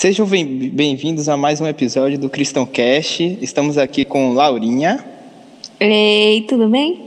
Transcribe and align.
Sejam 0.00 0.26
bem-vindos 0.26 1.28
a 1.28 1.36
mais 1.36 1.60
um 1.60 1.66
episódio 1.66 2.18
do 2.18 2.30
Cristão 2.30 2.64
Cast. 2.64 3.36
Estamos 3.42 3.76
aqui 3.76 4.02
com 4.02 4.32
Laurinha. 4.32 5.04
Ei, 5.78 6.40
tudo 6.48 6.70
bem? 6.70 7.04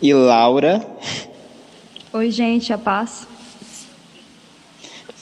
E 0.00 0.14
Laura. 0.14 0.80
Oi, 2.12 2.30
gente, 2.30 2.72
a 2.72 2.78
paz. 2.78 3.26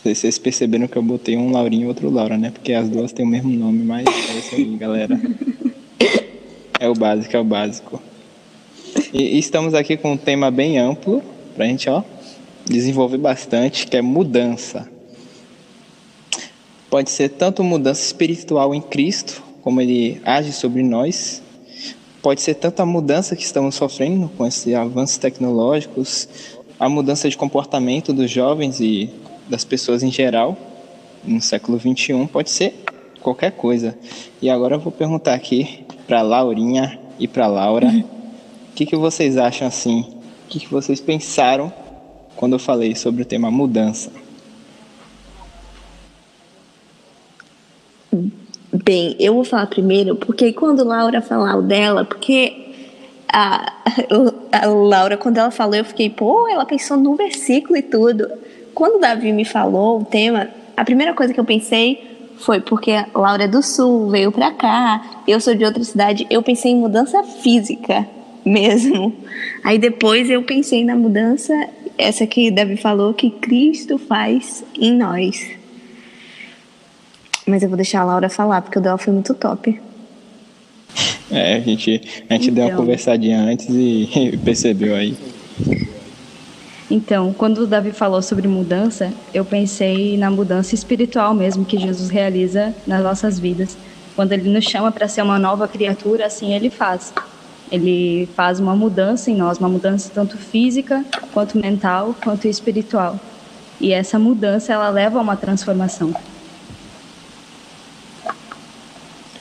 Vocês 0.04 0.38
perceberam 0.38 0.86
que 0.86 0.98
eu 0.98 1.02
botei 1.02 1.34
um 1.34 1.50
Laurinha 1.50 1.86
e 1.86 1.88
outro 1.88 2.10
Laura, 2.10 2.36
né? 2.36 2.50
Porque 2.50 2.74
as 2.74 2.90
duas 2.90 3.10
têm 3.10 3.24
o 3.24 3.28
mesmo 3.28 3.48
nome, 3.48 3.82
mas 3.82 4.06
é 4.06 4.38
isso 4.38 4.54
aí, 4.54 4.76
galera. 4.76 5.18
É 6.78 6.90
o 6.90 6.94
básico, 6.94 7.34
é 7.34 7.40
o 7.40 7.44
básico. 7.44 8.02
E 9.14 9.38
estamos 9.38 9.72
aqui 9.72 9.96
com 9.96 10.12
um 10.12 10.16
tema 10.18 10.50
bem 10.50 10.78
amplo 10.78 11.22
pra 11.54 11.64
gente, 11.64 11.88
ó, 11.88 12.02
desenvolver 12.66 13.16
bastante, 13.16 13.86
que 13.86 13.96
é 13.96 14.02
mudança. 14.02 14.94
Pode 16.90 17.10
ser 17.10 17.30
tanto 17.30 17.64
mudança 17.64 18.00
espiritual 18.02 18.74
em 18.74 18.80
Cristo, 18.80 19.42
como 19.62 19.80
ele 19.80 20.20
age 20.24 20.52
sobre 20.52 20.82
nós, 20.82 21.42
pode 22.22 22.40
ser 22.40 22.54
tanto 22.54 22.80
a 22.80 22.86
mudança 22.86 23.34
que 23.34 23.42
estamos 23.42 23.74
sofrendo 23.74 24.28
com 24.36 24.46
esses 24.46 24.74
avanços 24.74 25.16
tecnológicos, 25.16 26.28
a 26.78 26.88
mudança 26.88 27.28
de 27.28 27.36
comportamento 27.36 28.12
dos 28.12 28.30
jovens 28.30 28.80
e 28.80 29.10
das 29.48 29.64
pessoas 29.64 30.02
em 30.02 30.10
geral 30.10 30.56
no 31.24 31.40
século 31.40 31.76
21, 31.78 32.26
pode 32.26 32.50
ser 32.50 32.84
qualquer 33.20 33.52
coisa. 33.52 33.98
E 34.40 34.48
agora 34.48 34.76
eu 34.76 34.80
vou 34.80 34.92
perguntar 34.92 35.34
aqui 35.34 35.84
para 36.06 36.22
Laurinha 36.22 37.00
e 37.18 37.26
para 37.26 37.46
Laura, 37.46 37.88
o 37.88 38.74
que, 38.74 38.86
que 38.86 38.96
vocês 38.96 39.36
acham 39.36 39.66
assim? 39.66 40.00
O 40.44 40.48
que, 40.48 40.60
que 40.60 40.70
vocês 40.70 41.00
pensaram 41.00 41.72
quando 42.36 42.52
eu 42.52 42.58
falei 42.58 42.94
sobre 42.94 43.22
o 43.22 43.24
tema 43.24 43.50
mudança? 43.50 44.10
Bem, 48.72 49.16
eu 49.18 49.34
vou 49.34 49.44
falar 49.44 49.66
primeiro, 49.66 50.16
porque 50.16 50.52
quando 50.52 50.84
Laura 50.84 51.22
falar 51.22 51.56
o 51.56 51.62
dela, 51.62 52.04
porque 52.04 52.66
a, 53.32 53.72
a 54.52 54.66
Laura, 54.66 55.16
quando 55.16 55.38
ela 55.38 55.50
falou, 55.50 55.76
eu 55.76 55.84
fiquei, 55.84 56.10
pô, 56.10 56.48
ela 56.48 56.64
pensou 56.64 56.96
no 56.96 57.14
versículo 57.14 57.76
e 57.76 57.82
tudo. 57.82 58.28
Quando 58.74 58.96
o 58.96 59.00
Davi 59.00 59.32
me 59.32 59.44
falou 59.44 60.00
o 60.00 60.04
tema, 60.04 60.48
a 60.76 60.84
primeira 60.84 61.14
coisa 61.14 61.32
que 61.32 61.40
eu 61.40 61.44
pensei 61.44 62.16
foi 62.38 62.60
porque 62.60 62.92
a 62.92 63.08
Laura 63.14 63.44
é 63.44 63.48
do 63.48 63.62
Sul, 63.62 64.10
veio 64.10 64.30
pra 64.30 64.52
cá, 64.52 65.22
eu 65.26 65.40
sou 65.40 65.54
de 65.54 65.64
outra 65.64 65.82
cidade, 65.82 66.26
eu 66.28 66.42
pensei 66.42 66.72
em 66.72 66.76
mudança 66.76 67.22
física 67.22 68.06
mesmo. 68.44 69.12
Aí 69.64 69.78
depois 69.78 70.30
eu 70.30 70.42
pensei 70.42 70.84
na 70.84 70.94
mudança, 70.94 71.52
essa 71.98 72.26
que 72.26 72.50
Davi 72.50 72.76
falou, 72.76 73.14
que 73.14 73.30
Cristo 73.30 73.98
faz 73.98 74.64
em 74.78 74.92
nós. 74.92 75.46
Mas 77.46 77.62
eu 77.62 77.68
vou 77.68 77.76
deixar 77.76 78.00
a 78.00 78.04
Laura 78.04 78.28
falar, 78.28 78.60
porque 78.60 78.78
o 78.78 78.82
dela 78.82 78.98
foi 78.98 79.12
muito 79.12 79.32
top. 79.32 79.80
É, 81.30 81.54
a 81.54 81.60
gente, 81.60 82.00
a 82.28 82.34
gente 82.34 82.50
então. 82.50 82.54
deu 82.54 82.64
uma 82.64 82.70
então. 82.70 82.80
conversadinha 82.80 83.40
antes 83.40 83.68
e 83.68 84.38
percebeu 84.44 84.94
aí. 84.94 85.16
Então, 86.90 87.32
quando 87.32 87.58
o 87.58 87.66
Davi 87.66 87.90
falou 87.90 88.22
sobre 88.22 88.46
mudança, 88.46 89.12
eu 89.34 89.44
pensei 89.44 90.16
na 90.16 90.30
mudança 90.30 90.74
espiritual 90.74 91.34
mesmo 91.34 91.64
que 91.64 91.78
Jesus 91.78 92.10
realiza 92.10 92.74
nas 92.86 93.02
nossas 93.02 93.38
vidas. 93.38 93.76
Quando 94.14 94.32
ele 94.32 94.48
nos 94.48 94.64
chama 94.64 94.92
para 94.92 95.08
ser 95.08 95.22
uma 95.22 95.38
nova 95.38 95.66
criatura, 95.66 96.26
assim 96.26 96.54
ele 96.54 96.70
faz. 96.70 97.12
Ele 97.70 98.28
faz 98.36 98.60
uma 98.60 98.76
mudança 98.76 99.30
em 99.30 99.36
nós, 99.36 99.58
uma 99.58 99.68
mudança 99.68 100.10
tanto 100.14 100.38
física, 100.38 101.04
quanto 101.34 101.58
mental, 101.58 102.14
quanto 102.22 102.46
espiritual. 102.46 103.18
E 103.80 103.92
essa 103.92 104.18
mudança, 104.18 104.72
ela 104.72 104.88
leva 104.88 105.18
a 105.18 105.22
uma 105.22 105.36
transformação. 105.36 106.14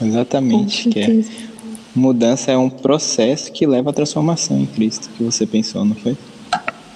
Exatamente. 0.06 0.90
Que 0.90 1.00
é, 1.00 1.24
mudança 1.96 2.52
é 2.52 2.58
um 2.58 2.70
processo 2.70 3.52
que 3.52 3.66
leva 3.66 3.90
à 3.90 3.94
transformação 3.94 4.60
em 4.60 4.66
Cristo, 4.66 5.10
que 5.18 5.24
você 5.24 5.46
pensou, 5.46 5.86
não 5.86 5.96
foi? 5.96 6.18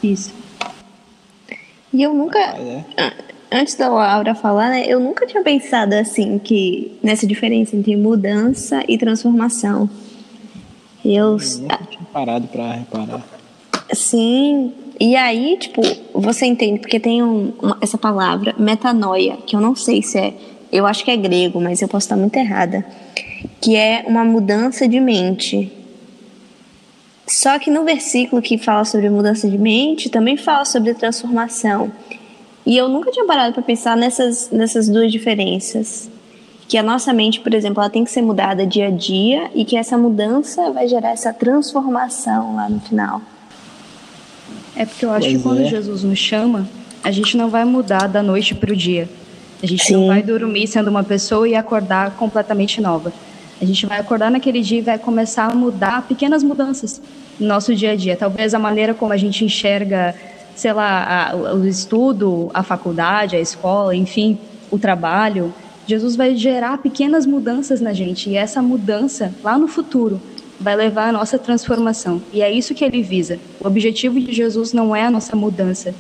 Isso. 0.04 0.34
E 1.94 2.04
eu 2.04 2.14
nunca. 2.14 2.40
É. 2.40 2.84
Antes 3.52 3.76
da 3.76 3.90
Laura 3.90 4.36
falar, 4.36 4.70
né, 4.70 4.86
eu 4.88 5.00
nunca 5.00 5.26
tinha 5.26 5.42
pensado 5.42 5.96
assim, 5.96 6.38
que 6.38 7.00
nessa 7.02 7.26
diferença 7.26 7.76
entre 7.76 7.96
mudança 7.96 8.84
e 8.88 8.98
transformação. 8.98 9.90
Eu. 11.04 11.38
eu 11.38 11.60
nunca 11.62 11.80
tinha 11.90 12.06
parado 12.14 12.48
para 12.48 12.74
reparar. 12.74 13.26
Sim. 13.92 14.72
E 15.00 15.16
aí, 15.16 15.58
tipo, 15.58 15.82
você 16.14 16.46
entende, 16.46 16.80
porque 16.80 17.00
tem 17.00 17.24
um, 17.24 17.54
uma, 17.60 17.78
essa 17.82 17.98
palavra, 17.98 18.54
metanoia, 18.60 19.38
que 19.48 19.56
eu 19.56 19.62
não 19.62 19.74
sei 19.74 20.02
se 20.04 20.20
é 20.20 20.34
eu 20.72 20.86
acho 20.86 21.04
que 21.04 21.12
é 21.12 21.18
grego, 21.18 21.60
mas 21.60 21.82
eu 21.82 21.88
posso 21.88 22.06
estar 22.06 22.16
muito 22.16 22.36
errada, 22.36 22.86
que 23.60 23.76
é 23.76 24.04
uma 24.08 24.24
mudança 24.24 24.88
de 24.88 25.00
mente. 25.00 25.72
Só 27.28 27.60
que 27.60 27.70
no 27.70 27.84
versículo 27.84 28.42
que 28.42 28.58
fala 28.58 28.86
sobre 28.86 29.10
mudança 29.10 29.50
de 29.50 29.58
mente, 29.58 30.10
também 30.10 30.36
fala 30.36 30.66
sobre 30.66 30.94
transformação. 30.94 31.92
E 32.66 32.76
eu 32.76 32.88
nunca 32.88 33.12
tinha 33.12 33.26
parado 33.26 33.54
para 33.54 33.64
pensar 33.64 33.96
nessas, 33.96 34.50
nessas 34.52 34.90
duas 34.90 35.12
diferenças. 35.12 36.10
Que 36.68 36.78
a 36.78 36.84
nossa 36.84 37.12
mente, 37.12 37.40
por 37.40 37.54
exemplo, 37.54 37.82
ela 37.82 37.90
tem 37.90 38.04
que 38.04 38.12
ser 38.12 38.22
mudada 38.22 38.66
dia 38.66 38.88
a 38.88 38.92
dia 38.92 39.50
e 39.56 39.66
que 39.66 39.76
essa 39.76 39.98
mudança 39.98 40.72
vai 40.72 40.88
gerar 40.88 41.12
essa 41.12 41.34
transformação 41.34 42.56
lá 42.56 42.70
no 42.70 42.80
final. 42.80 43.22
É 44.76 44.86
porque 44.86 45.04
eu 45.04 45.12
acho 45.12 45.28
pois 45.28 45.38
que 45.38 45.44
quando 45.44 45.62
é. 45.62 45.66
Jesus 45.66 46.04
nos 46.04 46.20
chama, 46.20 46.70
a 47.04 47.12
gente 47.12 47.36
não 47.38 47.50
vai 47.50 47.66
mudar 47.66 48.08
da 48.08 48.22
noite 48.22 48.54
para 48.54 48.72
o 48.72 48.76
dia. 48.76 49.10
A 49.62 49.66
gente 49.66 49.84
Sim. 49.84 49.94
não 49.94 50.08
vai 50.08 50.24
dormir 50.24 50.68
sendo 50.68 50.90
uma 50.90 51.04
pessoa 51.04 51.48
e 51.48 51.56
acordar 51.56 52.16
completamente 52.16 52.80
nova. 52.80 53.12
A 53.62 53.66
gente 53.66 53.86
vai 53.86 54.00
acordar 54.00 54.32
naquele 54.32 54.62
dia 54.62 54.80
e 54.80 54.82
vai 54.82 54.98
começar 54.98 55.52
a 55.52 55.56
mudar 55.56 56.08
pequenas 56.08 56.44
mudanças 56.44 57.02
no 57.38 57.48
nosso 57.48 57.76
dia 57.76 57.92
a 57.92 57.96
dia. 57.96 58.16
Talvez 58.16 58.54
a 58.54 58.60
maneira 58.60 58.94
como 58.94 59.12
a 59.12 59.18
gente 59.18 59.44
enxerga, 59.44 60.16
sei 60.56 60.72
lá, 60.72 61.32
a, 61.32 61.36
o 61.36 61.68
estudo, 61.68 62.50
a 62.54 62.64
faculdade, 62.64 63.36
a 63.36 63.40
escola, 63.40 63.94
enfim, 63.94 64.38
o 64.72 64.80
trabalho. 64.80 65.54
Jesus 65.86 66.16
vai 66.16 66.36
gerar 66.36 66.78
pequenas 66.78 67.26
mudanças 67.26 67.82
na 67.82 67.92
gente 67.92 68.30
e 68.30 68.38
essa 68.38 68.62
mudança 68.62 69.34
lá 69.44 69.58
no 69.58 69.68
futuro 69.68 70.22
vai 70.60 70.76
levar 70.76 71.10
à 71.10 71.12
nossa 71.12 71.38
transformação. 71.38 72.22
E 72.32 72.42
é 72.42 72.52
isso 72.52 72.74
que 72.74 72.86
ele 72.86 73.02
visa. 73.02 73.40
O 73.60 73.68
objetivo 73.68 74.20
de 74.20 74.32
Jesus 74.32 74.72
não 74.72 74.96
é 74.96 75.04
a 75.04 75.12
nossa 75.12 75.36
mudança, 75.36 75.94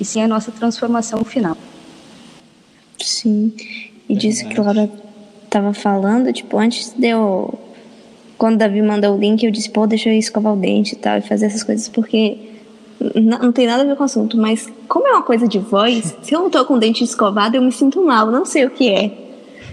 e 0.00 0.04
sim 0.04 0.22
a 0.22 0.28
nossa 0.28 0.50
transformação 0.50 1.22
final. 1.24 1.56
Sim. 3.26 3.52
E 4.08 4.14
Verdade. 4.14 4.28
disso 4.28 4.48
que 4.48 4.60
Laura 4.60 4.88
tava 5.50 5.74
falando, 5.74 6.32
tipo, 6.32 6.56
antes 6.56 6.94
de 6.96 7.08
eu. 7.08 7.58
Quando 8.38 8.54
o 8.54 8.58
Davi 8.58 8.82
mandou 8.82 9.16
o 9.16 9.18
link, 9.18 9.42
eu 9.44 9.50
disse, 9.50 9.70
pô, 9.70 9.86
deixa 9.86 10.10
eu 10.10 10.14
escovar 10.18 10.52
o 10.52 10.56
dente 10.56 10.92
e 10.92 10.96
tal, 10.96 11.18
e 11.18 11.22
fazer 11.22 11.46
essas 11.46 11.62
coisas, 11.62 11.88
porque 11.88 12.36
não, 13.14 13.50
tem 13.50 13.66
nada 13.66 13.82
a 13.82 13.86
ver 13.86 13.96
com 13.96 14.02
o 14.02 14.04
assunto, 14.04 14.36
mas 14.36 14.70
como 14.86 15.06
é 15.06 15.12
uma 15.12 15.22
coisa 15.22 15.48
de 15.48 15.58
voz, 15.58 16.14
se 16.22 16.34
eu 16.34 16.40
não 16.40 16.50
tô 16.50 16.62
com 16.66 16.74
o 16.74 16.78
dente 16.78 17.02
escovado, 17.02 17.56
eu 17.56 17.62
me 17.62 17.72
sinto 17.72 18.04
mal, 18.04 18.30
não 18.30 18.44
sei 18.44 18.66
o 18.66 18.70
que 18.70 18.90
é. 18.90 19.10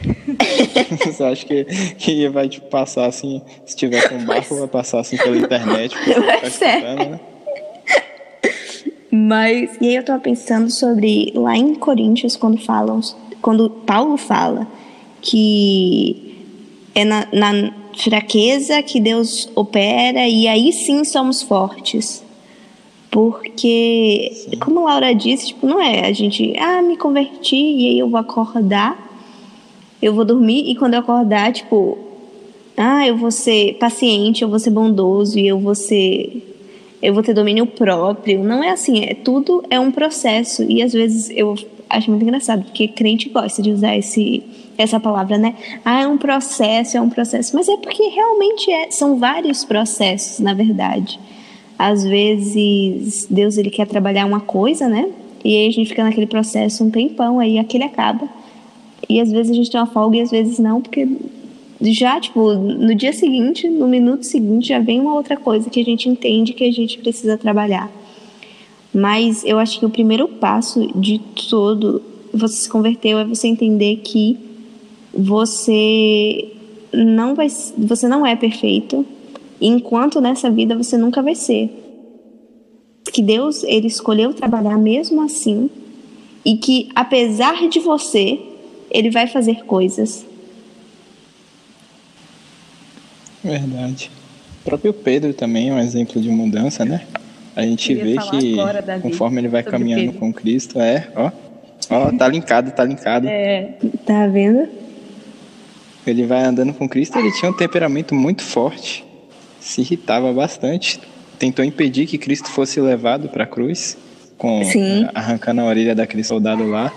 Você 1.05 1.23
acha 1.23 1.45
que, 1.45 1.65
que 1.97 2.29
vai 2.29 2.47
te 2.47 2.61
passar 2.61 3.05
assim, 3.05 3.41
se 3.65 3.75
tiver 3.75 4.07
com 4.07 4.23
barco, 4.25 4.55
vai 4.55 4.67
passar 4.67 5.01
assim 5.01 5.17
pela 5.17 5.37
internet? 5.37 5.93
Vai 6.41 6.49
ser. 6.49 6.81
Né? 6.81 7.19
Mas, 9.15 9.77
e 9.79 9.89
aí 9.89 9.95
eu 9.95 10.03
tava 10.03 10.19
pensando 10.19 10.71
sobre, 10.71 11.31
lá 11.35 11.55
em 11.55 11.75
Coríntios, 11.75 12.35
quando 12.35 12.57
falam, 12.57 12.99
quando 13.43 13.69
Paulo 13.69 14.15
fala 14.15 14.65
que 15.21 16.33
é 16.95 17.03
na, 17.03 17.27
na 17.33 17.73
fraqueza 17.93 18.81
que 18.81 19.01
Deus 19.01 19.51
opera 19.53 20.27
e 20.27 20.47
aí 20.47 20.71
sim 20.71 21.03
somos 21.03 21.43
fortes. 21.43 22.23
Porque, 23.11 24.31
sim. 24.33 24.57
como 24.57 24.85
Laura 24.85 25.13
disse, 25.13 25.47
tipo, 25.47 25.67
não 25.67 25.79
é 25.79 26.07
a 26.07 26.13
gente, 26.13 26.57
ah, 26.57 26.81
me 26.81 26.97
converti 26.97 27.55
e 27.55 27.89
aí 27.89 27.99
eu 27.99 28.09
vou 28.09 28.19
acordar, 28.19 28.97
eu 30.01 30.13
vou 30.13 30.25
dormir 30.25 30.71
e 30.71 30.75
quando 30.75 30.93
eu 30.93 31.01
acordar, 31.01 31.51
tipo, 31.51 31.97
ah, 32.77 33.05
eu 33.05 33.17
vou 33.17 33.29
ser 33.29 33.73
paciente, 33.73 34.41
eu 34.41 34.49
vou 34.49 34.57
ser 34.57 34.71
bondoso 34.71 35.37
e 35.37 35.45
eu 35.45 35.59
vou 35.59 35.75
ser 35.75 36.49
eu 37.01 37.13
vou 37.13 37.21
ter 37.21 37.33
domínio 37.33 37.67
próprio. 37.67 38.41
Não 38.41 38.63
é 38.63 38.69
assim, 38.69 39.03
é 39.03 39.13
tudo 39.13 39.61
é 39.69 39.77
um 39.77 39.91
processo 39.91 40.63
e 40.63 40.81
às 40.81 40.93
vezes 40.93 41.29
eu 41.35 41.53
acho 41.93 42.09
muito 42.09 42.23
engraçado 42.23 42.63
porque 42.63 42.87
crente 42.87 43.29
gosta 43.29 43.61
de 43.61 43.71
usar 43.71 43.95
esse 43.95 44.43
essa 44.77 44.99
palavra, 44.99 45.37
né? 45.37 45.55
Ah, 45.85 46.01
é 46.01 46.07
um 46.07 46.17
processo, 46.17 46.97
é 46.97 47.01
um 47.01 47.09
processo, 47.09 47.55
mas 47.55 47.69
é 47.69 47.77
porque 47.77 48.03
realmente 48.07 48.71
é, 48.71 48.89
são 48.89 49.17
vários 49.17 49.63
processos, 49.63 50.39
na 50.39 50.53
verdade. 50.53 51.19
Às 51.77 52.03
vezes 52.03 53.27
Deus 53.29 53.57
ele 53.57 53.69
quer 53.69 53.87
trabalhar 53.87 54.25
uma 54.25 54.39
coisa, 54.39 54.87
né? 54.89 55.09
E 55.45 55.55
aí 55.55 55.67
a 55.67 55.71
gente 55.71 55.89
fica 55.89 56.03
naquele 56.03 56.25
processo 56.25 56.83
um 56.83 56.89
tempão, 56.89 57.39
aí 57.39 57.59
aquele 57.59 57.83
acaba. 57.83 58.27
E 59.07 59.19
às 59.19 59.31
vezes 59.31 59.51
a 59.51 59.55
gente 59.55 59.69
tem 59.69 59.79
uma 59.79 59.85
folga 59.85 60.17
e 60.17 60.21
às 60.21 60.31
vezes 60.31 60.57
não, 60.57 60.81
porque 60.81 61.07
já, 61.81 62.19
tipo, 62.19 62.53
no 62.53 62.95
dia 62.95 63.11
seguinte, 63.11 63.69
no 63.69 63.87
minuto 63.87 64.23
seguinte, 64.23 64.69
já 64.69 64.79
vem 64.79 65.01
uma 65.01 65.13
outra 65.13 65.35
coisa 65.35 65.69
que 65.69 65.81
a 65.81 65.83
gente 65.83 66.07
entende 66.07 66.53
que 66.53 66.63
a 66.63 66.71
gente 66.71 66.97
precisa 66.99 67.37
trabalhar. 67.37 67.91
Mas 68.93 69.43
eu 69.43 69.57
acho 69.57 69.79
que 69.79 69.85
o 69.85 69.89
primeiro 69.89 70.27
passo 70.27 70.87
de 70.99 71.19
todo 71.49 72.01
você 72.33 72.55
se 72.55 72.69
converteu 72.69 73.19
é 73.19 73.25
você 73.25 73.47
entender 73.47 73.97
que 73.97 74.37
você 75.13 76.51
não 76.91 77.35
vai, 77.35 77.47
você 77.77 78.07
não 78.07 78.25
é 78.25 78.35
perfeito, 78.35 79.05
enquanto 79.61 80.19
nessa 80.19 80.49
vida 80.49 80.75
você 80.75 80.97
nunca 80.97 81.21
vai 81.21 81.35
ser. 81.35 81.69
Que 83.11 83.21
Deus 83.21 83.63
ele 83.63 83.87
escolheu 83.87 84.33
trabalhar 84.33 84.77
mesmo 84.77 85.21
assim 85.21 85.69
e 86.43 86.57
que 86.57 86.89
apesar 86.95 87.67
de 87.69 87.79
você, 87.79 88.39
ele 88.89 89.11
vai 89.11 89.27
fazer 89.27 89.63
coisas. 89.65 90.25
Verdade. 93.43 94.09
O 94.61 94.63
próprio 94.63 94.93
Pedro 94.93 95.33
também 95.33 95.69
é 95.69 95.73
um 95.73 95.79
exemplo 95.79 96.21
de 96.21 96.29
mudança, 96.29 96.83
né? 96.83 97.05
A 97.55 97.61
gente 97.61 97.93
vê 97.93 98.15
que 98.17 98.55
conforme 99.01 99.41
ele 99.41 99.47
vai 99.47 99.61
caminhando 99.61 100.05
Pedro. 100.05 100.19
com 100.19 100.33
Cristo, 100.33 100.79
é, 100.79 101.07
ó, 101.15 101.31
ó, 101.89 102.11
tá 102.11 102.27
linkado, 102.27 102.71
tá 102.71 102.83
linkado. 102.83 103.27
É, 103.27 103.73
tá 104.05 104.27
vendo? 104.27 104.67
Ele 106.05 106.25
vai 106.25 106.43
andando 106.43 106.73
com 106.73 106.89
Cristo, 106.89 107.17
ele 107.19 107.31
tinha 107.31 107.51
um 107.51 107.53
temperamento 107.53 108.15
muito 108.15 108.43
forte, 108.43 109.05
se 109.59 109.81
irritava 109.81 110.33
bastante, 110.33 110.99
tentou 111.37 111.63
impedir 111.63 112.07
que 112.07 112.17
Cristo 112.17 112.49
fosse 112.49 112.81
levado 112.81 113.29
para 113.29 113.43
a 113.43 113.47
cruz, 113.47 113.97
com 114.37 114.63
Sim. 114.63 115.07
arrancando 115.13 115.61
a 115.61 115.65
orelha 115.65 115.95
daquele 115.95 116.23
soldado 116.23 116.67
lá. 116.67 116.91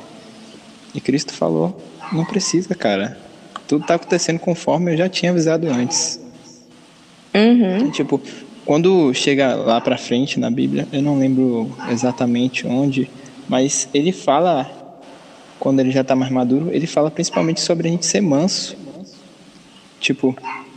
E 0.95 1.01
Cristo 1.01 1.33
falou: 1.33 1.81
"Não 2.13 2.25
precisa, 2.25 2.75
cara. 2.75 3.19
Tudo 3.69 3.83
está 3.83 3.95
acontecendo 3.95 4.39
conforme 4.39 4.93
eu 4.93 4.97
já 4.97 5.09
tinha 5.09 5.31
avisado 5.31 5.69
antes." 5.69 6.19
Uhum. 7.35 7.77
Então, 7.77 7.91
tipo, 7.91 8.21
quando 8.67 9.15
chega 9.15 9.55
lá 9.55 9.81
para 9.81 9.97
frente 9.97 10.39
na 10.39 10.51
Bíblia, 10.51 10.87
eu 10.93 11.01
não 11.01 11.19
lembro 11.19 11.75
exatamente 11.91 12.67
onde, 12.67 13.09
mas 13.49 13.89
ele 13.95 14.13
fala 14.13 14.71
quando 15.59 15.81
ele 15.81 15.91
já 15.91 16.03
está 16.03 16.15
mais 16.15 16.31
maduro, 16.31 16.69
ele 16.71 16.87
fala 16.87 17.11
principalmente 17.11 17.63
sobre 17.63 17.89
a 17.89 17.91
gente 17.91 18.05
ser 18.05 18.21
manso 18.21 18.77
Tipo, 20.01 20.37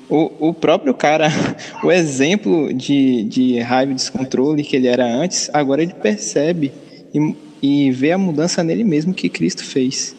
o, 0.10 0.50
o 0.50 0.54
próprio 0.54 0.94
cara, 0.94 1.28
o 1.84 1.92
exemplo 1.92 2.74
de, 2.74 3.24
de 3.24 3.60
raiva 3.60 3.92
e 3.92 3.96
descontrole 3.96 4.64
que 4.64 4.76
ele 4.76 4.88
era 4.88 5.06
antes, 5.06 5.50
agora 5.54 5.84
ele 5.84 5.94
percebe 5.94 6.72
e, 7.14 7.36
e 7.62 7.92
vê 7.92 8.12
a 8.12 8.18
mudança 8.18 8.64
nele 8.64 8.84
mesmo 8.84 9.14
que 9.14 9.30
Cristo 9.30 9.64
fez. 9.64 10.16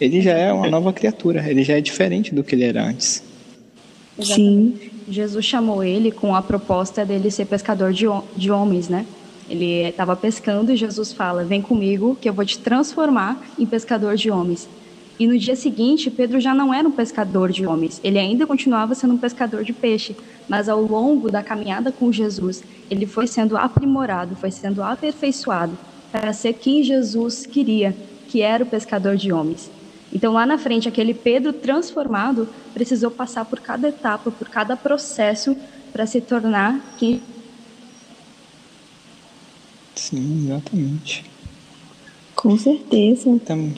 Ele 0.00 0.20
já 0.20 0.32
é 0.32 0.52
uma 0.52 0.68
nova 0.68 0.92
criatura, 0.92 1.48
ele 1.48 1.62
já 1.62 1.78
é 1.78 1.80
diferente 1.80 2.34
do 2.34 2.42
que 2.42 2.54
ele 2.54 2.64
era 2.64 2.84
antes. 2.84 3.22
Sim. 4.20 4.76
Jesus 5.08 5.44
chamou 5.44 5.84
ele 5.84 6.10
com 6.10 6.34
a 6.34 6.42
proposta 6.42 7.04
dele 7.04 7.30
ser 7.30 7.44
pescador 7.46 7.92
de, 7.92 8.06
de 8.36 8.50
homens, 8.50 8.88
né? 8.88 9.06
Ele 9.48 9.82
estava 9.88 10.16
pescando 10.16 10.72
e 10.72 10.76
Jesus 10.76 11.12
fala: 11.12 11.44
Vem 11.44 11.60
comigo, 11.60 12.16
que 12.20 12.28
eu 12.28 12.32
vou 12.32 12.44
te 12.44 12.58
transformar 12.58 13.42
em 13.58 13.66
pescador 13.66 14.16
de 14.16 14.30
homens. 14.30 14.68
E 15.18 15.26
no 15.28 15.38
dia 15.38 15.54
seguinte, 15.54 16.10
Pedro 16.10 16.40
já 16.40 16.52
não 16.52 16.74
era 16.74 16.88
um 16.88 16.90
pescador 16.90 17.52
de 17.52 17.64
homens, 17.64 18.00
ele 18.02 18.18
ainda 18.18 18.46
continuava 18.46 18.96
sendo 18.96 19.14
um 19.14 19.18
pescador 19.18 19.62
de 19.62 19.72
peixe, 19.72 20.16
mas 20.48 20.68
ao 20.68 20.82
longo 20.82 21.30
da 21.30 21.40
caminhada 21.40 21.92
com 21.92 22.10
Jesus, 22.10 22.64
ele 22.90 23.06
foi 23.06 23.28
sendo 23.28 23.56
aprimorado, 23.56 24.34
foi 24.34 24.50
sendo 24.50 24.82
aperfeiçoado 24.82 25.78
para 26.10 26.32
ser 26.32 26.54
quem 26.54 26.82
Jesus 26.82 27.46
queria, 27.46 27.94
que 28.28 28.42
era 28.42 28.64
o 28.64 28.66
pescador 28.66 29.16
de 29.16 29.32
homens. 29.32 29.70
Então, 30.14 30.32
lá 30.32 30.46
na 30.46 30.56
frente, 30.56 30.88
aquele 30.88 31.12
Pedro 31.12 31.52
transformado 31.52 32.48
precisou 32.72 33.10
passar 33.10 33.44
por 33.44 33.58
cada 33.58 33.88
etapa, 33.88 34.30
por 34.30 34.48
cada 34.48 34.76
processo 34.76 35.56
para 35.92 36.06
se 36.06 36.20
tornar 36.20 36.94
quem. 36.96 37.20
Sim, 39.96 40.44
exatamente. 40.46 41.24
Com 42.36 42.56
certeza. 42.56 43.28
Então, 43.28 43.72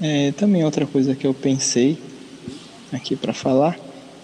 é, 0.00 0.32
também 0.32 0.64
outra 0.64 0.86
coisa 0.86 1.14
que 1.14 1.26
eu 1.26 1.34
pensei 1.34 1.98
aqui 2.90 3.14
para 3.14 3.34
falar 3.34 3.78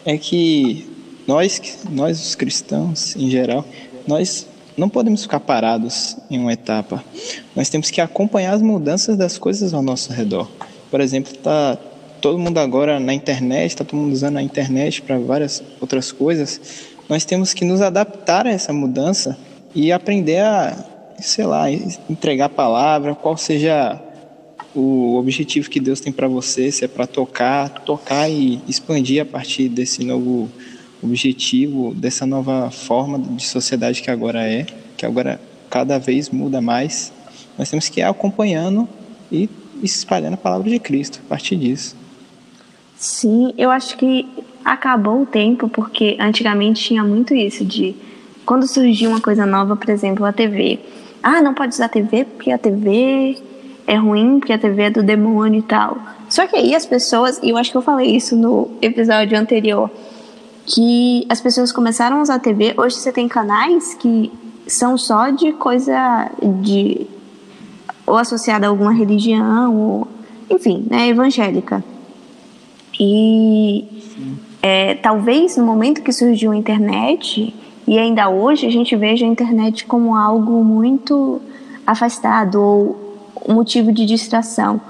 é 0.04 0.16
que 0.16 0.86
nós, 1.26 1.60
nós 1.90 2.18
os 2.18 2.34
cristãos 2.34 3.14
em 3.14 3.28
geral, 3.28 3.66
nós 4.06 4.46
não 4.74 4.88
podemos 4.88 5.22
ficar 5.22 5.40
parados 5.40 6.16
em 6.30 6.38
uma 6.38 6.52
etapa. 6.52 7.04
Nós 7.54 7.68
temos 7.68 7.90
que 7.90 8.00
acompanhar 8.00 8.54
as 8.54 8.62
mudanças 8.62 9.16
das 9.16 9.36
coisas 9.36 9.74
ao 9.74 9.82
nosso 9.82 10.12
redor. 10.12 10.48
Por 10.90 11.00
exemplo, 11.00 11.32
tá 11.34 11.78
todo 12.20 12.38
mundo 12.38 12.58
agora 12.58 12.98
na 12.98 13.14
internet, 13.14 13.70
está 13.70 13.84
todo 13.84 13.98
mundo 13.98 14.12
usando 14.12 14.38
a 14.38 14.42
internet 14.42 15.02
para 15.02 15.18
várias 15.18 15.62
outras 15.80 16.12
coisas. 16.12 16.60
Nós 17.08 17.24
temos 17.24 17.54
que 17.54 17.64
nos 17.64 17.80
adaptar 17.80 18.46
a 18.46 18.50
essa 18.50 18.72
mudança 18.72 19.38
e 19.74 19.92
aprender 19.92 20.40
a, 20.40 20.84
sei 21.18 21.46
lá, 21.46 21.70
entregar 21.70 22.46
a 22.46 22.50
palavra, 22.50 23.14
qual 23.14 23.36
seja 23.36 24.00
o 24.74 25.16
objetivo 25.16 25.70
que 25.70 25.80
Deus 25.80 26.00
tem 26.00 26.12
para 26.12 26.28
você, 26.28 26.70
se 26.70 26.84
é 26.84 26.88
para 26.88 27.06
tocar, 27.06 27.68
tocar 27.70 28.30
e 28.30 28.60
expandir 28.68 29.22
a 29.22 29.24
partir 29.24 29.68
desse 29.68 30.04
novo 30.04 30.48
objetivo, 31.02 31.94
dessa 31.94 32.26
nova 32.26 32.70
forma 32.70 33.18
de 33.18 33.44
sociedade 33.44 34.02
que 34.02 34.10
agora 34.10 34.46
é, 34.46 34.66
que 34.96 35.06
agora 35.06 35.40
cada 35.70 35.98
vez 35.98 36.28
muda 36.30 36.60
mais. 36.60 37.12
Nós 37.56 37.70
temos 37.70 37.88
que 37.88 38.00
ir 38.00 38.04
acompanhando 38.04 38.88
e 39.30 39.48
espalhando 39.82 40.34
a 40.34 40.38
palavra 40.38 40.68
de 40.68 40.78
Cristo 40.78 41.20
a 41.24 41.28
partir 41.28 41.56
disso. 41.56 41.96
Sim, 42.96 43.54
eu 43.56 43.70
acho 43.70 43.96
que 43.96 44.28
acabou 44.64 45.22
o 45.22 45.26
tempo, 45.26 45.68
porque 45.68 46.16
antigamente 46.18 46.82
tinha 46.82 47.04
muito 47.04 47.34
isso 47.34 47.64
de 47.64 47.94
quando 48.44 48.66
surgia 48.66 49.08
uma 49.08 49.20
coisa 49.20 49.46
nova, 49.46 49.76
por 49.76 49.88
exemplo, 49.88 50.24
a 50.24 50.32
TV. 50.32 50.80
Ah, 51.22 51.42
não 51.42 51.54
pode 51.54 51.74
usar 51.74 51.88
TV 51.88 52.24
porque 52.24 52.50
a 52.50 52.58
TV 52.58 53.38
é 53.86 53.96
ruim 53.96 54.38
porque 54.38 54.52
a 54.52 54.58
TV 54.58 54.82
é 54.82 54.90
do 54.90 55.02
demônio 55.02 55.60
e 55.60 55.62
tal. 55.62 55.98
Só 56.28 56.46
que 56.46 56.56
aí 56.56 56.74
as 56.74 56.84
pessoas, 56.84 57.40
e 57.42 57.50
eu 57.50 57.56
acho 57.56 57.70
que 57.70 57.76
eu 57.76 57.82
falei 57.82 58.14
isso 58.14 58.36
no 58.36 58.70
episódio 58.82 59.38
anterior, 59.38 59.90
que 60.66 61.26
as 61.28 61.40
pessoas 61.40 61.72
começaram 61.72 62.18
a 62.18 62.22
usar 62.22 62.34
a 62.34 62.38
TV. 62.38 62.74
Hoje 62.76 62.96
você 62.96 63.10
tem 63.10 63.26
canais 63.26 63.94
que 63.94 64.30
são 64.66 64.98
só 64.98 65.30
de 65.30 65.52
coisa 65.52 66.30
de 66.60 67.06
ou 68.08 68.16
associada 68.16 68.66
a 68.66 68.70
alguma 68.70 68.92
religião, 68.92 69.76
ou, 69.76 70.08
enfim, 70.50 70.86
né, 70.90 71.08
evangélica. 71.08 71.84
E 72.98 73.84
é, 74.62 74.94
talvez 74.94 75.56
no 75.56 75.64
momento 75.64 76.02
que 76.02 76.12
surgiu 76.12 76.52
a 76.52 76.56
internet, 76.56 77.54
e 77.86 77.98
ainda 77.98 78.28
hoje 78.28 78.66
a 78.66 78.70
gente 78.70 78.94
veja 78.96 79.24
a 79.24 79.28
internet 79.28 79.86
como 79.86 80.16
algo 80.16 80.64
muito 80.64 81.40
afastado 81.86 82.60
ou 82.60 83.18
motivo 83.48 83.92
de 83.92 84.04
distração. 84.04 84.80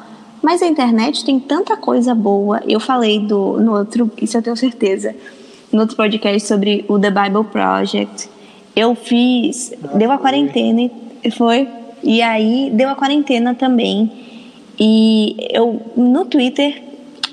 Mas 0.43 0.63
a 0.63 0.67
internet 0.67 1.25
tem 1.25 1.39
tanta 1.39 1.77
coisa 1.77 2.15
boa. 2.15 2.61
Eu 2.67 2.81
falei 2.81 3.19
do, 3.21 3.61
no 3.61 3.77
outro, 3.77 4.11
isso 4.21 4.37
eu 4.37 4.43
tenho 4.43 4.57
certeza, 4.57 5.15
no 5.73 5.81
outro 5.81 5.97
podcast 5.97 6.47
sobre 6.47 6.85
o 6.89 6.99
The 6.99 7.11
Bible 7.11 7.45
Project. 7.45 8.31
Eu 8.75 8.95
fiz, 8.95 9.73
deu 9.95 10.11
a 10.11 10.19
quarentena, 10.19 10.91
foi? 11.37 11.69
E 12.03 12.23
aí 12.23 12.71
deu 12.73 12.89
a 12.89 12.95
quarentena 12.95 13.55
também. 13.55 14.11
E 14.79 15.37
eu, 15.51 15.81
no 15.97 16.25
Twitter, 16.25 16.83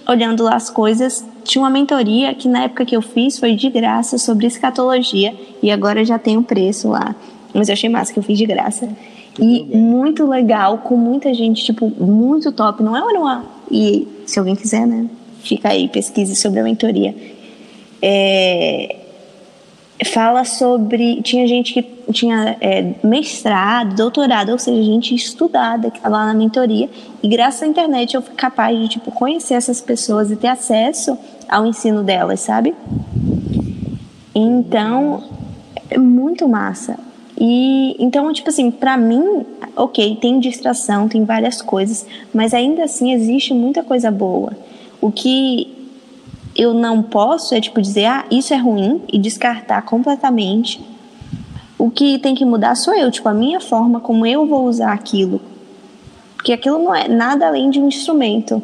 olhando 0.07 0.43
lá 0.43 0.55
as 0.55 0.69
coisas, 0.69 1.25
tinha 1.43 1.61
uma 1.61 1.69
mentoria 1.69 2.33
que 2.33 2.47
na 2.47 2.63
época 2.63 2.85
que 2.85 2.95
eu 2.95 3.01
fiz 3.01 3.37
foi 3.37 3.55
de 3.55 3.69
graça 3.69 4.17
sobre 4.17 4.47
escatologia 4.47 5.33
e 5.61 5.69
agora 5.71 6.03
já 6.03 6.17
tem 6.17 6.37
um 6.37 6.43
preço 6.43 6.89
lá. 6.89 7.15
Mas 7.53 7.69
eu 7.69 7.73
achei 7.73 7.89
massa 7.89 8.11
que 8.11 8.19
eu 8.19 8.23
fiz 8.23 8.37
de 8.37 8.45
graça. 8.45 8.89
E 9.39 9.63
muito 9.75 10.25
legal, 10.27 10.79
com 10.79 10.95
muita 10.95 11.33
gente, 11.33 11.63
tipo, 11.63 11.89
muito 11.89 12.51
top. 12.51 12.81
Não 12.81 12.95
é 12.95 13.01
uma. 13.01 13.45
E 13.69 14.07
se 14.25 14.39
alguém 14.39 14.55
quiser, 14.55 14.85
né? 14.87 15.07
Fica 15.41 15.69
aí, 15.69 15.87
pesquise 15.87 16.35
sobre 16.35 16.59
a 16.59 16.63
mentoria. 16.63 17.15
É, 18.01 18.95
fala 20.03 20.43
sobre. 20.43 21.21
Tinha 21.21 21.47
gente 21.47 21.73
que 21.73 21.81
tinha 22.11 22.57
é, 22.59 22.93
mestrado, 23.03 23.95
doutorado, 23.95 24.51
ou 24.51 24.59
seja, 24.59 24.81
gente 24.83 25.15
estudada 25.15 25.89
que 25.89 25.97
estava 25.97 26.17
lá 26.17 26.25
na 26.25 26.33
mentoria. 26.33 26.89
E 27.23 27.27
graças 27.27 27.63
à 27.63 27.67
internet 27.67 28.13
eu 28.13 28.21
fui 28.21 28.35
capaz 28.35 28.77
de 28.77 28.87
tipo, 28.87 29.11
conhecer 29.11 29.53
essas 29.53 29.79
pessoas 29.79 30.31
e 30.31 30.35
ter 30.35 30.47
acesso 30.47 31.17
ao 31.47 31.65
ensino 31.65 32.03
delas, 32.03 32.41
sabe? 32.41 32.75
Então, 34.33 35.23
é 35.89 35.97
muito 35.97 36.47
massa. 36.47 36.97
E 37.39 37.95
então, 37.99 38.31
tipo 38.33 38.49
assim, 38.49 38.71
para 38.71 38.97
mim, 38.97 39.45
ok, 39.75 40.17
tem 40.21 40.39
distração, 40.39 41.07
tem 41.07 41.23
várias 41.23 41.61
coisas, 41.61 42.05
mas 42.33 42.53
ainda 42.53 42.83
assim 42.83 43.13
existe 43.13 43.53
muita 43.53 43.83
coisa 43.83 44.09
boa. 44.09 44.53
O 45.01 45.11
que 45.11 45.74
eu 46.55 46.73
não 46.73 47.03
posso 47.03 47.53
é 47.53 47.59
tipo 47.59 47.81
dizer, 47.81 48.05
ah, 48.05 48.25
isso 48.31 48.53
é 48.53 48.57
ruim 48.57 49.01
e 49.11 49.19
descartar 49.19 49.81
completamente. 49.81 50.83
O 51.77 51.91
que 51.91 52.17
tem 52.19 52.33
que 52.33 52.45
mudar 52.45 52.75
sou 52.75 52.95
eu, 52.95 53.11
tipo, 53.11 53.27
a 53.27 53.33
minha 53.33 53.59
forma 53.59 53.99
como 53.99 54.25
eu 54.25 54.45
vou 54.45 54.65
usar 54.65 54.93
aquilo. 54.93 55.41
Porque 56.35 56.53
aquilo 56.53 56.77
não 56.77 56.95
é 56.95 57.07
nada 57.07 57.47
além 57.47 57.69
de 57.69 57.79
um 57.79 57.87
instrumento. 57.87 58.61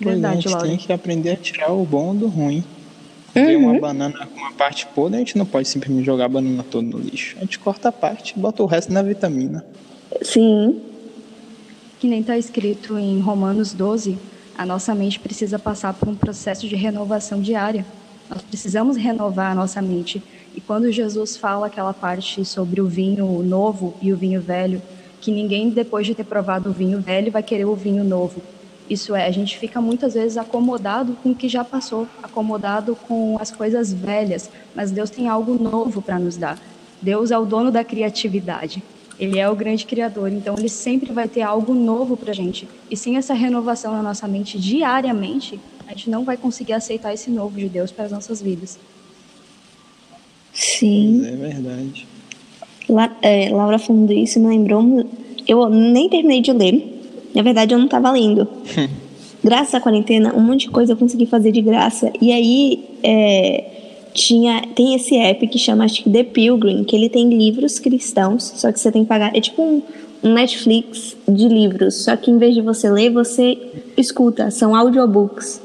Verdade, 0.00 0.38
a 0.38 0.40
gente 0.40 0.52
Laura. 0.52 0.68
tem 0.68 0.76
que 0.76 0.92
aprender 0.92 1.30
a 1.32 1.36
tirar 1.36 1.72
o 1.72 1.84
bom 1.84 2.14
do 2.14 2.26
ruim. 2.26 2.64
Vê 3.34 3.56
uma 3.56 3.72
uhum. 3.72 3.80
banana 3.80 4.26
com 4.26 4.38
uma 4.38 4.52
parte 4.52 4.86
podre, 4.86 5.16
a 5.16 5.18
gente 5.18 5.36
não 5.36 5.44
pode 5.44 5.66
simplesmente 5.66 6.06
jogar 6.06 6.26
a 6.26 6.28
banana 6.28 6.62
toda 6.62 6.86
no 6.86 6.98
lixo. 6.98 7.36
A 7.36 7.40
gente 7.40 7.58
corta 7.58 7.88
a 7.88 7.92
parte 7.92 8.32
e 8.36 8.40
bota 8.40 8.62
o 8.62 8.66
resto 8.66 8.92
na 8.92 9.02
vitamina. 9.02 9.64
Sim. 10.22 10.80
que 11.98 12.06
nem 12.06 12.20
está 12.20 12.38
escrito 12.38 12.96
em 12.96 13.18
Romanos 13.18 13.72
12, 13.72 14.16
a 14.56 14.64
nossa 14.64 14.94
mente 14.94 15.18
precisa 15.18 15.58
passar 15.58 15.94
por 15.94 16.08
um 16.08 16.14
processo 16.14 16.68
de 16.68 16.76
renovação 16.76 17.40
diária. 17.40 17.84
Nós 18.30 18.42
precisamos 18.42 18.96
renovar 18.96 19.52
a 19.52 19.54
nossa 19.54 19.82
mente. 19.82 20.22
E 20.54 20.60
quando 20.60 20.90
Jesus 20.92 21.36
fala 21.36 21.66
aquela 21.66 21.92
parte 21.92 22.44
sobre 22.44 22.80
o 22.80 22.86
vinho 22.86 23.42
novo 23.42 23.94
e 24.00 24.12
o 24.12 24.16
vinho 24.16 24.40
velho, 24.40 24.80
que 25.20 25.32
ninguém, 25.32 25.70
depois 25.70 26.06
de 26.06 26.14
ter 26.14 26.24
provado 26.24 26.70
o 26.70 26.72
vinho 26.72 27.00
velho, 27.00 27.32
vai 27.32 27.42
querer 27.42 27.64
o 27.64 27.74
vinho 27.74 28.04
novo. 28.04 28.40
Isso 28.88 29.14
é, 29.14 29.26
a 29.26 29.30
gente 29.30 29.58
fica 29.58 29.80
muitas 29.80 30.14
vezes 30.14 30.36
acomodado 30.36 31.16
com 31.22 31.30
o 31.30 31.34
que 31.34 31.48
já 31.48 31.64
passou, 31.64 32.06
acomodado 32.22 32.94
com 32.94 33.36
as 33.40 33.50
coisas 33.50 33.92
velhas, 33.92 34.50
mas 34.74 34.90
Deus 34.90 35.08
tem 35.08 35.28
algo 35.28 35.54
novo 35.54 36.02
para 36.02 36.18
nos 36.18 36.36
dar. 36.36 36.58
Deus 37.00 37.30
é 37.30 37.38
o 37.38 37.46
dono 37.46 37.70
da 37.70 37.82
criatividade. 37.82 38.82
Ele 39.18 39.38
é 39.38 39.48
o 39.48 39.54
grande 39.54 39.86
criador, 39.86 40.32
então 40.32 40.56
ele 40.58 40.68
sempre 40.68 41.12
vai 41.12 41.28
ter 41.28 41.42
algo 41.42 41.72
novo 41.72 42.16
para 42.16 42.32
a 42.32 42.34
gente. 42.34 42.68
E 42.90 42.96
sem 42.96 43.16
essa 43.16 43.32
renovação 43.32 43.92
na 43.92 44.02
nossa 44.02 44.26
mente 44.26 44.58
diariamente, 44.58 45.60
a 45.86 45.90
gente 45.90 46.10
não 46.10 46.24
vai 46.24 46.36
conseguir 46.36 46.72
aceitar 46.72 47.14
esse 47.14 47.30
novo 47.30 47.58
de 47.58 47.68
Deus 47.68 47.92
para 47.92 48.04
as 48.06 48.10
nossas 48.10 48.42
vidas. 48.42 48.78
Sim. 50.52 51.26
É 51.26 51.36
verdade. 51.36 52.06
La, 52.88 53.10
é, 53.22 53.50
Laura 53.50 53.78
falando 53.78 54.12
isso 54.12 54.40
me 54.40 54.48
lembrou. 54.48 55.06
Eu 55.46 55.68
nem 55.68 56.08
terminei 56.08 56.40
de 56.40 56.52
ler. 56.52 56.92
Na 57.34 57.42
verdade, 57.42 57.74
eu 57.74 57.78
não 57.78 57.86
estava 57.86 58.10
lendo. 58.10 58.48
Graças 59.42 59.74
à 59.74 59.80
quarentena, 59.80 60.34
um 60.34 60.40
monte 60.40 60.62
de 60.62 60.70
coisa 60.70 60.92
eu 60.92 60.96
consegui 60.96 61.26
fazer 61.26 61.52
de 61.52 61.60
graça. 61.60 62.10
E 62.20 62.32
aí, 62.32 62.84
é, 63.02 63.73
tinha, 64.14 64.62
tem 64.76 64.94
esse 64.94 65.16
app 65.16 65.46
que 65.48 65.58
chama, 65.58 65.84
acho 65.84 66.04
que 66.04 66.08
The 66.08 66.22
Pilgrim, 66.22 66.84
que 66.84 66.94
ele 66.94 67.08
tem 67.08 67.28
livros 67.28 67.80
cristãos, 67.80 68.52
só 68.56 68.70
que 68.70 68.78
você 68.78 68.90
tem 68.92 69.02
que 69.02 69.08
pagar. 69.08 69.36
É 69.36 69.40
tipo 69.40 69.60
um, 69.60 69.82
um 70.22 70.32
Netflix 70.32 71.16
de 71.28 71.48
livros, 71.48 72.04
só 72.04 72.16
que 72.16 72.30
em 72.30 72.38
vez 72.38 72.54
de 72.54 72.62
você 72.62 72.88
ler, 72.88 73.10
você 73.10 73.58
escuta. 73.96 74.52
São 74.52 74.74
audiobooks. 74.74 75.60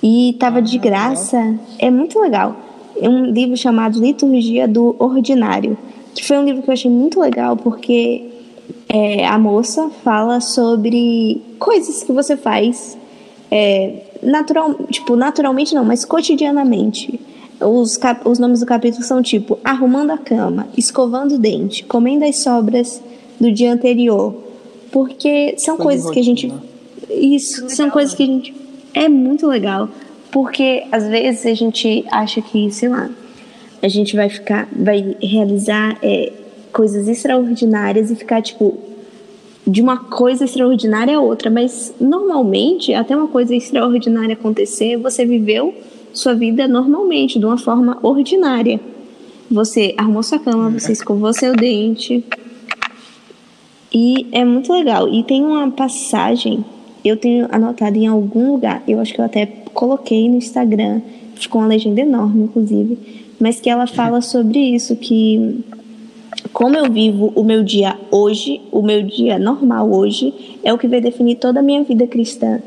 E 0.00 0.36
tava 0.38 0.62
de 0.62 0.78
ah, 0.78 0.80
graça. 0.80 1.58
É 1.76 1.90
muito 1.90 2.20
legal. 2.20 2.56
É 3.00 3.08
um 3.08 3.26
livro 3.26 3.56
chamado 3.56 4.00
Liturgia 4.00 4.68
do 4.68 4.94
Ordinário, 4.98 5.76
que 6.14 6.24
foi 6.24 6.38
um 6.38 6.44
livro 6.44 6.62
que 6.62 6.70
eu 6.70 6.72
achei 6.72 6.90
muito 6.90 7.20
legal 7.20 7.56
porque 7.56 8.24
é, 8.88 9.26
a 9.26 9.38
moça 9.38 9.90
fala 10.04 10.40
sobre 10.40 11.42
coisas 11.58 12.04
que 12.04 12.12
você 12.12 12.36
faz 12.36 12.96
é, 13.50 14.02
natural, 14.22 14.74
tipo, 14.90 15.16
naturalmente 15.16 15.74
não, 15.74 15.84
mas 15.84 16.04
cotidianamente. 16.04 17.20
Os, 17.60 17.96
cap, 17.96 18.28
os 18.28 18.38
nomes 18.38 18.60
do 18.60 18.66
capítulo 18.66 19.02
são 19.02 19.20
tipo 19.20 19.58
arrumando 19.64 20.12
a 20.12 20.18
cama, 20.18 20.68
escovando 20.76 21.34
o 21.34 21.38
dente, 21.38 21.82
comendo 21.84 22.24
as 22.24 22.36
sobras 22.36 23.02
do 23.40 23.50
dia 23.50 23.72
anterior. 23.72 24.34
Porque 24.92 25.54
são 25.58 25.76
Foi 25.76 25.86
coisas 25.86 26.10
que 26.10 26.20
a 26.20 26.22
gente. 26.22 26.52
Isso, 27.10 27.62
legal, 27.62 27.76
são 27.76 27.90
coisas 27.90 28.12
né? 28.12 28.16
que 28.16 28.22
a 28.22 28.26
gente. 28.26 28.54
É 28.94 29.08
muito 29.08 29.46
legal. 29.46 29.88
Porque 30.30 30.84
às 30.92 31.08
vezes 31.08 31.46
a 31.46 31.54
gente 31.54 32.04
acha 32.10 32.40
que, 32.40 32.70
sei 32.70 32.88
lá, 32.88 33.10
a 33.82 33.88
gente 33.88 34.14
vai 34.14 34.28
ficar, 34.28 34.68
vai 34.72 35.16
realizar 35.20 35.98
é, 36.02 36.32
coisas 36.72 37.08
extraordinárias 37.08 38.10
e 38.10 38.16
ficar 38.16 38.42
tipo 38.42 38.78
de 39.68 39.82
uma 39.82 39.98
coisa 39.98 40.46
extraordinária 40.46 41.16
a 41.16 41.20
outra, 41.20 41.50
mas 41.50 41.94
normalmente 42.00 42.94
até 42.94 43.14
uma 43.14 43.28
coisa 43.28 43.54
extraordinária 43.54 44.32
acontecer, 44.32 44.96
você 44.96 45.26
viveu 45.26 45.74
sua 46.12 46.34
vida 46.34 46.66
normalmente, 46.66 47.38
de 47.38 47.44
uma 47.44 47.58
forma 47.58 47.98
ordinária. 48.02 48.80
Você 49.50 49.94
arrumou 49.96 50.22
sua 50.22 50.38
cama, 50.38 50.70
você 50.70 50.92
escovou 50.92 51.32
seu 51.34 51.54
dente. 51.54 52.24
E 53.92 54.26
é 54.32 54.44
muito 54.44 54.72
legal. 54.72 55.08
E 55.12 55.22
tem 55.22 55.44
uma 55.44 55.70
passagem, 55.70 56.64
eu 57.04 57.16
tenho 57.16 57.46
anotado 57.50 57.96
em 57.96 58.06
algum 58.06 58.52
lugar, 58.52 58.82
eu 58.88 59.00
acho 59.00 59.12
que 59.12 59.20
eu 59.20 59.24
até 59.24 59.46
coloquei 59.74 60.28
no 60.30 60.36
Instagram, 60.36 61.02
ficou 61.34 61.60
uma 61.60 61.68
legenda 61.68 62.00
enorme, 62.00 62.44
inclusive, 62.44 62.98
mas 63.38 63.60
que 63.60 63.68
ela 63.68 63.86
fala 63.86 64.20
sobre 64.20 64.58
isso, 64.58 64.96
que 64.96 65.62
como 66.58 66.76
eu 66.76 66.90
vivo 66.90 67.32
o 67.36 67.44
meu 67.44 67.62
dia 67.62 67.96
hoje, 68.10 68.60
o 68.72 68.82
meu 68.82 69.00
dia 69.04 69.38
normal 69.38 69.88
hoje, 69.92 70.58
é 70.64 70.74
o 70.74 70.76
que 70.76 70.88
vai 70.88 71.00
definir 71.00 71.36
toda 71.36 71.60
a 71.60 71.62
minha 71.62 71.84
vida 71.84 72.04
cristã. 72.04 72.60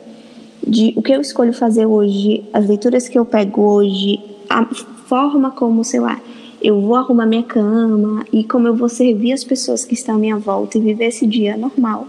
De 0.65 0.93
o 0.95 1.01
que 1.01 1.11
eu 1.11 1.19
escolho 1.19 1.51
fazer 1.51 1.85
hoje, 1.85 2.41
as 2.53 2.69
leituras 2.69 3.09
que 3.09 3.19
eu 3.19 3.25
pego 3.25 3.61
hoje, 3.63 4.17
a 4.49 4.63
forma 4.63 5.51
como, 5.51 5.83
sei 5.83 5.99
lá, 5.99 6.21
eu 6.61 6.79
vou 6.79 6.95
arrumar 6.95 7.25
minha 7.25 7.43
cama 7.43 8.25
e 8.31 8.45
como 8.45 8.65
eu 8.65 8.73
vou 8.73 8.87
servir 8.87 9.33
as 9.33 9.43
pessoas 9.43 9.83
que 9.83 9.93
estão 9.93 10.15
à 10.15 10.17
minha 10.17 10.37
volta 10.37 10.77
e 10.77 10.81
viver 10.81 11.07
esse 11.07 11.27
dia 11.27 11.57
normal. 11.57 12.07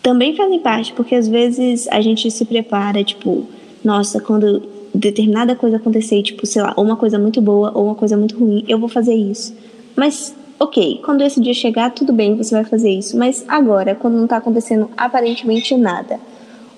Também 0.00 0.36
fazem 0.36 0.60
parte, 0.60 0.92
porque 0.92 1.16
às 1.16 1.26
vezes 1.26 1.88
a 1.88 2.00
gente 2.00 2.30
se 2.30 2.44
prepara, 2.44 3.02
tipo, 3.02 3.44
nossa, 3.82 4.20
quando 4.20 4.62
determinada 4.94 5.56
coisa 5.56 5.78
acontecer, 5.78 6.22
tipo, 6.22 6.46
sei 6.46 6.62
lá, 6.62 6.74
ou 6.76 6.84
uma 6.84 6.94
coisa 6.94 7.18
muito 7.18 7.40
boa 7.40 7.72
ou 7.74 7.86
uma 7.86 7.96
coisa 7.96 8.16
muito 8.16 8.38
ruim, 8.38 8.64
eu 8.68 8.78
vou 8.78 8.88
fazer 8.88 9.16
isso. 9.16 9.52
Mas, 9.98 10.32
ok, 10.60 11.00
quando 11.04 11.22
esse 11.22 11.40
dia 11.40 11.52
chegar, 11.52 11.90
tudo 11.90 12.12
bem, 12.12 12.36
você 12.36 12.54
vai 12.54 12.64
fazer 12.64 12.88
isso. 12.88 13.18
Mas 13.18 13.44
agora, 13.48 13.96
quando 13.96 14.14
não 14.14 14.24
está 14.24 14.36
acontecendo 14.36 14.88
aparentemente 14.96 15.76
nada, 15.76 16.20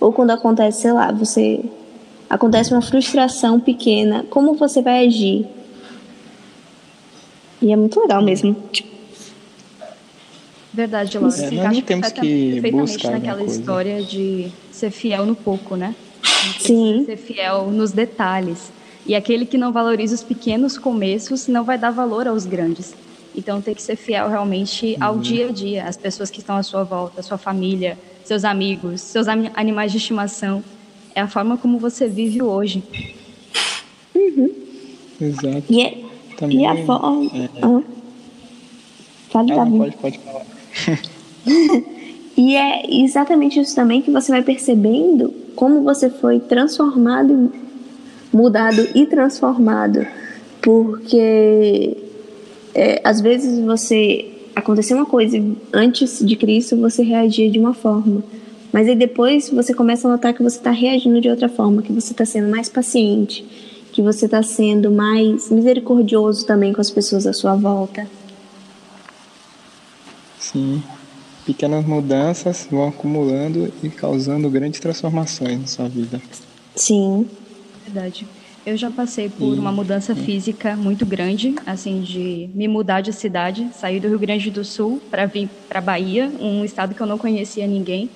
ou 0.01 0.11
quando 0.11 0.31
acontece, 0.31 0.81
sei 0.81 0.93
lá, 0.93 1.13
você. 1.13 1.61
acontece 2.31 2.73
uma 2.73 2.81
frustração 2.81 3.61
pequena, 3.61 4.25
como 4.31 4.55
você 4.55 4.81
vai 4.81 5.07
agir? 5.07 5.47
E 7.61 7.71
é 7.71 7.77
muito 7.77 8.01
legal 8.01 8.23
mesmo. 8.23 8.57
Verdade, 10.73 11.19
Laura. 11.19 11.37
É, 11.37 11.51
nós 11.51 11.77
não 11.77 11.83
temos 11.83 12.13
que 12.13 12.61
perfeitamente 12.63 13.07
naquela 13.07 13.43
história 13.43 14.03
de 14.03 14.51
ser 14.73 14.91
fiel 14.91 15.27
no 15.27 15.37
pouco, 15.37 15.77
né? 15.77 15.95
Sim. 16.59 17.05
Ser 17.05 17.19
fiel 17.19 17.71
nos 17.71 17.93
detalhes. 17.93 18.73
E 19.07 19.15
aquele 19.15 19.47
que 19.47 19.59
não 19.59 19.73
valoriza 19.73 20.15
os 20.15 20.23
pequenos 20.23 20.79
começos 20.79 21.49
não 21.49 21.65
vai 21.65 21.79
dar 21.79 21.91
valor 21.91 22.29
aos 22.29 22.47
grandes. 22.47 22.95
Então 23.35 23.61
tem 23.61 23.75
que 23.75 23.83
ser 23.83 23.97
fiel 23.97 24.29
realmente 24.29 24.97
ao 25.01 25.15
uhum. 25.15 25.21
dia 25.21 25.49
a 25.49 25.53
dia, 25.53 25.85
às 25.85 25.97
pessoas 25.97 26.31
que 26.31 26.41
estão 26.41 26.57
à 26.57 26.63
sua 26.63 26.85
volta, 26.85 27.23
sua 27.23 27.39
família, 27.39 27.99
seus 28.25 28.45
amigos, 28.45 29.01
seus 29.01 29.27
animais 29.29 29.93
de 29.93 29.99
estimação. 29.99 30.63
É 31.15 31.21
a 31.21 31.29
forma 31.29 31.57
como 31.57 31.79
você 31.79 32.09
vive 32.09 32.43
hoje. 32.43 32.83
Uhum. 34.15 34.51
Exato. 35.21 35.65
E, 35.69 35.83
é, 35.83 35.99
Também, 36.37 36.61
e 36.61 36.67
a 36.67 36.77
forma. 36.85 37.27
É... 37.35 37.49
Ah. 37.63 37.83
Fale, 39.31 39.53
ah, 39.53 39.67
pode, 39.67 39.97
pode 39.97 40.19
falar. 40.19 40.47
e 42.37 42.57
é 42.57 43.03
exatamente 43.03 43.61
isso 43.61 43.77
também 43.77 44.03
que 44.03 44.11
você 44.11 44.33
vai 44.33 44.43
percebendo 44.43 45.33
como 45.55 45.83
você 45.83 46.11
foi 46.11 46.41
transformado, 46.41 47.53
mudado 48.33 48.89
e 48.95 49.07
transformado. 49.07 50.05
Porque 50.61 51.97
é, 52.75 53.01
às 53.05 53.21
vezes 53.21 53.59
você 53.65 54.31
aconteceu 54.55 54.97
uma 54.97 55.07
coisa 55.07 55.43
antes 55.73 56.25
de 56.25 56.37
Cristo 56.37 56.77
você 56.77 57.03
reagia 57.03 57.51
de 57.51 57.59
uma 57.59 57.75
forma, 57.75 58.23
mas 58.73 58.89
aí 58.89 58.95
depois 58.95 59.51
você 59.51 59.75
começa 59.75 60.07
a 60.07 60.11
notar 60.11 60.35
que 60.35 60.43
você 60.43 60.57
está 60.57 60.71
reagindo 60.71 61.21
de 61.21 61.29
outra 61.29 61.49
forma, 61.49 61.83
que 61.83 61.93
você 61.93 62.13
está 62.13 62.25
sendo 62.25 62.49
mais 62.49 62.69
paciente, 62.69 63.45
que 63.93 64.01
você 64.01 64.27
está 64.27 64.43
sendo 64.43 64.91
mais 64.91 65.51
misericordioso 65.51 66.47
também 66.47 66.73
com 66.73 66.81
as 66.81 66.91
pessoas 66.91 67.27
à 67.27 67.33
sua 67.33 67.57
volta. 67.57 68.07
Sim, 70.39 70.83
pequenas 71.45 71.85
mudanças 71.85 72.69
vão 72.71 72.89
acumulando 72.89 73.73
e 73.83 73.89
causando 73.89 74.49
grandes 74.49 74.81
transformações 74.81 75.61
na 75.61 75.67
sua 75.67 75.89
vida. 75.89 76.21
Sim. 76.75 77.27
Verdade. 77.85 78.27
Eu 78.65 78.77
já 78.77 78.91
passei 78.91 79.31
por 79.31 79.59
uma 79.59 79.73
mudança 79.73 80.15
física 80.15 80.77
muito 80.77 81.07
grande, 81.07 81.55
assim, 81.65 82.03
de 82.03 82.51
me 82.55 82.69
mudar 82.69 83.01
de 83.01 83.11
cidade, 83.11 83.71
sair 83.73 84.01
do 84.01 84.09
Rio 84.09 84.19
Grande 84.19 84.51
do 84.51 84.63
Sul 84.63 85.01
para 85.11 85.25
vir 85.25 85.49
para 85.67 85.81
Bahia, 85.81 86.31
um 86.39 86.63
estado 86.63 86.95
que 86.95 87.01
eu 87.01 87.07
não 87.07 87.17
conhecia 87.17 87.67
ninguém. 87.67 88.11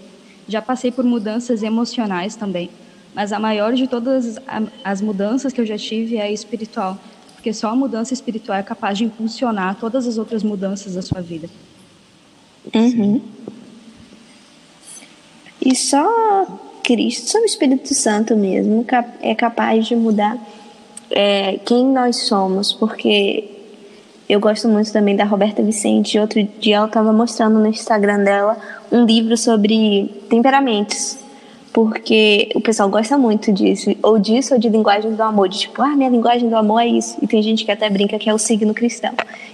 Já 0.46 0.60
passei 0.60 0.92
por 0.92 1.02
mudanças 1.02 1.62
emocionais 1.62 2.36
também, 2.36 2.68
mas 3.14 3.32
a 3.32 3.38
maior 3.38 3.72
de 3.72 3.86
todas 3.86 4.38
as 4.84 5.00
mudanças 5.00 5.50
que 5.50 5.62
eu 5.62 5.66
já 5.66 5.78
tive 5.78 6.16
é 6.16 6.24
a 6.24 6.30
espiritual, 6.30 6.98
porque 7.34 7.50
só 7.54 7.70
a 7.70 7.76
mudança 7.76 8.12
espiritual 8.12 8.58
é 8.58 8.62
capaz 8.62 8.98
de 8.98 9.04
impulsionar 9.04 9.76
todas 9.76 10.06
as 10.06 10.18
outras 10.18 10.42
mudanças 10.42 10.94
da 10.94 11.00
sua 11.00 11.22
vida. 11.22 11.48
Uhum. 12.74 13.22
E 15.64 15.74
só 15.74 16.04
Cristo, 16.84 17.30
só 17.30 17.40
o 17.40 17.44
Espírito 17.44 17.94
Santo 17.94 18.36
mesmo 18.36 18.84
é 19.22 19.34
capaz 19.34 19.86
de 19.86 19.96
mudar 19.96 20.38
é, 21.10 21.58
quem 21.64 21.86
nós 21.86 22.16
somos, 22.26 22.72
porque 22.72 23.50
eu 24.28 24.40
gosto 24.40 24.68
muito 24.68 24.92
também 24.92 25.16
da 25.16 25.24
Roberta 25.24 25.62
Vicente. 25.62 26.18
Outro 26.18 26.42
dia 26.58 26.76
ela 26.76 26.86
estava 26.86 27.12
mostrando 27.12 27.58
no 27.58 27.66
Instagram 27.66 28.24
dela 28.24 28.56
um 28.90 29.04
livro 29.04 29.36
sobre 29.36 30.10
temperamentos, 30.28 31.18
porque 31.72 32.50
o 32.54 32.60
pessoal 32.60 32.88
gosta 32.88 33.18
muito 33.18 33.52
disso, 33.52 33.94
ou 34.02 34.18
disso, 34.18 34.54
ou 34.54 34.60
de 34.60 34.68
linguagem 34.68 35.12
do 35.12 35.22
amor, 35.22 35.48
de 35.48 35.58
tipo, 35.58 35.82
ah, 35.82 35.94
minha 35.96 36.08
linguagem 36.08 36.48
do 36.48 36.56
amor 36.56 36.80
é 36.80 36.86
isso. 36.86 37.16
E 37.20 37.26
tem 37.26 37.42
gente 37.42 37.64
que 37.64 37.70
até 37.70 37.90
brinca 37.90 38.18
que 38.18 38.30
é 38.30 38.34
o 38.34 38.38
signo 38.38 38.72
cristão. 38.72 39.12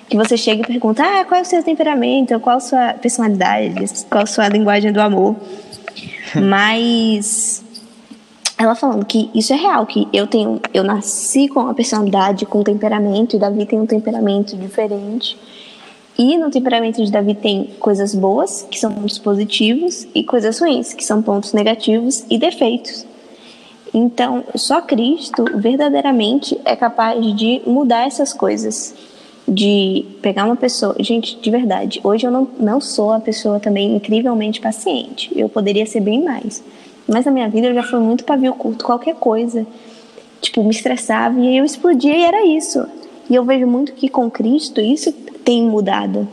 Que 0.08 0.16
você 0.16 0.36
chega 0.36 0.62
e 0.62 0.66
pergunta, 0.66 1.02
ah, 1.02 1.24
qual 1.24 1.38
é 1.38 1.42
o 1.42 1.46
seu 1.46 1.62
temperamento, 1.62 2.38
qual 2.40 2.56
a 2.56 2.60
sua 2.60 2.94
personalidade, 2.94 4.04
qual 4.08 4.24
a 4.24 4.26
sua 4.26 4.48
linguagem 4.48 4.92
do 4.92 5.00
amor. 5.00 5.36
Mas 6.36 7.64
ela 8.60 8.74
falando 8.74 9.06
que 9.06 9.30
isso 9.34 9.54
é 9.54 9.56
real, 9.56 9.86
que 9.86 10.06
eu 10.12 10.26
tenho, 10.26 10.60
eu 10.74 10.84
nasci 10.84 11.48
com 11.48 11.60
uma 11.60 11.72
personalidade, 11.72 12.44
com 12.44 12.60
um 12.60 12.62
temperamento, 12.62 13.34
e 13.34 13.38
Davi 13.38 13.64
tem 13.64 13.80
um 13.80 13.86
temperamento 13.86 14.54
diferente. 14.54 15.38
E 16.18 16.36
no 16.36 16.50
temperamento 16.50 17.02
de 17.02 17.10
Davi 17.10 17.34
tem 17.34 17.70
coisas 17.80 18.14
boas, 18.14 18.66
que 18.70 18.78
são 18.78 18.92
pontos 18.92 19.18
positivos, 19.18 20.06
e 20.14 20.22
coisas 20.22 20.60
ruins, 20.60 20.92
que 20.92 21.02
são 21.02 21.22
pontos 21.22 21.54
negativos 21.54 22.26
e 22.28 22.36
defeitos. 22.36 23.06
Então, 23.94 24.44
só 24.54 24.82
Cristo 24.82 25.44
verdadeiramente 25.54 26.60
é 26.64 26.76
capaz 26.76 27.18
de 27.34 27.62
mudar 27.66 28.06
essas 28.06 28.34
coisas. 28.34 28.94
De 29.52 30.06
pegar 30.22 30.44
uma 30.44 30.54
pessoa. 30.54 30.94
Gente, 31.00 31.36
de 31.40 31.50
verdade, 31.50 32.00
hoje 32.04 32.24
eu 32.24 32.30
não, 32.30 32.48
não 32.58 32.80
sou 32.80 33.12
a 33.12 33.18
pessoa 33.18 33.58
também 33.58 33.96
incrivelmente 33.96 34.60
paciente. 34.60 35.28
Eu 35.34 35.48
poderia 35.48 35.84
ser 35.86 36.00
bem 36.00 36.22
mais. 36.22 36.62
Mas 37.08 37.24
na 37.24 37.32
minha 37.32 37.48
vida 37.48 37.66
eu 37.66 37.74
já 37.74 37.82
fui 37.82 37.98
muito 37.98 38.24
pavio 38.24 38.54
curto, 38.54 38.84
qualquer 38.84 39.16
coisa. 39.16 39.66
Tipo, 40.40 40.62
me 40.62 40.70
estressava 40.70 41.40
e 41.40 41.56
eu 41.56 41.64
explodia 41.64 42.16
e 42.16 42.22
era 42.22 42.46
isso. 42.46 42.86
E 43.28 43.34
eu 43.34 43.44
vejo 43.44 43.66
muito 43.66 43.92
que 43.92 44.08
com 44.08 44.30
Cristo 44.30 44.80
isso 44.80 45.12
tem 45.44 45.64
mudado. 45.64 46.28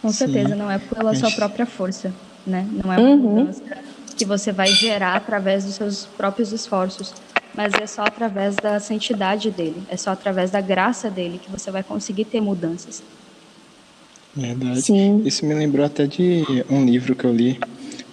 Com 0.00 0.08
Sim. 0.08 0.14
certeza, 0.14 0.56
não 0.56 0.70
é 0.70 0.78
pela 0.78 1.14
sua 1.14 1.30
própria 1.30 1.64
força, 1.64 2.12
né? 2.46 2.66
Não 2.72 2.92
é 2.92 2.98
uma 2.98 3.08
uhum. 3.08 3.16
mudança 3.16 3.62
que 4.16 4.24
você 4.24 4.50
vai 4.52 4.68
gerar 4.68 5.16
através 5.16 5.64
dos 5.64 5.74
seus 5.74 6.06
próprios 6.06 6.52
esforços, 6.52 7.14
mas 7.54 7.72
é 7.74 7.86
só 7.86 8.02
através 8.02 8.56
da 8.56 8.80
santidade 8.80 9.50
dele, 9.50 9.82
é 9.88 9.96
só 9.96 10.10
através 10.10 10.50
da 10.50 10.60
graça 10.60 11.10
dele 11.10 11.40
que 11.42 11.50
você 11.50 11.70
vai 11.70 11.82
conseguir 11.82 12.24
ter 12.24 12.40
mudanças. 12.40 13.02
Verdade. 14.34 14.82
Sim. 14.82 15.22
Isso 15.24 15.44
me 15.44 15.54
lembrou 15.54 15.84
até 15.84 16.06
de 16.06 16.42
um 16.70 16.84
livro 16.84 17.14
que 17.14 17.24
eu 17.24 17.34
li, 17.34 17.60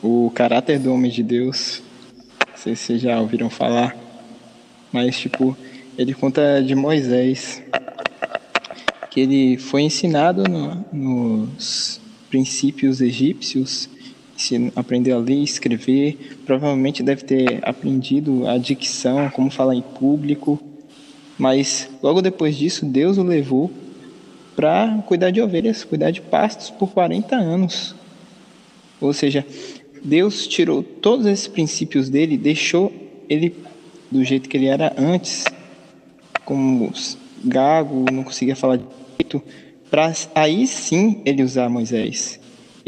O 0.04 0.32
Caráter 0.36 0.78
do 0.80 0.94
Homem 0.94 1.10
de 1.10 1.24
Deus. 1.24 1.82
Não 2.50 2.58
sei 2.58 2.76
se 2.76 2.84
vocês 2.84 3.02
já 3.02 3.20
ouviram 3.20 3.50
falar. 3.50 3.96
Mas, 4.92 5.18
tipo, 5.18 5.58
ele 5.98 6.14
conta 6.14 6.62
de 6.62 6.76
Moisés, 6.76 7.62
que 9.10 9.22
ele 9.22 9.58
foi 9.58 9.84
ensinado 9.84 10.44
no, 10.44 10.86
nos 10.92 12.02
princípios 12.30 13.02
egípcios, 13.02 13.90
aprendeu 14.76 15.18
a 15.18 15.20
ler, 15.20 15.44
escrever, 15.44 16.38
provavelmente 16.46 17.04
deve 17.04 17.24
ter 17.24 17.60
aprendido 17.62 18.48
a 18.48 18.58
dicção, 18.58 19.30
como 19.30 19.50
falar 19.50 19.76
em 19.76 19.82
público, 19.82 20.60
mas 21.38 21.90
logo 22.02 22.22
depois 22.22 22.56
disso 22.56 22.86
Deus 22.86 23.18
o 23.18 23.24
levou 23.24 23.72
para 24.56 25.02
cuidar 25.08 25.32
de 25.32 25.42
ovelhas, 25.42 25.84
cuidar 25.84 26.12
de 26.12 26.22
pastos 26.22 26.70
por 26.70 26.92
40 26.92 27.36
anos. 27.36 27.96
Ou 29.00 29.14
seja, 29.14 29.46
Deus 30.04 30.48
tirou 30.48 30.84
todos 30.84 31.26
esses 31.26 31.48
princípios 31.48 32.10
dele, 32.10 32.38
deixou 32.38 32.92
ele 33.30 33.56
do 34.12 34.24
jeito 34.24 34.50
que 34.50 34.58
ele 34.58 34.66
era 34.66 34.94
antes, 34.98 35.46
como 36.44 36.92
gago, 37.44 38.06
não 38.12 38.24
conseguia 38.24 38.56
falar 38.56 38.78
direito, 38.78 39.42
para 39.90 40.12
aí 40.34 40.66
sim 40.68 41.22
ele 41.26 41.44
usar 41.44 41.70
Moisés. 41.70 42.39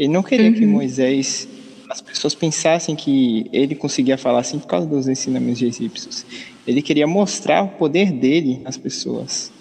Ele 0.02 0.12
não 0.12 0.22
queria 0.24 0.48
uhum. 0.48 0.54
que 0.54 0.66
Moisés, 0.66 1.46
as 1.88 2.00
pessoas 2.00 2.34
pensassem 2.34 2.96
que 2.96 3.48
ele 3.52 3.76
conseguia 3.76 4.18
falar 4.18 4.40
assim 4.40 4.58
por 4.58 4.66
causa 4.66 4.84
dos 4.84 5.06
ensinamentos 5.06 5.60
de 5.60 5.66
egípcios. 5.66 6.26
Ele 6.66 6.82
queria 6.82 7.06
mostrar 7.06 7.62
o 7.62 7.68
poder 7.68 8.10
dele 8.10 8.60
às 8.64 8.76
pessoas. 8.76 9.52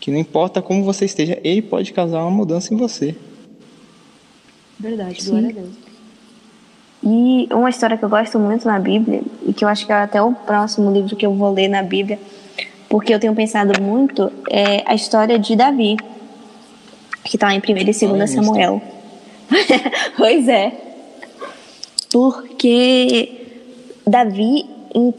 Que 0.00 0.10
não 0.10 0.18
importa 0.18 0.60
como 0.60 0.82
você 0.82 1.04
esteja, 1.04 1.38
ele 1.44 1.62
pode 1.62 1.92
causar 1.92 2.22
uma 2.22 2.32
mudança 2.32 2.74
em 2.74 2.76
você. 2.76 3.14
Verdade, 4.76 5.24
glória 5.24 5.52
Sim. 5.52 5.58
a 5.58 5.60
Deus. 5.60 5.74
E 7.04 7.54
uma 7.54 7.70
história 7.70 7.96
que 7.96 8.04
eu 8.04 8.08
gosto 8.08 8.40
muito 8.40 8.66
na 8.66 8.80
Bíblia, 8.80 9.22
e 9.46 9.52
que 9.52 9.64
eu 9.64 9.68
acho 9.68 9.86
que 9.86 9.92
é 9.92 9.94
até 9.94 10.20
o 10.20 10.32
próximo 10.32 10.92
livro 10.92 11.14
que 11.14 11.24
eu 11.24 11.32
vou 11.32 11.52
ler 11.52 11.68
na 11.68 11.82
Bíblia, 11.84 12.18
porque 12.88 13.14
eu 13.14 13.20
tenho 13.20 13.36
pensado 13.36 13.80
muito, 13.80 14.32
é 14.50 14.82
a 14.84 14.96
história 14.96 15.38
de 15.38 15.54
Davi, 15.54 15.96
que 17.22 17.36
está 17.36 17.54
em 17.54 17.58
1 17.58 17.62
e 17.78 17.84
2 17.84 18.30
Samuel. 18.30 18.93
pois 20.16 20.48
é. 20.48 20.72
Porque 22.12 23.32
Davi, 24.06 24.66
em 24.94 25.12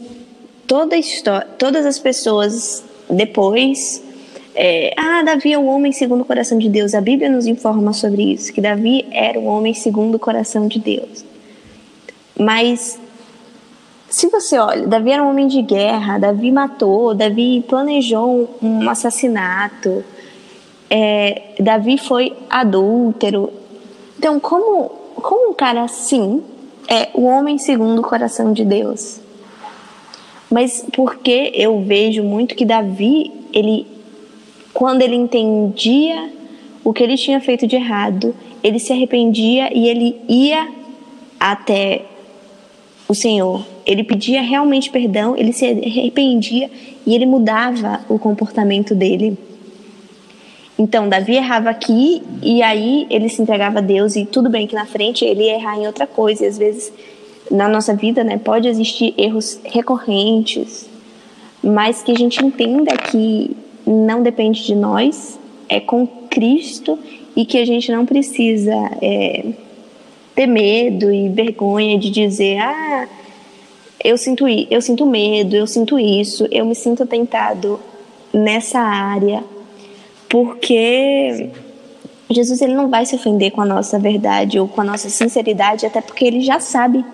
toda 0.66 0.96
história, 0.96 1.46
todas 1.58 1.84
as 1.84 1.98
pessoas 1.98 2.84
depois 3.08 4.02
é, 4.58 4.94
ah, 4.96 5.22
Davi 5.22 5.52
é 5.52 5.58
um 5.58 5.68
homem 5.68 5.92
segundo 5.92 6.22
o 6.22 6.24
coração 6.24 6.56
de 6.56 6.70
Deus. 6.70 6.94
A 6.94 7.00
Bíblia 7.00 7.28
nos 7.28 7.46
informa 7.46 7.92
sobre 7.92 8.22
isso, 8.32 8.50
que 8.52 8.60
Davi 8.60 9.06
era 9.12 9.38
um 9.38 9.46
homem 9.46 9.74
segundo 9.74 10.14
o 10.14 10.18
coração 10.18 10.66
de 10.66 10.78
Deus. 10.78 11.22
Mas 12.38 12.98
se 14.08 14.28
você 14.28 14.56
olha, 14.56 14.86
Davi 14.86 15.10
era 15.10 15.22
um 15.22 15.28
homem 15.28 15.46
de 15.46 15.60
guerra, 15.60 16.16
Davi 16.16 16.50
matou, 16.50 17.14
Davi 17.14 17.62
planejou 17.68 18.48
um 18.62 18.88
assassinato, 18.88 20.02
é, 20.88 21.54
Davi 21.60 21.98
foi 21.98 22.32
adúltero. 22.48 23.52
Então, 24.18 24.40
como, 24.40 24.90
como 25.16 25.50
um 25.50 25.54
cara 25.54 25.82
assim 25.82 26.42
é 26.88 27.10
o 27.14 27.24
homem 27.24 27.58
segundo 27.58 28.00
o 28.00 28.02
coração 28.02 28.52
de 28.52 28.64
Deus? 28.64 29.20
Mas 30.50 30.84
porque 30.92 31.52
eu 31.54 31.82
vejo 31.82 32.22
muito 32.22 32.54
que 32.54 32.64
Davi, 32.64 33.32
ele, 33.52 33.86
quando 34.72 35.02
ele 35.02 35.16
entendia 35.16 36.30
o 36.84 36.92
que 36.92 37.02
ele 37.02 37.16
tinha 37.16 37.40
feito 37.40 37.66
de 37.66 37.76
errado, 37.76 38.34
ele 38.62 38.78
se 38.78 38.92
arrependia 38.92 39.76
e 39.76 39.88
ele 39.88 40.20
ia 40.28 40.68
até 41.38 42.02
o 43.08 43.14
Senhor. 43.14 43.66
Ele 43.84 44.02
pedia 44.02 44.40
realmente 44.40 44.90
perdão, 44.90 45.36
ele 45.36 45.52
se 45.52 45.66
arrependia 45.66 46.70
e 47.04 47.14
ele 47.14 47.26
mudava 47.26 48.00
o 48.08 48.18
comportamento 48.18 48.94
dele. 48.94 49.36
Então, 50.78 51.08
Davi 51.08 51.36
errava 51.36 51.70
aqui 51.70 52.22
e 52.42 52.62
aí 52.62 53.06
ele 53.08 53.28
se 53.28 53.40
entregava 53.40 53.78
a 53.78 53.82
Deus 53.82 54.14
e 54.14 54.26
tudo 54.26 54.50
bem 54.50 54.66
que 54.66 54.74
na 54.74 54.84
frente 54.84 55.24
ele 55.24 55.44
ia 55.44 55.54
errar 55.54 55.78
em 55.78 55.86
outra 55.86 56.06
coisa. 56.06 56.44
E 56.44 56.48
às 56.48 56.58
vezes 56.58 56.92
na 57.50 57.68
nossa 57.68 57.94
vida, 57.94 58.24
né, 58.24 58.38
pode 58.38 58.68
existir 58.68 59.14
erros 59.16 59.60
recorrentes, 59.64 60.88
mas 61.62 62.02
que 62.02 62.12
a 62.12 62.14
gente 62.14 62.44
entenda 62.44 62.96
que 62.96 63.56
não 63.86 64.22
depende 64.22 64.64
de 64.64 64.74
nós, 64.74 65.38
é 65.68 65.80
com 65.80 66.06
Cristo 66.06 66.98
e 67.34 67.44
que 67.44 67.58
a 67.58 67.64
gente 67.64 67.90
não 67.90 68.04
precisa 68.04 68.74
é, 69.00 69.44
ter 70.34 70.46
medo 70.46 71.12
e 71.12 71.28
vergonha 71.28 71.98
de 71.98 72.10
dizer, 72.10 72.58
ah, 72.58 73.08
eu 74.02 74.16
sinto, 74.16 74.46
eu 74.48 74.80
sinto 74.80 75.06
medo, 75.06 75.56
eu 75.56 75.66
sinto 75.66 75.98
isso, 75.98 76.46
eu 76.50 76.64
me 76.64 76.74
sinto 76.74 77.06
tentado 77.06 77.80
nessa 78.32 78.78
área, 78.78 79.42
porque 80.28 81.50
Jesus 82.30 82.60
ele 82.60 82.74
não 82.74 82.88
vai 82.88 83.06
se 83.06 83.14
ofender 83.14 83.52
com 83.52 83.60
a 83.60 83.66
nossa 83.66 83.98
verdade 83.98 84.58
ou 84.58 84.68
com 84.68 84.80
a 84.80 84.84
nossa 84.84 85.08
sinceridade, 85.08 85.86
até 85.86 86.00
porque 86.00 86.24
ele 86.24 86.40
já 86.40 86.58
sabe. 86.58 87.04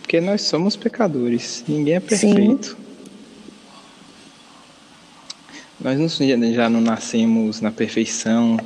Porque 0.00 0.20
nós 0.20 0.42
somos 0.42 0.76
pecadores, 0.76 1.64
ninguém 1.66 1.94
é 1.94 2.00
perfeito. 2.00 2.68
Sim. 2.68 2.82
Nós 5.80 5.98
não, 5.98 6.08
já 6.52 6.70
não 6.70 6.80
nascemos 6.80 7.60
na 7.60 7.72
perfeição, 7.72 8.56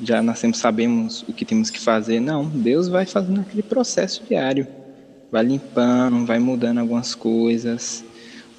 já 0.00 0.22
nascemos, 0.22 0.58
sabemos 0.58 1.24
o 1.26 1.32
que 1.32 1.44
temos 1.44 1.70
que 1.70 1.80
fazer. 1.80 2.20
Não, 2.20 2.44
Deus 2.44 2.86
vai 2.88 3.06
fazendo 3.06 3.40
aquele 3.40 3.62
processo 3.62 4.22
diário. 4.28 4.66
Vai 5.32 5.42
limpando, 5.42 6.26
vai 6.26 6.38
mudando 6.38 6.78
algumas 6.78 7.14
coisas. 7.14 8.04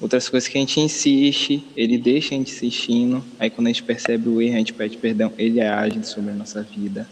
Outras 0.00 0.28
coisas 0.28 0.48
que 0.48 0.58
a 0.58 0.60
gente 0.60 0.78
insiste, 0.78 1.64
ele 1.74 1.96
deixa 1.96 2.34
a 2.34 2.38
gente 2.38 2.52
insistindo. 2.52 3.24
Aí 3.38 3.48
quando 3.48 3.68
a 3.68 3.70
gente 3.70 3.82
percebe 3.82 4.28
o 4.28 4.42
erro, 4.42 4.54
a 4.54 4.58
gente 4.58 4.74
pede 4.74 4.96
perdão, 4.98 5.32
ele 5.38 5.60
age 5.60 6.06
sobre 6.06 6.30
a 6.30 6.34
nossa 6.34 6.62
vida. 6.62 7.08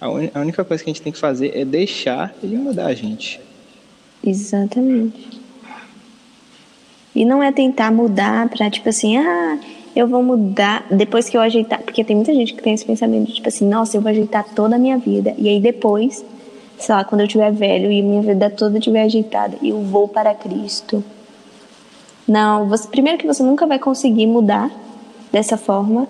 A, 0.00 0.08
un... 0.08 0.28
a 0.32 0.40
única 0.40 0.64
coisa 0.64 0.82
que 0.82 0.90
a 0.90 0.92
gente 0.92 1.02
tem 1.02 1.12
que 1.12 1.18
fazer 1.18 1.56
é 1.56 1.64
deixar 1.64 2.32
ele 2.42 2.56
mudar 2.56 2.86
a 2.86 2.94
gente. 2.94 3.40
Exatamente. 4.22 5.40
E 7.14 7.24
não 7.24 7.42
é 7.42 7.50
tentar 7.50 7.90
mudar 7.92 8.48
para 8.48 8.70
tipo 8.70 8.88
assim, 8.88 9.16
ah, 9.16 9.58
eu 9.96 10.06
vou 10.06 10.22
mudar 10.22 10.86
depois 10.90 11.28
que 11.28 11.36
eu 11.36 11.40
ajeitar, 11.40 11.80
porque 11.82 12.04
tem 12.04 12.14
muita 12.14 12.34
gente 12.34 12.54
que 12.54 12.62
tem 12.62 12.74
esse 12.74 12.84
pensamento 12.84 13.28
de 13.28 13.34
tipo 13.34 13.48
assim, 13.48 13.68
nossa, 13.68 13.96
eu 13.96 14.00
vou 14.00 14.10
ajeitar 14.10 14.44
toda 14.54 14.76
a 14.76 14.78
minha 14.78 14.98
vida 14.98 15.34
e 15.38 15.48
aí 15.48 15.60
depois, 15.60 16.24
sei 16.78 16.94
lá, 16.94 17.04
quando 17.04 17.22
eu 17.22 17.28
tiver 17.28 17.52
velho 17.52 17.90
e 17.90 18.00
minha 18.00 18.22
vida 18.22 18.48
toda 18.48 18.78
estiver 18.78 19.02
ajeitada, 19.02 19.56
eu 19.62 19.80
vou 19.82 20.06
para 20.06 20.34
Cristo. 20.34 21.04
Não, 22.26 22.68
você, 22.68 22.88
primeiro 22.88 23.18
que 23.18 23.26
você 23.26 23.42
nunca 23.42 23.66
vai 23.66 23.78
conseguir 23.78 24.26
mudar 24.26 24.70
dessa 25.30 25.56
forma, 25.56 26.08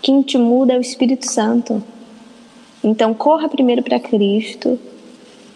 quem 0.00 0.22
te 0.22 0.38
muda 0.38 0.72
é 0.72 0.78
o 0.78 0.80
Espírito 0.80 1.30
Santo. 1.30 1.82
Então, 2.82 3.12
corra 3.12 3.48
primeiro 3.48 3.82
para 3.82 3.98
Cristo, 3.98 4.78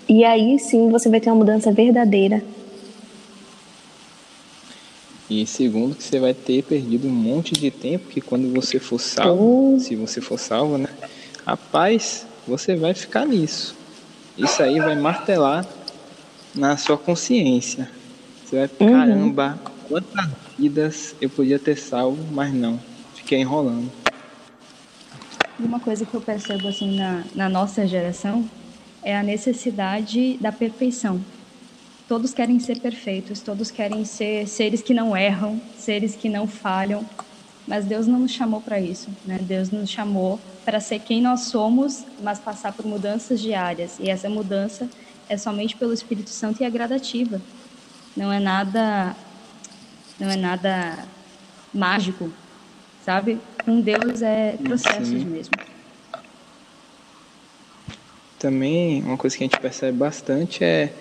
e 0.09 0.25
aí 0.25 0.59
sim 0.59 0.91
você 0.91 1.09
vai 1.09 1.21
ter 1.21 1.31
uma 1.31 1.37
mudança 1.37 1.73
verdadeira. 1.73 2.43
E 5.31 5.47
segundo, 5.47 5.95
que 5.95 6.03
você 6.03 6.19
vai 6.19 6.35
ter 6.35 6.65
perdido 6.65 7.07
um 7.07 7.13
monte 7.13 7.53
de 7.53 7.71
tempo, 7.71 8.09
que 8.09 8.21
quando 8.21 8.53
você 8.53 8.81
for 8.81 8.99
salvo, 8.99 9.77
oh. 9.77 9.79
se 9.79 9.95
você 9.95 10.21
for 10.21 10.37
salvo, 10.37 10.77
né? 10.77 10.89
A 11.47 11.57
paz, 11.57 12.27
você 12.47 12.75
vai 12.75 12.93
ficar 12.95 13.25
nisso. 13.25 13.77
Isso 14.37 14.61
aí 14.61 14.81
vai 14.81 14.97
martelar 14.97 15.65
na 16.53 16.77
sua 16.77 16.99
consciência. 16.99 17.89
Você 18.45 18.57
vai, 18.57 18.71
uhum. 18.81 18.93
caramba, 18.93 19.61
quantas 19.91 20.31
vidas 20.57 21.17
eu 21.21 21.29
podia 21.29 21.59
ter 21.59 21.77
salvo, 21.77 22.23
mas 22.33 22.55
não. 22.55 22.79
Fiquei 23.17 23.41
enrolando. 23.41 23.91
Uma 25.59 25.81
coisa 25.81 26.07
que 26.07 26.15
eu 26.15 26.21
percebo 26.21 26.69
assim 26.69 26.97
na, 26.97 27.25
na 27.35 27.49
nossa 27.49 27.87
geração 27.87 28.49
é 29.03 29.17
a 29.17 29.23
necessidade 29.23 30.39
da 30.41 30.53
perfeição. 30.53 31.21
Todos 32.07 32.33
querem 32.33 32.61
ser 32.61 32.81
perfeitos, 32.81 33.41
todos 33.41 33.71
querem 33.71 34.05
ser 34.05 34.47
seres 34.47 34.81
que 34.81 34.95
não 34.95 35.17
erram, 35.17 35.61
seres 35.77 36.15
que 36.15 36.29
não 36.29 36.47
falham, 36.47 37.05
mas 37.67 37.85
Deus 37.85 38.07
não 38.07 38.21
nos 38.21 38.31
chamou 38.31 38.61
para 38.61 38.81
isso, 38.81 39.11
né? 39.25 39.39
Deus 39.43 39.71
nos 39.71 39.91
chamou 39.91 40.41
para 40.65 40.81
ser 40.81 41.01
quem 41.01 41.21
nós 41.21 41.43
somos, 41.43 42.05
mas 42.23 42.39
passar 42.39 42.73
por 42.73 42.87
mudanças 42.87 43.41
diárias. 43.41 43.97
E 44.01 44.09
essa 44.09 44.29
mudança 44.29 44.89
é 45.29 45.37
somente 45.37 45.77
pelo 45.77 45.93
Espírito 45.93 46.31
Santo 46.31 46.63
e 46.63 46.65
é 46.65 46.71
gradativa. 46.71 47.41
Não 48.17 48.33
é 48.33 48.41
nada 48.41 49.15
não 50.21 50.31
é 50.31 50.37
nada 50.37 51.09
mágico, 51.73 52.31
sabe? 53.01 53.41
Com 53.65 53.81
Deus 53.81 54.23
é 54.23 54.57
processos 54.59 55.09
Sim. 55.09 55.25
mesmo. 55.25 55.57
Também 58.39 59.03
uma 59.03 59.17
coisa 59.17 59.37
que 59.37 59.45
a 59.45 59.47
gente 59.47 59.59
percebe 59.59 59.99
bastante 59.99 60.63
é, 60.65 60.95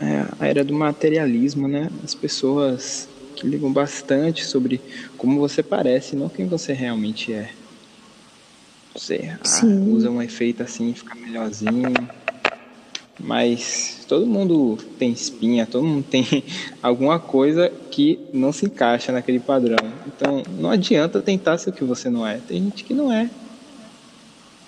é 0.00 0.26
a 0.38 0.46
era 0.46 0.64
do 0.64 0.74
materialismo, 0.74 1.66
né? 1.66 1.90
As 2.02 2.14
pessoas 2.14 3.08
que 3.36 3.46
ligam 3.46 3.72
bastante 3.72 4.44
sobre 4.44 4.80
como 5.16 5.38
você 5.40 5.62
parece, 5.62 6.14
não 6.14 6.28
quem 6.28 6.46
você 6.46 6.72
realmente 6.72 7.32
é. 7.32 7.50
Você 8.94 9.30
ah, 9.40 9.66
usa 9.86 10.10
um 10.10 10.20
efeito 10.20 10.62
assim, 10.62 10.92
fica 10.94 11.14
melhorzinho. 11.14 12.08
Mas 13.22 14.04
todo 14.08 14.26
mundo 14.26 14.78
tem 14.98 15.12
espinha, 15.12 15.66
todo 15.66 15.86
mundo 15.86 16.04
tem 16.08 16.24
alguma 16.82 17.18
coisa 17.18 17.70
que 17.90 18.18
não 18.32 18.52
se 18.52 18.66
encaixa 18.66 19.12
naquele 19.12 19.38
padrão. 19.38 19.76
Então 20.06 20.42
não 20.58 20.70
adianta 20.70 21.20
tentar 21.20 21.58
ser 21.58 21.70
o 21.70 21.72
que 21.72 21.84
você 21.84 22.08
não 22.08 22.26
é. 22.26 22.38
Tem 22.38 22.62
gente 22.62 22.82
que 22.84 22.94
não 22.94 23.12
é. 23.12 23.30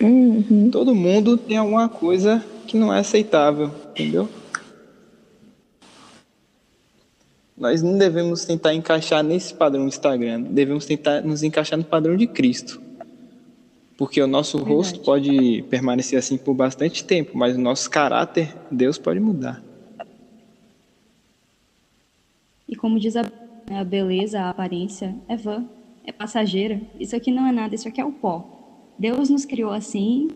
Uhum. 0.01 0.69
Todo 0.71 0.93
mundo 0.93 1.37
tem 1.37 1.57
alguma 1.57 1.89
coisa 1.89 2.43
que 2.67 2.77
não 2.77 2.93
é 2.93 2.99
aceitável, 2.99 3.71
entendeu? 3.91 4.29
Nós 7.57 7.81
não 7.81 7.97
devemos 7.97 8.45
tentar 8.45 8.73
encaixar 8.73 9.23
nesse 9.23 9.53
padrão 9.53 9.83
do 9.83 9.87
Instagram, 9.87 10.41
devemos 10.41 10.85
tentar 10.85 11.21
nos 11.21 11.43
encaixar 11.43 11.77
no 11.77 11.85
padrão 11.85 12.17
de 12.17 12.27
Cristo. 12.27 12.82
Porque 13.97 14.21
o 14.21 14.27
nosso 14.27 14.57
Verdade. 14.57 14.75
rosto 14.75 14.99
pode 15.01 15.63
permanecer 15.69 16.17
assim 16.17 16.37
por 16.37 16.53
bastante 16.53 17.03
tempo, 17.03 17.37
mas 17.37 17.55
o 17.55 17.59
nosso 17.59 17.89
caráter, 17.89 18.55
Deus 18.71 18.97
pode 18.97 19.19
mudar. 19.19 19.63
E 22.67 22.75
como 22.75 22.99
diz 22.99 23.15
a, 23.15 23.21
a 23.71 23.83
beleza, 23.83 24.41
a 24.41 24.49
aparência, 24.49 25.15
é 25.27 25.35
vã, 25.35 25.63
é 26.03 26.11
passageira. 26.11 26.81
Isso 26.99 27.15
aqui 27.15 27.31
não 27.31 27.45
é 27.45 27.51
nada, 27.51 27.75
isso 27.75 27.87
aqui 27.87 28.01
é 28.01 28.05
o 28.05 28.11
pó. 28.11 28.49
Deus 28.97 29.29
nos 29.29 29.45
criou 29.45 29.71
assim 29.71 30.29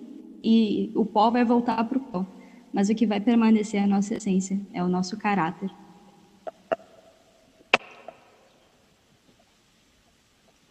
e 0.43 0.91
o 0.93 1.03
pó 1.03 1.29
vai 1.29 1.43
voltar 1.43 1.83
para 1.83 1.97
o 1.97 2.01
pó. 2.01 2.25
Mas 2.71 2.89
o 2.89 2.95
que 2.95 3.07
vai 3.07 3.19
permanecer 3.19 3.81
é 3.81 3.83
a 3.83 3.87
nossa 3.87 4.15
essência, 4.15 4.59
é 4.71 4.83
o 4.83 4.87
nosso 4.87 5.17
caráter. 5.17 5.71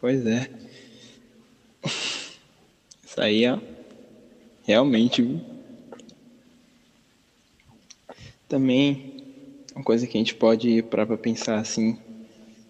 Pois 0.00 0.24
é. 0.24 0.48
Isso 3.16 3.22
aí 3.22 3.46
é 3.46 3.58
realmente. 4.64 5.40
Também 8.46 9.14
uma 9.74 9.82
coisa 9.82 10.06
que 10.06 10.18
a 10.18 10.20
gente 10.20 10.34
pode 10.34 10.82
parar 10.82 11.06
para 11.06 11.16
pensar 11.16 11.58
assim 11.58 11.96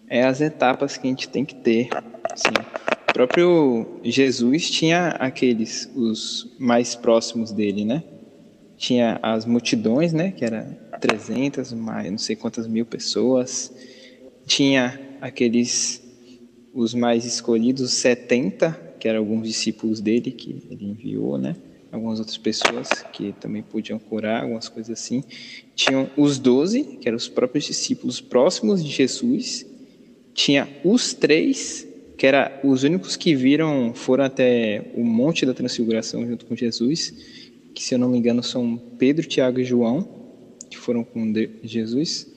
é 0.07 0.23
as 0.23 0.39
etapas 0.39 0.95
que 0.95 1.05
a 1.05 1.09
gente 1.09 1.27
tem 1.27 1.43
que 1.43 1.53
ter. 1.53 1.89
Assim, 2.31 2.53
próprio 3.11 3.99
Jesus 4.05 4.69
tinha 4.69 5.09
aqueles, 5.19 5.91
os 5.93 6.55
mais 6.57 6.95
próximos 6.95 7.51
dele, 7.51 7.83
né? 7.83 8.01
Tinha 8.77 9.19
as 9.21 9.45
multidões, 9.45 10.13
né? 10.13 10.31
Que 10.31 10.45
era 10.45 10.63
300, 11.01 11.73
mais 11.73 12.09
não 12.09 12.17
sei 12.17 12.37
quantas 12.37 12.67
mil 12.67 12.85
pessoas. 12.85 13.69
Tinha 14.45 14.97
aqueles, 15.19 16.01
os 16.73 16.93
mais 16.93 17.25
escolhidos, 17.25 17.91
70, 17.95 18.86
que 18.99 19.07
eram 19.07 19.19
alguns 19.19 19.47
discípulos 19.47 20.01
dele 20.01 20.31
que 20.31 20.63
ele 20.69 20.85
enviou, 20.85 21.37
né? 21.37 21.55
Algumas 21.91 22.19
outras 22.19 22.37
pessoas 22.37 22.89
que 23.13 23.33
também 23.39 23.63
podiam 23.63 23.97
curar, 23.97 24.43
algumas 24.43 24.67
coisas 24.67 24.99
assim. 24.99 25.23
Tinham 25.75 26.09
os 26.17 26.37
doze, 26.37 26.83
que 26.83 27.07
eram 27.07 27.15
os 27.15 27.29
próprios 27.29 27.65
discípulos 27.65 28.19
próximos 28.19 28.83
de 28.83 28.91
Jesus. 28.91 29.65
Tinha 30.33 30.67
os 30.83 31.13
três 31.13 31.87
que 32.17 32.25
era 32.25 32.59
os 32.63 32.83
únicos 32.83 33.15
que 33.15 33.35
viram, 33.35 33.93
foram 33.93 34.23
até 34.23 34.91
o 34.95 35.03
Monte 35.03 35.45
da 35.45 35.53
Transfiguração 35.53 36.25
junto 36.25 36.47
com 36.47 36.55
Jesus, 36.55 37.13
que 37.75 37.83
se 37.83 37.93
eu 37.93 37.99
não 37.99 38.09
me 38.09 38.17
engano 38.17 38.41
são 38.41 38.75
Pedro, 38.97 39.27
Tiago 39.27 39.59
e 39.59 39.63
João, 39.63 40.09
que 40.67 40.77
foram 40.77 41.03
com 41.03 41.31
Jesus 41.63 42.27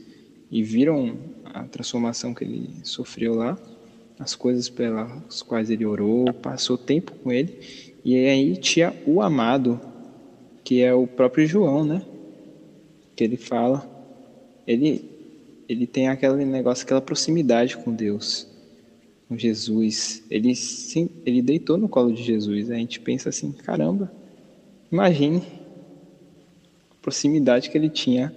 e 0.51 0.63
viram 0.63 1.17
a 1.45 1.65
transformação 1.65 2.35
que 2.35 2.45
ele 2.45 2.71
sofreu 2.83 3.35
lá, 3.35 3.59
as 4.21 4.37
coisas 4.37 4.69
pelas 4.69 5.43
quais 5.43 5.69
ele 5.69 5.85
orou, 5.85 6.33
passou 6.33 6.79
tempo 6.79 7.13
com 7.25 7.33
ele, 7.33 7.59
e 8.05 8.15
aí 8.15 8.57
tinha 8.57 8.95
o 9.05 9.21
amado, 9.21 9.81
que 10.63 10.81
é 10.81 10.95
o 10.95 11.09
próprio 11.09 11.45
João, 11.45 11.85
né? 11.85 12.03
Que 13.17 13.25
ele 13.25 13.37
fala, 13.37 13.91
ele 14.65 15.11
ele 15.69 15.87
tem 15.87 16.09
aquele 16.09 16.45
negócio, 16.45 16.85
aquela 16.85 17.01
proximidade 17.01 17.77
com 17.77 17.93
Deus 17.93 18.51
com 19.31 19.39
Jesus. 19.39 20.25
Ele, 20.29 20.57
sim, 20.57 21.09
ele 21.25 21.41
deitou 21.41 21.79
no 21.79 21.89
colo 21.89 22.13
de 22.13 22.21
Jesus. 22.21 22.69
A 22.69 22.75
gente 22.75 22.99
pensa 22.99 23.29
assim: 23.29 23.53
caramba, 23.53 24.13
imagine 24.91 25.45
a 26.91 26.95
proximidade 27.01 27.71
que 27.71 27.79
ele 27.79 27.89
tinha. 27.89 28.35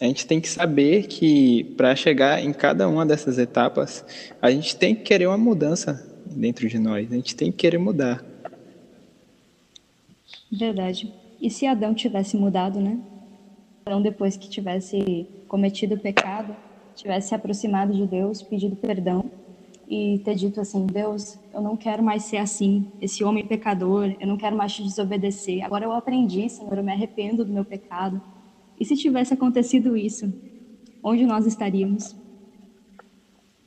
A 0.00 0.04
gente 0.06 0.26
tem 0.26 0.40
que 0.40 0.48
saber 0.48 1.06
que 1.06 1.64
para 1.76 1.94
chegar 1.94 2.42
em 2.42 2.52
cada 2.52 2.88
uma 2.88 3.06
dessas 3.06 3.38
etapas, 3.38 4.04
a 4.42 4.50
gente 4.50 4.76
tem 4.76 4.94
que 4.94 5.02
querer 5.02 5.26
uma 5.28 5.38
mudança 5.38 6.04
dentro 6.26 6.68
de 6.68 6.78
nós. 6.78 7.10
A 7.12 7.14
gente 7.14 7.36
tem 7.36 7.52
que 7.52 7.58
querer 7.58 7.78
mudar. 7.78 8.24
Verdade. 10.50 11.12
E 11.40 11.48
se 11.48 11.66
Adão 11.66 11.94
tivesse 11.94 12.36
mudado, 12.36 12.80
né? 12.80 12.98
Adão, 13.86 14.02
depois 14.02 14.36
que 14.36 14.48
tivesse 14.48 15.26
cometido 15.46 15.94
o 15.94 15.98
pecado, 15.98 16.56
tivesse 16.96 17.28
se 17.28 17.34
aproximado 17.34 17.92
de 17.92 18.06
Deus, 18.06 18.42
pedido 18.42 18.74
perdão 18.74 19.30
e 19.88 20.18
ter 20.24 20.34
dito 20.34 20.60
assim: 20.60 20.86
Deus, 20.86 21.38
eu 21.52 21.60
não 21.60 21.76
quero 21.76 22.02
mais 22.02 22.24
ser 22.24 22.38
assim, 22.38 22.86
esse 23.00 23.22
homem 23.22 23.46
pecador, 23.46 24.14
eu 24.18 24.26
não 24.26 24.36
quero 24.36 24.56
mais 24.56 24.72
te 24.72 24.82
desobedecer. 24.82 25.62
Agora 25.64 25.84
eu 25.84 25.92
aprendi, 25.92 26.48
Senhor, 26.48 26.76
eu 26.76 26.82
me 26.82 26.92
arrependo 26.92 27.44
do 27.44 27.52
meu 27.52 27.64
pecado. 27.64 28.20
E 28.78 28.84
se 28.84 28.96
tivesse 28.96 29.34
acontecido 29.34 29.96
isso, 29.96 30.32
onde 31.02 31.24
nós 31.26 31.46
estaríamos? 31.46 32.14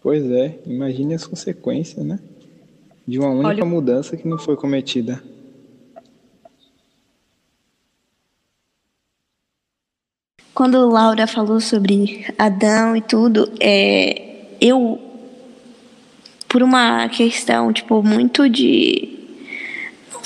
Pois 0.02 0.30
é, 0.30 0.60
imagine 0.65 1.13
as 1.13 1.26
consequências, 1.26 2.06
né? 2.06 2.20
De 3.08 3.20
uma 3.20 3.30
única 3.30 3.48
Olha... 3.48 3.65
mudança 3.65 4.17
que 4.17 4.28
não 4.28 4.38
foi 4.38 4.56
cometida. 4.56 5.22
Quando 10.54 10.89
Laura 10.89 11.28
falou 11.28 11.62
sobre 11.62 12.26
Adão 12.36 12.96
e 12.96 13.02
tudo, 13.02 13.48
é, 13.60 14.56
eu, 14.60 15.00
por 16.50 16.63
uma 16.63 17.08
questão, 17.10 17.72
tipo, 17.72 18.02
muito 18.02 18.50
de. 18.50 19.16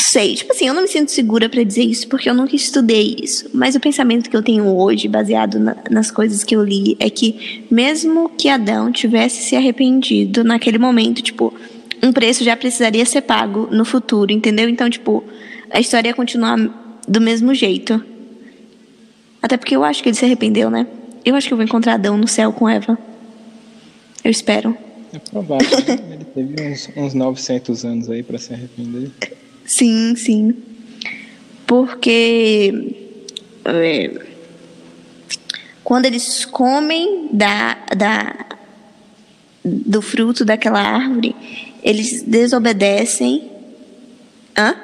Sei, 0.02 0.34
tipo 0.34 0.52
assim, 0.52 0.68
eu 0.68 0.74
não 0.74 0.82
me 0.82 0.88
sinto 0.88 1.12
segura 1.12 1.48
para 1.48 1.64
dizer 1.64 1.84
isso 1.84 2.08
porque 2.08 2.28
eu 2.28 2.34
nunca 2.34 2.56
estudei 2.56 3.16
isso. 3.22 3.48
Mas 3.54 3.76
o 3.76 3.80
pensamento 3.80 4.32
que 4.32 4.36
eu 4.36 4.42
tenho 4.42 4.66
hoje, 4.66 5.08
baseado 5.08 5.60
na, 5.60 5.78
nas 5.92 6.10
coisas 6.10 6.44
que 6.44 6.56
eu 6.56 6.64
li, 6.64 6.98
é 7.00 7.08
que 7.08 7.66
mesmo 7.70 8.28
que 8.30 8.50
Adão 8.50 8.92
tivesse 8.92 9.44
se 9.44 9.56
arrependido 9.56 10.44
naquele 10.44 10.80
momento, 10.80 11.22
tipo, 11.22 11.54
um 12.02 12.12
preço 12.12 12.44
já 12.44 12.58
precisaria 12.58 13.06
ser 13.06 13.22
pago 13.22 13.70
no 13.72 13.86
futuro, 13.86 14.32
entendeu? 14.32 14.68
Então, 14.68 14.90
tipo, 14.90 15.24
a 15.70 15.80
história 15.80 16.10
ia 16.10 16.16
continuar 16.16 16.58
do 17.08 17.22
mesmo 17.22 17.54
jeito. 17.54 18.04
Até 19.40 19.56
porque 19.56 19.76
eu 19.76 19.84
acho 19.84 20.02
que 20.02 20.10
ele 20.10 20.16
se 20.16 20.26
arrependeu, 20.26 20.72
né? 20.72 20.88
Eu 21.24 21.36
acho 21.36 21.48
que 21.48 21.54
eu 21.54 21.58
vou 21.58 21.64
encontrar 21.64 21.94
Adão 21.94 22.18
no 22.18 22.28
céu 22.28 22.52
com 22.52 22.68
Eva. 22.68 22.98
Eu 24.24 24.32
espero. 24.32 24.76
É 25.14 25.20
provável. 25.20 25.68
Né? 25.88 26.00
Ele 26.14 26.26
teve 26.26 26.72
uns, 26.72 26.90
uns 26.98 27.14
900 27.14 27.86
anos 27.86 28.10
aí 28.10 28.24
para 28.24 28.40
se 28.40 28.52
arrepender. 28.52 29.12
Sim, 29.71 30.17
sim. 30.17 30.53
Porque 31.65 32.93
é, 33.63 34.12
quando 35.81 36.07
eles 36.07 36.43
comem 36.43 37.29
da, 37.31 37.77
da, 37.95 38.45
do 39.63 40.01
fruto 40.01 40.43
daquela 40.43 40.81
árvore, 40.81 41.34
eles 41.81 42.21
desobedecem. 42.21 43.49
Hã? 44.57 44.75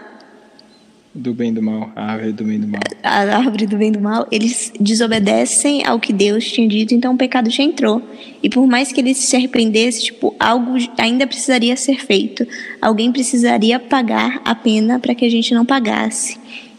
Do 1.19 1.33
bem 1.33 1.49
e 1.49 1.51
do 1.53 1.63
mal, 1.63 1.91
a 1.95 2.11
árvore 2.11 2.31
do 2.31 2.43
bem 2.43 2.57
e 2.57 2.59
do 2.59 2.67
mal. 2.67 2.81
A 3.01 3.37
árvore 3.37 3.65
do 3.65 3.75
bem 3.75 3.89
e 3.89 3.91
do 3.91 3.99
mal, 3.99 4.27
eles 4.31 4.71
desobedecem 4.79 5.83
ao 5.83 5.99
que 5.99 6.13
Deus 6.13 6.45
tinha 6.45 6.67
dito, 6.67 6.93
então 6.93 7.15
o 7.15 7.17
pecado 7.17 7.49
já 7.49 7.63
entrou. 7.63 8.03
E 8.43 8.47
por 8.47 8.67
mais 8.67 8.91
que 8.91 9.01
eles 9.01 9.17
se 9.17 9.35
arrependessem, 9.35 10.03
tipo, 10.03 10.35
algo 10.39 10.77
ainda 10.95 11.25
precisaria 11.25 11.75
ser 11.75 12.05
feito. 12.05 12.47
Alguém 12.79 13.11
precisaria 13.11 13.79
pagar 13.79 14.39
a 14.45 14.53
pena 14.53 14.99
para 14.99 15.15
que 15.15 15.25
a 15.25 15.29
gente 15.29 15.55
não 15.55 15.65
pagasse. 15.65 16.37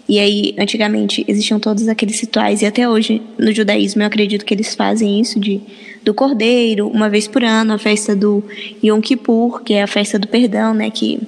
E 0.08 0.20
aí, 0.20 0.54
antigamente, 0.56 1.24
existiam 1.26 1.58
todos 1.58 1.88
aqueles 1.88 2.20
rituais, 2.20 2.62
e 2.62 2.66
até 2.66 2.88
hoje, 2.88 3.20
no 3.36 3.52
judaísmo, 3.52 4.02
eu 4.02 4.06
acredito 4.06 4.44
que 4.44 4.54
eles 4.54 4.72
fazem 4.72 5.20
isso 5.20 5.40
de 5.40 5.60
do 6.04 6.14
cordeiro, 6.14 6.86
uma 6.86 7.10
vez 7.10 7.26
por 7.26 7.42
ano, 7.42 7.74
a 7.74 7.78
festa 7.78 8.14
do 8.14 8.44
Yom 8.82 9.00
Kippur, 9.00 9.64
que 9.64 9.74
é 9.74 9.82
a 9.82 9.86
festa 9.88 10.16
do 10.16 10.28
perdão, 10.28 10.72
né, 10.72 10.90
que 10.90 11.18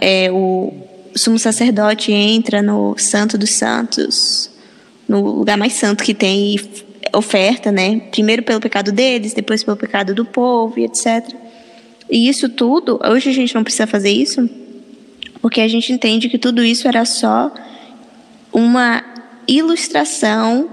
é 0.00 0.32
o 0.32 0.72
o 1.14 1.18
sumo 1.18 1.38
sacerdote 1.38 2.12
entra 2.12 2.62
no 2.62 2.96
Santo 2.98 3.36
dos 3.36 3.50
Santos, 3.50 4.50
no 5.08 5.20
lugar 5.20 5.56
mais 5.56 5.74
santo 5.74 6.02
que 6.02 6.14
tem, 6.14 6.54
e 6.54 6.82
oferta, 7.14 7.70
né? 7.70 8.00
Primeiro 8.10 8.42
pelo 8.42 8.60
pecado 8.60 8.90
deles, 8.90 9.34
depois 9.34 9.62
pelo 9.62 9.76
pecado 9.76 10.14
do 10.14 10.24
povo 10.24 10.78
e 10.78 10.84
etc. 10.84 11.34
E 12.10 12.28
isso 12.28 12.48
tudo, 12.48 12.98
hoje 13.04 13.30
a 13.30 13.32
gente 13.32 13.54
não 13.54 13.62
precisa 13.62 13.86
fazer 13.86 14.10
isso, 14.10 14.48
porque 15.40 15.60
a 15.60 15.68
gente 15.68 15.92
entende 15.92 16.28
que 16.28 16.38
tudo 16.38 16.64
isso 16.64 16.88
era 16.88 17.04
só 17.04 17.52
uma 18.52 19.04
ilustração 19.46 20.70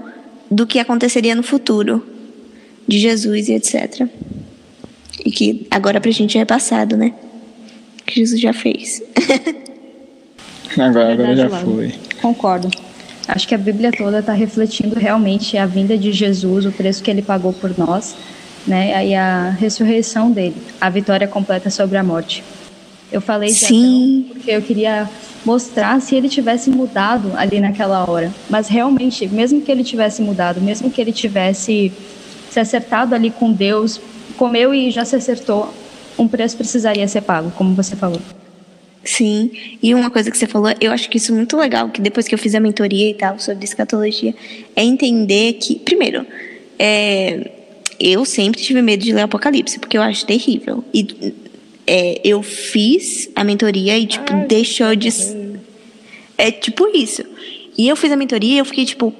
do 0.50 0.66
que 0.66 0.78
aconteceria 0.78 1.34
no 1.34 1.42
futuro 1.42 2.06
de 2.86 2.98
Jesus 2.98 3.48
e 3.48 3.54
etc. 3.54 4.08
E 5.24 5.30
que 5.30 5.66
agora 5.70 6.00
pra 6.00 6.10
gente 6.10 6.38
é 6.38 6.44
passado, 6.44 6.96
né? 6.96 7.14
Que 8.06 8.16
Jesus 8.16 8.40
já 8.40 8.52
fez. 8.52 9.02
Agora, 10.78 11.12
agora 11.12 11.36
já 11.36 11.48
foi. 11.48 11.94
Concordo. 12.20 12.70
Acho 13.26 13.46
que 13.46 13.54
a 13.54 13.58
Bíblia 13.58 13.92
toda 13.92 14.18
está 14.18 14.32
refletindo 14.32 14.98
realmente 14.98 15.56
a 15.56 15.66
vinda 15.66 15.96
de 15.96 16.12
Jesus, 16.12 16.66
o 16.66 16.72
preço 16.72 17.02
que 17.02 17.10
ele 17.10 17.22
pagou 17.22 17.52
por 17.52 17.76
nós, 17.78 18.16
né? 18.66 19.06
E 19.06 19.14
a 19.14 19.50
ressurreição 19.50 20.30
dele, 20.30 20.56
a 20.80 20.90
vitória 20.90 21.28
completa 21.28 21.70
sobre 21.70 21.96
a 21.96 22.02
morte. 22.02 22.42
Eu 23.12 23.20
falei 23.20 23.50
Sim. 23.50 24.24
Adão 24.24 24.34
porque 24.34 24.50
eu 24.50 24.62
queria 24.62 25.08
mostrar 25.44 26.00
se 26.00 26.14
ele 26.14 26.28
tivesse 26.28 26.70
mudado 26.70 27.32
ali 27.36 27.60
naquela 27.60 28.08
hora. 28.08 28.32
Mas 28.48 28.68
realmente, 28.68 29.26
mesmo 29.28 29.60
que 29.60 29.70
ele 29.70 29.82
tivesse 29.82 30.22
mudado, 30.22 30.60
mesmo 30.60 30.90
que 30.90 31.00
ele 31.00 31.12
tivesse 31.12 31.92
se 32.50 32.60
acertado 32.60 33.14
ali 33.14 33.30
com 33.30 33.52
Deus, 33.52 34.00
comeu 34.36 34.74
e 34.74 34.90
já 34.90 35.04
se 35.04 35.16
acertou, 35.16 35.72
um 36.18 36.28
preço 36.28 36.56
precisaria 36.56 37.06
ser 37.06 37.22
pago, 37.22 37.50
como 37.56 37.74
você 37.74 37.96
falou. 37.96 38.20
Sim, 39.02 39.50
e 39.82 39.94
uma 39.94 40.10
coisa 40.10 40.30
que 40.30 40.36
você 40.36 40.46
falou, 40.46 40.72
eu 40.78 40.92
acho 40.92 41.08
que 41.08 41.16
isso 41.16 41.32
é 41.32 41.34
muito 41.34 41.56
legal, 41.56 41.88
que 41.88 42.02
depois 42.02 42.28
que 42.28 42.34
eu 42.34 42.38
fiz 42.38 42.54
a 42.54 42.60
mentoria 42.60 43.10
e 43.10 43.14
tal 43.14 43.38
sobre 43.38 43.64
escatologia, 43.64 44.34
é 44.76 44.82
entender 44.82 45.54
que, 45.54 45.76
primeiro, 45.76 46.26
é, 46.78 47.50
eu 47.98 48.24
sempre 48.24 48.60
tive 48.60 48.82
medo 48.82 49.02
de 49.02 49.12
ler 49.12 49.22
Apocalipse, 49.22 49.78
porque 49.78 49.96
eu 49.96 50.02
acho 50.02 50.26
terrível. 50.26 50.84
E 50.92 51.34
é, 51.86 52.20
eu 52.22 52.42
fiz 52.42 53.30
a 53.34 53.42
mentoria 53.42 53.98
e, 53.98 54.06
tipo, 54.06 54.32
Ai, 54.32 54.46
deixou 54.46 54.94
de. 54.94 55.08
É 56.36 56.50
tipo 56.50 56.86
isso. 56.94 57.24
E 57.76 57.88
eu 57.88 57.96
fiz 57.96 58.12
a 58.12 58.16
mentoria 58.16 58.54
e 58.54 58.58
eu 58.58 58.64
fiquei 58.64 58.84
tipo, 58.84 59.12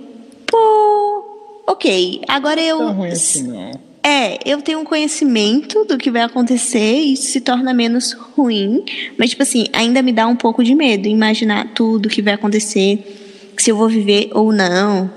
pô, 0.46 1.62
ok, 1.66 2.20
agora 2.28 2.60
eu. 2.60 2.78
Não 2.78 2.86
tá 2.88 2.92
ruim 2.92 3.08
assim, 3.08 3.48
não. 3.48 3.89
É, 4.02 4.38
eu 4.50 4.62
tenho 4.62 4.80
um 4.80 4.84
conhecimento 4.84 5.84
do 5.84 5.98
que 5.98 6.10
vai 6.10 6.22
acontecer 6.22 7.00
e 7.00 7.12
isso 7.12 7.24
se 7.24 7.40
torna 7.40 7.74
menos 7.74 8.12
ruim, 8.12 8.82
mas 9.18 9.30
tipo 9.30 9.42
assim, 9.42 9.66
ainda 9.72 10.00
me 10.00 10.10
dá 10.10 10.26
um 10.26 10.36
pouco 10.36 10.64
de 10.64 10.74
medo 10.74 11.06
imaginar 11.06 11.68
tudo 11.74 12.08
que 12.08 12.22
vai 12.22 12.34
acontecer, 12.34 13.52
se 13.58 13.70
eu 13.70 13.76
vou 13.76 13.88
viver 13.88 14.30
ou 14.32 14.52
não 14.52 15.10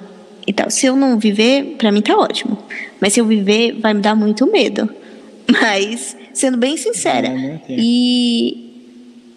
e 0.46 0.52
tal. 0.52 0.70
Se 0.70 0.86
eu 0.86 0.96
não 0.96 1.18
viver, 1.18 1.76
para 1.78 1.92
mim 1.92 2.02
tá 2.02 2.18
ótimo. 2.18 2.58
Mas 3.00 3.14
se 3.14 3.22
eu 3.22 3.26
viver, 3.26 3.74
vai 3.80 3.94
me 3.94 4.02
dar 4.02 4.16
muito 4.16 4.46
medo. 4.46 4.90
Mas 5.50 6.18
sendo 6.34 6.58
bem 6.58 6.76
sincera, 6.76 7.30
e 7.70 8.63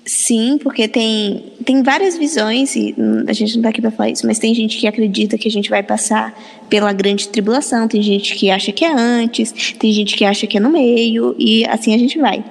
Sim, 0.09 0.57
porque 0.63 0.87
tem, 0.87 1.43
tem 1.65 1.83
várias 1.83 2.17
visões, 2.17 2.77
e 2.77 2.95
a 3.27 3.33
gente 3.33 3.55
não 3.55 3.59
está 3.59 3.71
aqui 3.71 3.81
para 3.81 3.91
falar 3.91 4.11
isso, 4.11 4.25
mas 4.25 4.39
tem 4.39 4.55
gente 4.55 4.79
que 4.79 4.87
acredita 4.87 5.37
que 5.37 5.49
a 5.49 5.51
gente 5.51 5.69
vai 5.69 5.83
passar 5.83 6.33
pela 6.69 6.93
grande 6.93 7.29
tribulação, 7.29 7.89
tem 7.89 8.01
gente 8.01 8.37
que 8.37 8.49
acha 8.49 8.71
que 8.71 8.85
é 8.85 8.93
antes, 8.93 9.51
tem 9.77 9.93
gente 9.93 10.17
que 10.17 10.25
acha 10.25 10.47
que 10.47 10.59
é 10.59 10.61
no 10.61 10.71
meio, 10.71 11.35
e 11.37 11.67
assim 11.67 11.93
a 11.93 11.99
gente 11.99 12.21
vai. 12.21 12.45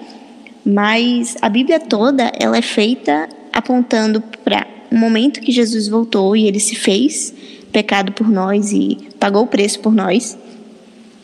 Mas 0.65 1.38
a 1.41 1.48
Bíblia 1.48 1.80
toda, 1.80 2.30
ela 2.38 2.58
é 2.58 2.62
feita 2.62 3.30
apontando 3.54 4.20
para 4.44 4.68
o 4.91 4.98
momento 4.98 5.39
que 5.39 5.54
Jesus 5.54 5.88
voltou 5.88 6.36
e 6.36 6.48
ele 6.48 6.60
se 6.60 6.76
fez 6.76 7.34
pecado 7.72 8.12
por 8.12 8.30
nós 8.30 8.74
e 8.74 8.98
pagou 9.18 9.44
o 9.44 9.48
preço 9.48 9.80
por 9.80 9.94
nós. 9.94 10.38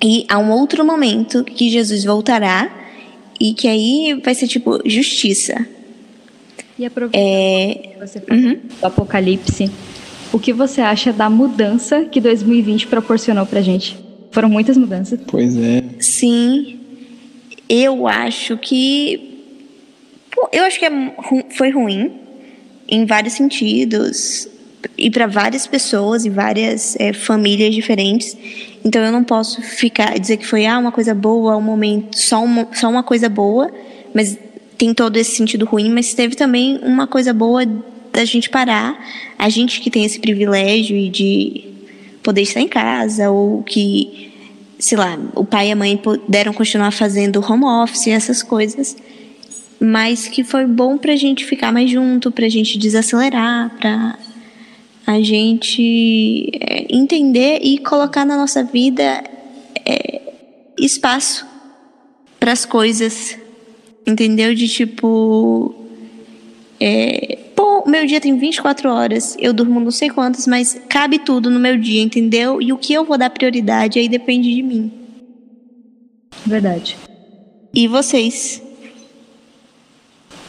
E 0.01 0.25
há 0.29 0.39
um 0.39 0.49
outro 0.49 0.85
momento 0.85 1.43
que 1.43 1.69
Jesus 1.69 2.05
voltará 2.05 2.71
e 3.37 3.53
que 3.53 3.67
aí 3.67 4.13
vai 4.23 4.33
ser 4.33 4.47
tipo 4.47 4.79
justiça 4.85 5.67
e 6.81 6.85
aproveitando 6.85 7.21
é... 7.23 7.95
você 7.99 8.19
falou 8.19 8.43
uhum. 8.43 8.59
do 8.79 8.85
Apocalipse, 8.85 9.71
o 10.33 10.39
que 10.39 10.53
você 10.53 10.81
acha 10.81 11.11
da 11.11 11.29
mudança 11.29 12.05
que 12.05 12.19
2020 12.19 12.87
proporcionou 12.87 13.45
pra 13.45 13.61
gente? 13.61 13.99
Foram 14.31 14.49
muitas 14.49 14.77
mudanças. 14.77 15.19
Pois 15.27 15.55
é. 15.57 15.83
Sim. 15.99 16.79
Eu 17.67 18.07
acho 18.07 18.57
que. 18.57 19.29
Eu 20.51 20.63
acho 20.63 20.79
que 20.79 20.85
é, 20.85 20.91
foi 21.51 21.69
ruim 21.69 22.13
em 22.87 23.05
vários 23.05 23.33
sentidos 23.33 24.47
e 24.97 25.09
para 25.11 25.27
várias 25.27 25.67
pessoas 25.67 26.25
e 26.25 26.29
várias 26.29 26.95
é, 26.99 27.13
famílias 27.13 27.75
diferentes. 27.75 28.37
Então 28.83 29.03
eu 29.03 29.11
não 29.11 29.23
posso 29.23 29.61
ficar 29.61 30.17
dizer 30.17 30.37
que 30.37 30.47
foi 30.47 30.65
ah, 30.65 30.77
uma 30.77 30.91
coisa 30.91 31.13
boa, 31.13 31.55
um 31.57 31.61
momento 31.61 32.17
só 32.17 32.43
uma, 32.43 32.67
só 32.73 32.89
uma 32.89 33.03
coisa 33.03 33.29
boa, 33.29 33.71
mas 34.13 34.37
tem 34.81 34.95
todo 34.95 35.15
esse 35.15 35.35
sentido 35.35 35.63
ruim, 35.63 35.91
mas 35.91 36.11
teve 36.15 36.35
também 36.35 36.79
uma 36.81 37.05
coisa 37.05 37.31
boa 37.31 37.63
da 38.11 38.25
gente 38.25 38.49
parar, 38.49 38.99
a 39.37 39.47
gente 39.47 39.79
que 39.79 39.91
tem 39.91 40.03
esse 40.03 40.19
privilégio 40.19 41.07
de 41.11 41.65
poder 42.23 42.41
estar 42.41 42.61
em 42.61 42.67
casa, 42.67 43.29
ou 43.29 43.61
que, 43.61 44.33
sei 44.79 44.97
lá, 44.97 45.19
o 45.35 45.45
pai 45.45 45.69
e 45.69 45.71
a 45.71 45.75
mãe 45.75 45.95
puderam 45.95 46.51
continuar 46.51 46.89
fazendo 46.89 47.45
home 47.47 47.63
office, 47.63 48.07
essas 48.07 48.41
coisas, 48.41 48.97
mas 49.79 50.27
que 50.27 50.43
foi 50.43 50.65
bom 50.65 50.97
para 50.97 51.13
a 51.13 51.15
gente 51.15 51.45
ficar 51.45 51.71
mais 51.71 51.91
junto, 51.91 52.31
para 52.31 52.47
a 52.47 52.49
gente 52.49 52.79
desacelerar, 52.79 53.69
para 53.79 54.17
a 55.05 55.21
gente 55.21 56.49
é, 56.59 56.87
entender 56.89 57.59
e 57.61 57.77
colocar 57.77 58.25
na 58.25 58.35
nossa 58.35 58.63
vida 58.63 59.23
é, 59.85 60.21
espaço 60.75 61.45
para 62.39 62.51
as 62.51 62.65
coisas 62.65 63.37
Entendeu? 64.05 64.53
De 64.53 64.67
tipo. 64.67 65.75
É, 66.79 67.37
pô, 67.55 67.83
o 67.85 67.89
meu 67.89 68.05
dia 68.07 68.19
tem 68.19 68.35
24 68.37 68.89
horas, 68.89 69.37
eu 69.39 69.53
durmo 69.53 69.79
não 69.79 69.91
sei 69.91 70.09
quantas, 70.09 70.47
mas 70.47 70.81
cabe 70.89 71.19
tudo 71.19 71.49
no 71.49 71.59
meu 71.59 71.77
dia, 71.77 72.01
entendeu? 72.01 72.59
E 72.59 72.73
o 72.73 72.77
que 72.77 72.91
eu 72.91 73.05
vou 73.05 73.19
dar 73.19 73.29
prioridade 73.29 73.99
aí 73.99 74.09
depende 74.09 74.53
de 74.53 74.63
mim. 74.63 74.91
Verdade. 76.43 76.97
E 77.73 77.87
vocês? 77.87 78.61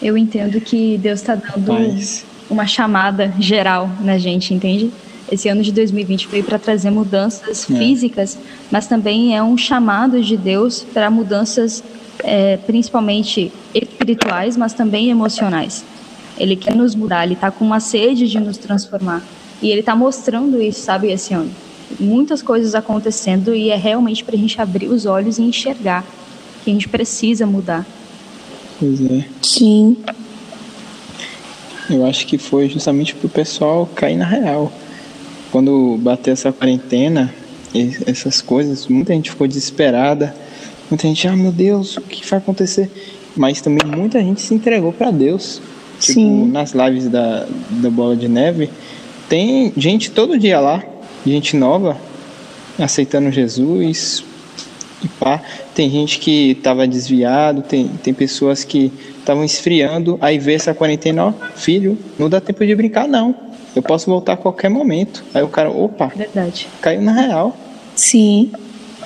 Eu 0.01 0.17
entendo 0.17 0.61
que 0.61 0.99
Deus 0.99 1.21
está 1.21 1.35
dando 1.35 1.73
mas... 1.73 2.25
uma 2.51 2.67
chamada 2.67 3.33
geral 3.39 3.91
na 4.01 4.19
gente, 4.19 4.55
entende? 4.55 4.91
Esse 5.31 5.49
ano 5.49 5.63
de 5.63 5.71
2020 5.73 6.29
veio 6.29 6.45
para 6.45 6.59
trazer 6.59 6.91
mudanças 6.91 7.71
é. 7.71 7.77
físicas, 7.77 8.39
mas 8.71 8.87
também 8.87 9.37
é 9.37 9.43
um 9.43 9.57
chamado 9.57 10.21
de 10.21 10.37
Deus 10.37 10.83
para 10.93 11.11
mudanças 11.11 11.83
é, 12.23 12.57
principalmente 12.59 13.53
espirituais, 13.75 14.57
mas 14.57 14.73
também 14.73 15.11
emocionais. 15.11 15.85
Ele 16.39 16.57
quer 16.57 16.75
nos 16.75 16.95
mudar, 16.95 17.25
ele 17.25 17.35
está 17.35 17.51
com 17.51 17.65
uma 17.65 17.81
sede 17.81 18.29
de 18.29 18.41
nos 18.41 18.57
transformar. 18.57 19.23
E 19.61 19.71
ele 19.71 19.81
está 19.81 19.95
mostrando 19.95 20.61
isso, 20.61 20.81
sabe, 20.81 21.11
esse 21.11 21.35
ano. 21.35 21.51
Muitas 22.01 22.43
coisas 22.43 22.75
acontecendo 22.75 23.55
e 23.55 23.71
é 23.71 23.77
realmente 23.77 24.25
para 24.25 24.35
a 24.35 24.39
gente 24.39 24.61
abrir 24.61 24.89
os 24.89 25.07
olhos 25.07 25.39
e 25.39 25.43
enxergar 25.43 26.05
que 26.65 26.71
a 26.71 26.73
gente 26.73 26.89
precisa 26.89 27.47
mudar. 27.47 27.87
Pois 28.79 29.01
é. 29.01 29.25
Sim. 29.43 29.97
Eu 31.91 32.07
acho 32.07 32.27
que 32.27 32.39
foi 32.39 32.69
justamente 32.69 33.15
para 33.15 33.27
o 33.27 33.31
pessoal 33.31 33.87
cair 33.95 34.17
na 34.17 34.25
real. 34.25 34.73
Quando 35.51 35.99
bateu 36.01 36.33
essa 36.33 36.51
quarentena, 36.51 37.33
essas 38.07 38.41
coisas, 38.41 38.87
muita 38.87 39.13
gente 39.13 39.31
ficou 39.31 39.47
desesperada 39.47 40.35
Muita 40.93 41.09
gente, 41.09 41.27
ah, 41.27 41.35
meu 41.35 41.51
Deus, 41.51 41.97
o 41.97 42.03
que 42.03 42.29
vai 42.29 42.39
acontecer? 42.39 42.91
Mas 43.35 43.63
também 43.63 43.81
muita 43.83 44.21
gente 44.21 44.43
se 44.43 44.53
entregou 44.53 44.93
para 44.93 45.11
Deus. 45.11 45.59
Tipo, 45.99 46.13
Sim. 46.13 46.51
nas 46.51 46.73
lives 46.73 47.09
da, 47.09 47.47
da 47.71 47.89
Bola 47.89 48.15
de 48.15 48.29
Neve, 48.29 48.69
tem 49.27 49.73
gente 49.75 50.11
todo 50.11 50.39
dia 50.39 50.61
lá, 50.61 50.85
gente 51.25 51.57
nova, 51.57 51.97
aceitando 52.79 53.31
Jesus. 53.31 54.23
E 55.03 55.09
pá. 55.09 55.41
Tem 55.75 55.89
gente 55.89 56.19
que 56.19 56.51
estava 56.51 56.87
desviado, 56.87 57.63
tem, 57.63 57.89
tem 57.89 58.13
pessoas 58.13 58.63
que 58.63 58.93
estavam 59.19 59.45
esfriando, 59.45 60.19
aí 60.21 60.39
vê 60.39 60.53
essa 60.53 60.75
quarentena, 60.75 61.29
ó, 61.29 61.33
filho, 61.57 61.97
não 62.19 62.29
dá 62.29 62.39
tempo 62.39 62.67
de 62.67 62.75
brincar, 62.75 63.09
não. 63.09 63.35
Eu 63.75 63.81
posso 63.81 64.11
voltar 64.11 64.35
a 64.35 64.37
qualquer 64.37 64.69
momento. 64.69 65.25
Aí 65.33 65.43
o 65.43 65.49
cara, 65.49 65.71
opa, 65.71 66.13
Verdade. 66.15 66.69
caiu 66.83 67.01
na 67.01 67.13
real. 67.13 67.57
Sim. 67.97 68.51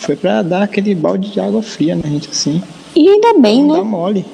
Foi 0.01 0.17
para 0.17 0.43
dar 0.43 0.63
aquele 0.63 0.95
balde 0.95 1.31
de 1.31 1.41
água 1.41 1.63
fria 1.63 1.97
na 1.97 2.09
gente 2.09 2.29
assim. 2.31 2.63
E 2.95 3.09
ainda 3.09 3.39
bem, 3.39 3.63
não 3.63 3.75
né? 3.75 3.81
Dá 3.81 3.85
mole. 3.85 4.25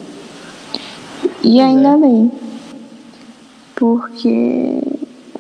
E 1.43 1.61
ainda 1.61 1.91
é. 1.91 1.97
bem. 1.97 2.33
Porque 3.75 4.81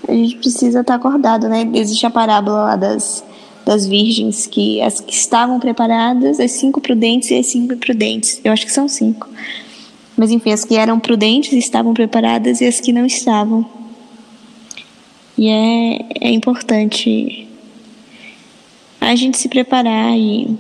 a 0.09 0.13
gente 0.13 0.37
precisa 0.37 0.81
estar 0.81 0.95
acordado, 0.97 1.49
né? 1.49 1.69
Existe 1.75 2.05
a 2.05 2.11
parábola 2.11 2.65
lá 2.65 2.77
das, 2.77 3.25
das 3.65 3.87
virgens, 3.87 4.47
que 4.47 4.81
as 4.81 5.01
que 5.01 5.15
estavam 5.15 5.61
preparadas, 5.61 6.41
as 6.41 6.51
cinco 6.53 6.81
prudentes 6.81 7.31
e 7.31 7.39
as 7.39 7.47
cinco 7.47 7.75
imprudentes. 7.75 8.41
Eu 8.45 8.53
acho 8.53 8.67
que 8.67 8.73
são 8.73 8.89
cinco. 8.89 9.29
Mas 10.17 10.31
enfim, 10.31 10.53
as 10.53 10.65
que 10.65 10.75
eram 10.75 10.99
prudentes 10.99 11.53
estavam 11.53 11.95
preparadas 11.95 12.61
e 12.61 12.67
as 12.67 12.81
que 12.81 12.93
não 12.93 13.07
estavam. 13.07 13.65
E 15.39 15.49
é, 15.49 16.29
é 16.29 16.31
importante 16.31 17.49
a 19.09 19.17
gente 19.17 19.37
se 19.37 19.49
preparar 19.49 20.17
e 20.17 20.57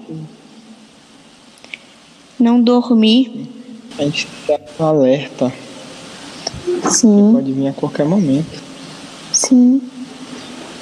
não 2.38 2.60
dormir. 2.60 3.48
A 3.96 4.02
gente 4.02 4.26
está 4.48 4.84
alerta. 4.84 5.52
Sim. 6.90 7.32
Pode 7.32 7.52
vir 7.52 7.68
a 7.68 7.72
qualquer 7.72 8.04
momento. 8.04 8.60
Sim. 9.32 9.80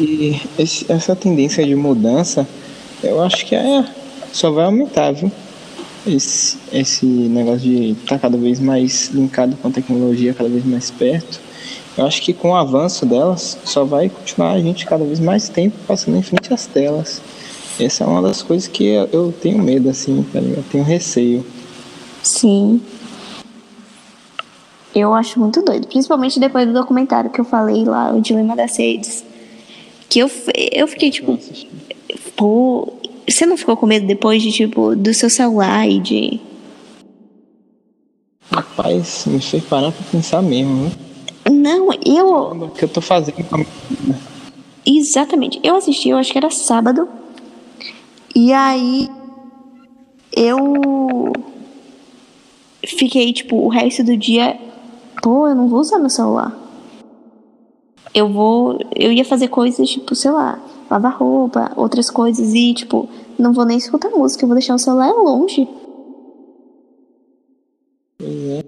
E 0.00 0.40
esse, 0.58 0.90
essa 0.90 1.14
tendência 1.14 1.64
de 1.64 1.74
mudança, 1.74 2.48
eu 3.02 3.22
acho 3.22 3.44
que 3.44 3.54
é, 3.54 3.84
só 4.32 4.50
vai 4.50 4.64
aumentar, 4.64 5.12
viu? 5.12 5.30
Esse, 6.06 6.56
esse 6.72 7.04
negócio 7.04 7.60
de 7.60 7.90
estar 7.90 8.14
tá 8.14 8.18
cada 8.18 8.38
vez 8.38 8.58
mais 8.58 9.10
linkado 9.12 9.54
com 9.56 9.68
a 9.68 9.70
tecnologia, 9.70 10.32
cada 10.32 10.48
vez 10.48 10.64
mais 10.64 10.90
perto. 10.90 11.38
Eu 11.98 12.06
acho 12.06 12.22
que 12.22 12.32
com 12.32 12.52
o 12.52 12.56
avanço 12.56 13.04
delas, 13.04 13.58
só 13.66 13.84
vai 13.84 14.08
continuar 14.08 14.52
a 14.52 14.60
gente 14.60 14.86
cada 14.86 15.04
vez 15.04 15.20
mais 15.20 15.50
tempo 15.50 15.76
passando 15.86 16.16
em 16.16 16.22
frente 16.22 16.54
às 16.54 16.66
telas. 16.66 17.20
Essa 17.80 18.04
é 18.04 18.06
uma 18.06 18.20
das 18.20 18.42
coisas 18.42 18.68
que 18.68 18.84
eu 18.84 19.32
tenho 19.32 19.58
medo, 19.58 19.88
assim, 19.88 20.22
tá 20.32 20.38
Eu 20.38 20.62
tenho 20.70 20.84
receio. 20.84 21.44
Sim. 22.22 22.80
Eu 24.94 25.14
acho 25.14 25.40
muito 25.40 25.62
doido, 25.62 25.86
principalmente 25.86 26.38
depois 26.38 26.66
do 26.66 26.74
documentário 26.74 27.30
que 27.30 27.40
eu 27.40 27.44
falei 27.44 27.84
lá, 27.84 28.12
o 28.12 28.20
Dilema 28.20 28.54
das 28.54 28.76
Redes. 28.76 29.24
Que 30.08 30.18
eu, 30.18 30.30
eu 30.72 30.86
fiquei 30.88 31.10
tipo, 31.10 31.38
pô, 32.36 32.92
você 33.26 33.46
não 33.46 33.56
ficou 33.56 33.76
com 33.76 33.86
medo 33.86 34.06
depois 34.06 34.42
de 34.42 34.52
tipo 34.52 34.94
do 34.94 35.14
seu 35.14 35.30
celular 35.30 35.88
e 35.88 36.00
de 36.00 36.40
Rapaz, 38.50 39.26
me 39.26 39.40
fez 39.40 39.64
parar 39.64 39.92
pra 39.92 40.02
pensar 40.10 40.42
mesmo, 40.42 40.84
né? 40.84 40.90
Não, 41.48 41.88
eu. 42.04 42.64
O 42.64 42.68
que 42.70 42.84
eu 42.84 42.88
tô 42.88 43.00
fazendo 43.00 43.44
com 43.44 43.56
a 43.56 43.64
Exatamente. 44.84 45.60
Eu 45.62 45.76
assisti, 45.76 46.08
eu 46.08 46.18
acho 46.18 46.32
que 46.32 46.38
era 46.38 46.50
sábado. 46.50 47.08
E 48.34 48.52
aí 48.52 49.08
eu 50.34 50.56
fiquei, 52.86 53.32
tipo, 53.32 53.56
o 53.56 53.68
resto 53.68 54.04
do 54.04 54.16
dia 54.16 54.58
pô, 55.22 55.46
eu 55.48 55.54
não 55.54 55.68
vou 55.68 55.80
usar 55.80 55.98
meu 55.98 56.10
celular. 56.10 56.56
Eu 58.14 58.28
vou. 58.28 58.78
Eu 58.94 59.12
ia 59.12 59.24
fazer 59.24 59.48
coisas, 59.48 59.88
tipo, 59.88 60.14
sei 60.14 60.30
lá, 60.30 60.60
lavar 60.90 61.16
roupa, 61.16 61.72
outras 61.76 62.10
coisas, 62.10 62.52
e, 62.54 62.74
tipo, 62.74 63.08
não 63.38 63.52
vou 63.52 63.64
nem 63.64 63.78
escutar 63.78 64.10
música, 64.10 64.44
eu 64.44 64.48
vou 64.48 64.56
deixar 64.56 64.74
o 64.74 64.78
celular 64.78 65.12
longe. 65.12 65.68
Uhum. 68.20 68.60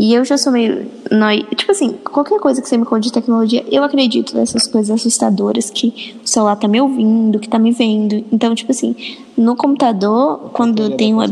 E 0.00 0.14
eu 0.14 0.24
já 0.24 0.38
sou 0.38 0.50
meio. 0.50 0.86
Noi... 1.10 1.44
Tipo 1.54 1.72
assim, 1.72 1.92
qualquer 2.02 2.40
coisa 2.40 2.62
que 2.62 2.66
você 2.66 2.78
me 2.78 2.86
conte 2.86 3.04
de 3.04 3.12
tecnologia, 3.12 3.62
eu 3.70 3.84
acredito 3.84 4.34
nessas 4.34 4.66
coisas 4.66 4.90
assustadoras 4.90 5.68
que 5.68 6.14
o 6.24 6.26
celular 6.26 6.56
tá 6.56 6.66
me 6.66 6.80
ouvindo, 6.80 7.38
que 7.38 7.46
tá 7.46 7.58
me 7.58 7.70
vendo. 7.70 8.24
Então, 8.32 8.54
tipo 8.54 8.72
assim, 8.72 8.96
no 9.36 9.54
computador, 9.54 10.52
quando 10.54 10.96
tem 10.96 11.12
uma. 11.12 11.26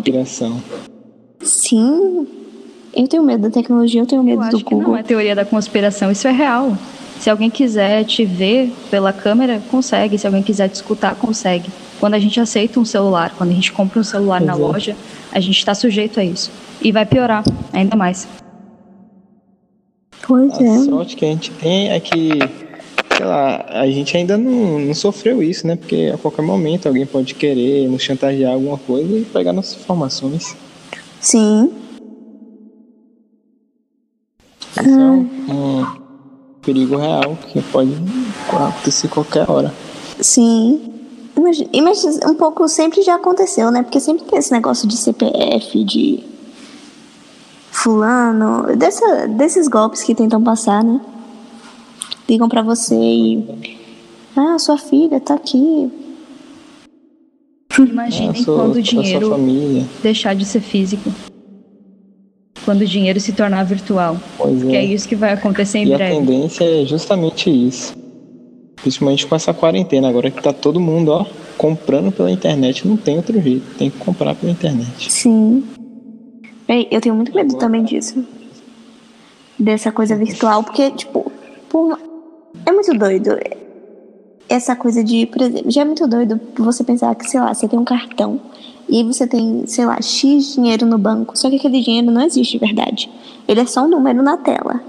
Sim, 1.41 2.27
eu 2.95 3.09
tenho 3.09 3.23
medo 3.23 3.45
da 3.45 3.51
tecnologia, 3.51 4.03
eu 4.03 4.07
tenho 4.07 4.23
medo 4.23 4.45
eu 4.45 4.51
do 4.51 4.61
Google. 4.63 4.89
não 4.89 4.97
é 4.99 5.03
teoria 5.03 5.35
da 5.35 5.47
conspiração, 5.47 6.11
isso 6.11 6.29
é 6.29 6.33
real. 6.33 6.77
Se 7.19 7.31
alguém 7.31 7.49
quiser 7.49 8.05
te 8.05 8.27
ver 8.27 8.71
pela 8.91 9.15
câmera, 9.15 9.63
consegue. 9.71 10.19
Se 10.19 10.27
alguém 10.27 10.43
quiser 10.43 10.69
te 10.69 10.75
escutar, 10.75 11.15
consegue. 11.15 11.71
Quando 11.99 12.13
a 12.13 12.19
gente 12.19 12.39
aceita 12.39 12.79
um 12.79 12.85
celular, 12.85 13.33
quando 13.39 13.51
a 13.51 13.55
gente 13.55 13.73
compra 13.73 13.99
um 13.99 14.05
celular 14.05 14.43
na 14.43 14.55
loja, 14.55 14.95
a 15.33 15.41
gente 15.41 15.57
está 15.57 15.75
sujeito 15.75 16.21
a 16.21 16.25
isso. 16.25 16.51
E 16.83 16.93
vai 16.93 17.07
piorar 17.07 17.43
ainda 17.73 17.97
mais. 17.97 18.29
Pois 20.29 20.53
a 20.61 20.63
é. 20.63 20.79
sorte 20.85 21.17
que 21.17 21.25
a 21.25 21.29
gente 21.29 21.51
tem 21.53 21.91
é 21.91 21.99
que, 21.99 22.39
sei 23.17 23.25
lá, 23.25 23.65
a 23.67 23.87
gente 23.87 24.15
ainda 24.15 24.37
não, 24.37 24.79
não 24.79 24.95
sofreu 24.95 25.43
isso, 25.43 25.67
né? 25.67 25.75
Porque 25.75 26.13
a 26.15 26.19
qualquer 26.19 26.43
momento 26.43 26.87
alguém 26.87 27.07
pode 27.07 27.35
querer 27.35 27.89
nos 27.89 28.03
chantagear 28.03 28.53
alguma 28.53 28.77
coisa 28.77 29.17
e 29.17 29.25
pegar 29.25 29.55
nossas 29.55 29.81
informações. 29.81 30.55
Sim. 31.19 31.73
Isso 34.79 34.91
é 34.91 35.11
um, 35.11 35.21
um 35.51 35.87
perigo 36.61 36.97
real 36.97 37.39
que 37.51 37.63
pode 37.63 37.91
acontecer 38.51 39.09
qualquer 39.09 39.51
hora. 39.51 39.73
Sim. 40.21 40.93
Imagina, 41.35 41.71
imagina, 41.73 42.31
um 42.31 42.35
pouco 42.35 42.69
sempre 42.69 43.01
já 43.01 43.15
aconteceu, 43.15 43.71
né? 43.71 43.83
Porque 43.83 43.99
sempre 43.99 44.27
tem 44.27 44.39
esse 44.39 44.53
negócio 44.53 44.87
de 44.87 44.97
CPF, 44.97 45.83
de 45.85 46.23
fulano, 47.83 48.77
dessa, 48.77 49.27
desses 49.29 49.69
golpes 49.69 50.03
que 50.03 50.15
tentam 50.15 50.43
passar, 50.43 50.83
né? 50.83 51.01
Ligam 52.29 52.49
para 52.49 52.63
você 52.63 52.95
e 52.95 53.79
ah, 54.37 54.59
sua 54.59 54.79
filha 54.79 55.21
tá 55.21 55.35
aqui. 55.35 55.91
Imaginem 57.79 58.45
quando 58.45 58.77
o 58.77 58.83
dinheiro 58.83 59.35
deixar 60.03 60.35
de 60.35 60.45
ser 60.45 60.61
físico 60.61 61.11
quando 62.65 62.83
o 62.83 62.87
dinheiro 62.87 63.19
se 63.19 63.33
tornar 63.33 63.65
virtual. 63.65 64.19
Pois 64.37 64.63
é. 64.65 64.77
é 64.77 64.85
isso 64.85 65.09
que 65.09 65.17
vai 65.17 65.33
acontecer 65.33 65.79
em 65.79 65.87
e 65.87 65.95
breve. 65.95 66.05
a 66.05 66.19
tendência 66.19 66.65
é 66.65 66.85
justamente 66.85 67.49
isso. 67.49 67.95
Principalmente 68.77 69.27
com 69.27 69.35
essa 69.35 69.55
quarentena, 69.55 70.07
agora 70.07 70.31
que 70.31 70.43
tá 70.43 70.53
todo 70.53 70.79
mundo, 70.79 71.11
ó, 71.11 71.25
comprando 71.57 72.13
pela 72.13 72.31
internet, 72.31 72.87
não 72.87 72.97
tem 72.97 73.17
outro 73.17 73.41
jeito, 73.41 73.65
tem 73.79 73.89
que 73.89 73.97
comprar 73.97 74.35
pela 74.35 74.53
internet. 74.53 75.11
Sim. 75.11 75.65
Eu 76.69 77.01
tenho 77.01 77.15
muito 77.15 77.35
medo 77.35 77.57
também 77.57 77.83
disso. 77.83 78.25
Dessa 79.59 79.91
coisa 79.91 80.15
virtual, 80.15 80.63
porque, 80.63 80.91
tipo, 80.91 81.33
por... 81.69 81.99
é 82.67 82.73
muito 82.73 82.93
doido. 82.93 83.39
Essa 84.49 84.77
coisa 84.77 85.03
de, 85.03 85.27
por 85.27 85.43
exemplo, 85.43 85.71
já 85.71 85.83
é 85.83 85.85
muito 85.85 86.07
doido 86.07 86.41
você 86.57 86.85
pensar 86.85 87.15
que, 87.15 87.29
sei 87.29 87.41
lá, 87.41 87.53
você 87.53 87.67
tem 87.67 87.79
um 87.79 87.85
cartão 87.85 88.41
e 88.89 88.99
aí 88.99 89.05
você 89.05 89.27
tem, 89.27 89.67
sei 89.67 89.85
lá, 89.85 90.01
X 90.01 90.55
dinheiro 90.55 90.87
no 90.87 90.97
banco, 90.97 91.39
só 91.39 91.51
que 91.51 91.57
aquele 91.57 91.83
dinheiro 91.83 92.11
não 92.11 92.23
existe 92.23 92.53
de 92.53 92.65
verdade. 92.65 93.11
Ele 93.47 93.61
é 93.61 93.67
só 93.67 93.85
um 93.85 93.89
número 93.89 94.23
na 94.23 94.37
tela. 94.37 94.81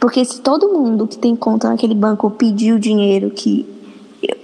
Porque 0.00 0.24
se 0.24 0.40
todo 0.40 0.72
mundo 0.72 1.06
que 1.06 1.18
tem 1.18 1.36
conta 1.36 1.68
naquele 1.68 1.94
banco 1.94 2.30
pedir 2.30 2.72
o 2.72 2.78
dinheiro 2.78 3.30
que 3.30 3.66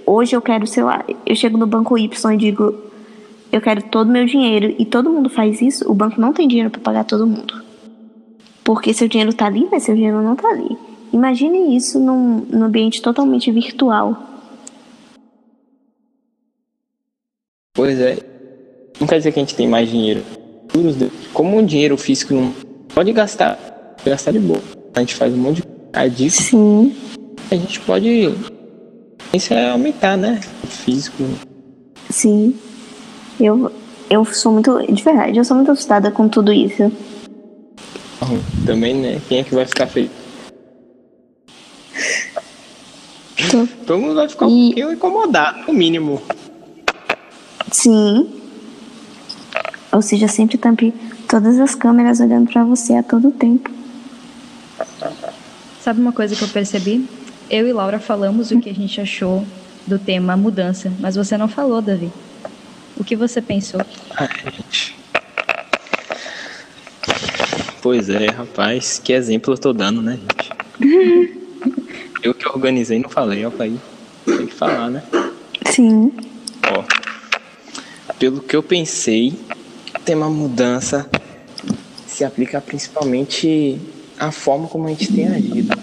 hoje 0.05 0.35
eu 0.35 0.41
quero, 0.41 0.67
sei 0.67 0.83
lá, 0.83 1.03
eu 1.25 1.35
chego 1.35 1.57
no 1.57 1.65
banco 1.65 1.97
Y 1.97 2.33
e 2.33 2.37
digo, 2.37 2.75
eu 3.53 3.61
quero 3.61 3.83
todo 3.83 4.09
o 4.09 4.11
meu 4.11 4.25
dinheiro 4.25 4.75
e 4.79 4.83
todo 4.83 5.11
mundo 5.11 5.29
faz 5.29 5.61
isso, 5.61 5.89
o 5.89 5.93
banco 5.93 6.19
não 6.19 6.33
tem 6.33 6.47
dinheiro 6.47 6.71
para 6.71 6.81
pagar 6.81 7.03
todo 7.03 7.27
mundo. 7.27 7.63
Porque 8.63 8.91
seu 8.95 9.07
dinheiro 9.07 9.31
tá 9.31 9.45
ali, 9.45 9.67
mas 9.69 9.83
seu 9.83 9.93
dinheiro 9.93 10.23
não 10.23 10.35
tá 10.35 10.49
ali. 10.49 10.75
Imagine 11.13 11.75
isso 11.75 11.99
num, 11.99 12.47
num 12.49 12.63
ambiente 12.63 12.99
totalmente 12.99 13.51
virtual. 13.51 14.17
Pois 17.75 17.99
é, 17.99 18.17
não 18.99 19.05
quer 19.05 19.19
dizer 19.19 19.31
que 19.31 19.39
a 19.39 19.43
gente 19.43 19.55
tem 19.55 19.67
mais 19.67 19.87
dinheiro. 19.87 20.23
Como 21.31 21.59
o 21.59 21.63
dinheiro 21.63 21.95
físico 21.95 22.33
não 22.33 22.51
pode 22.95 23.13
gastar, 23.13 23.95
gastar 24.03 24.31
de 24.31 24.39
boa. 24.39 24.61
A 24.95 25.01
gente 25.01 25.13
faz 25.13 25.31
um 25.31 25.37
monte 25.37 25.61
de 25.61 25.67
adico. 25.93 26.31
Sim. 26.31 26.95
A 27.51 27.55
gente 27.55 27.79
pode. 27.81 28.33
Isso 29.31 29.53
é 29.53 29.69
aumentar, 29.69 30.17
né? 30.17 30.39
O 30.63 30.67
físico. 30.67 31.23
Sim. 32.09 32.55
Eu, 33.39 33.71
eu 34.09 34.25
sou 34.25 34.51
muito. 34.51 34.79
De 34.91 35.03
verdade, 35.03 35.37
eu 35.37 35.43
sou 35.43 35.55
muito 35.55 35.71
assustada 35.71 36.11
com 36.11 36.27
tudo 36.27 36.51
isso. 36.53 36.91
Também, 38.65 38.95
né? 38.95 39.21
Quem 39.27 39.39
é 39.39 39.43
que 39.43 39.53
vai 39.53 39.65
ficar 39.65 39.87
feliz? 39.87 40.11
Tô. 43.51 43.67
Todo 43.85 43.99
mundo 43.99 44.15
vai 44.15 44.29
ficar 44.29 44.47
e... 44.47 44.49
um 44.49 44.65
pouquinho 44.67 44.93
incomodado, 44.93 45.59
no 45.67 45.73
mínimo. 45.73 46.21
Sim. 47.71 48.29
Ou 49.91 50.01
seja, 50.01 50.27
sempre 50.27 50.57
tampe 50.57 50.93
todas 51.27 51.59
as 51.59 51.75
câmeras 51.75 52.19
olhando 52.19 52.51
para 52.51 52.63
você 52.63 52.93
a 52.93 53.03
todo 53.03 53.31
tempo. 53.31 53.69
Sabe 55.81 56.01
uma 56.01 56.11
coisa 56.11 56.35
que 56.35 56.43
eu 56.43 56.47
percebi? 56.47 57.07
Eu 57.49 57.67
e 57.67 57.73
Laura 57.73 57.99
falamos 57.99 58.51
o 58.51 58.59
que 58.59 58.69
a 58.69 58.73
gente 58.73 58.99
achou 59.01 59.45
do 59.85 59.99
tema 59.99 60.37
mudança, 60.37 60.91
mas 60.99 61.15
você 61.15 61.37
não 61.37 61.47
falou, 61.47 61.81
Davi. 61.81 62.11
O 62.95 63.03
que 63.03 63.15
você 63.15 63.41
pensou? 63.41 63.81
Pois 67.81 68.09
é, 68.09 68.27
rapaz, 68.27 68.99
que 69.03 69.13
exemplo 69.13 69.53
eu 69.53 69.57
tô 69.57 69.73
dando, 69.73 70.01
né, 70.01 70.17
gente? 70.17 71.39
eu 72.23 72.33
que 72.33 72.47
organizei 72.47 72.99
não 72.99 73.09
falei, 73.09 73.45
ó, 73.45 73.51
aí. 73.59 73.77
Tem 74.25 74.47
que 74.47 74.53
falar, 74.53 74.89
né? 74.89 75.03
Sim. 75.69 76.13
Ó, 76.71 76.83
pelo 78.17 78.41
que 78.41 78.55
eu 78.55 78.63
pensei, 78.63 79.33
tem 80.05 80.15
uma 80.15 80.29
mudança 80.29 81.09
se 82.07 82.23
aplica 82.23 82.61
principalmente 82.61 83.79
à 84.17 84.31
forma 84.31 84.67
como 84.67 84.85
a 84.85 84.89
gente 84.89 85.11
tem 85.11 85.27
agido 85.27 85.75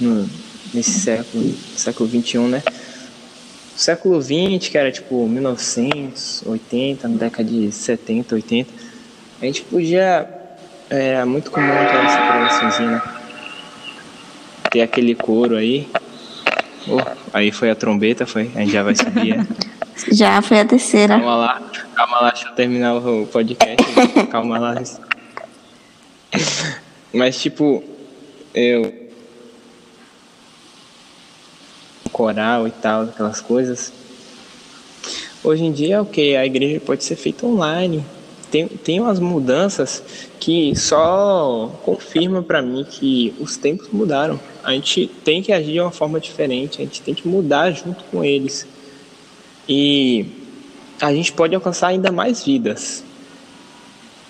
no, 0.00 0.28
nesse 0.72 1.00
século, 1.00 1.54
século 1.76 2.08
21, 2.08 2.48
né? 2.48 2.62
Século 3.80 4.20
20, 4.20 4.70
que 4.70 4.76
era 4.76 4.92
tipo 4.92 5.26
1980, 5.26 7.08
na 7.08 7.16
década 7.16 7.48
de 7.48 7.72
70, 7.72 8.34
80, 8.34 8.70
a 9.40 9.46
gente 9.46 9.62
podia. 9.62 10.28
Era 10.90 11.24
muito 11.24 11.50
comum 11.50 11.72
aquela 11.72 12.06
separaçãozinha, 12.10 12.90
né? 12.90 13.02
Ter 14.70 14.82
aquele 14.82 15.14
couro 15.14 15.56
aí. 15.56 15.88
Oh, 16.86 17.00
aí 17.32 17.50
foi 17.50 17.70
a 17.70 17.74
trombeta, 17.74 18.26
foi. 18.26 18.50
A 18.54 18.60
gente 18.60 18.72
já 18.72 18.82
vai 18.82 18.94
subir. 18.94 19.40
É. 19.40 19.46
Já 20.12 20.40
foi 20.40 20.60
a 20.60 20.64
terceira. 20.64 21.14
Calma 21.14 21.36
lá, 21.36 21.62
calma 21.94 22.20
lá, 22.20 22.30
deixa 22.30 22.48
eu 22.48 22.54
terminar 22.54 22.94
o 22.94 23.26
podcast. 23.26 23.76
calma 24.32 24.58
lá. 24.58 24.82
Mas 27.12 27.40
tipo, 27.40 27.84
eu 28.54 28.99
coral 32.10 32.66
e 32.68 32.70
tal, 32.70 33.02
aquelas 33.02 33.40
coisas. 33.40 33.92
Hoje 35.42 35.64
em 35.64 35.72
dia, 35.72 36.02
ok, 36.02 36.36
a 36.36 36.44
igreja 36.44 36.80
pode 36.80 37.02
ser 37.02 37.16
feita 37.16 37.46
online. 37.46 38.04
Tem, 38.50 38.66
tem 38.66 39.00
umas 39.00 39.20
mudanças 39.20 40.02
que 40.38 40.74
só 40.76 41.70
confirma 41.84 42.42
para 42.42 42.60
mim 42.60 42.84
que 42.88 43.32
os 43.40 43.56
tempos 43.56 43.88
mudaram. 43.92 44.38
A 44.62 44.72
gente 44.72 45.06
tem 45.24 45.42
que 45.42 45.52
agir 45.52 45.72
de 45.72 45.80
uma 45.80 45.90
forma 45.90 46.20
diferente, 46.20 46.82
a 46.82 46.84
gente 46.84 47.00
tem 47.00 47.14
que 47.14 47.26
mudar 47.26 47.70
junto 47.70 48.04
com 48.04 48.24
eles. 48.24 48.66
E 49.68 50.26
a 51.00 51.14
gente 51.14 51.32
pode 51.32 51.54
alcançar 51.54 51.88
ainda 51.88 52.10
mais 52.12 52.44
vidas. 52.44 53.04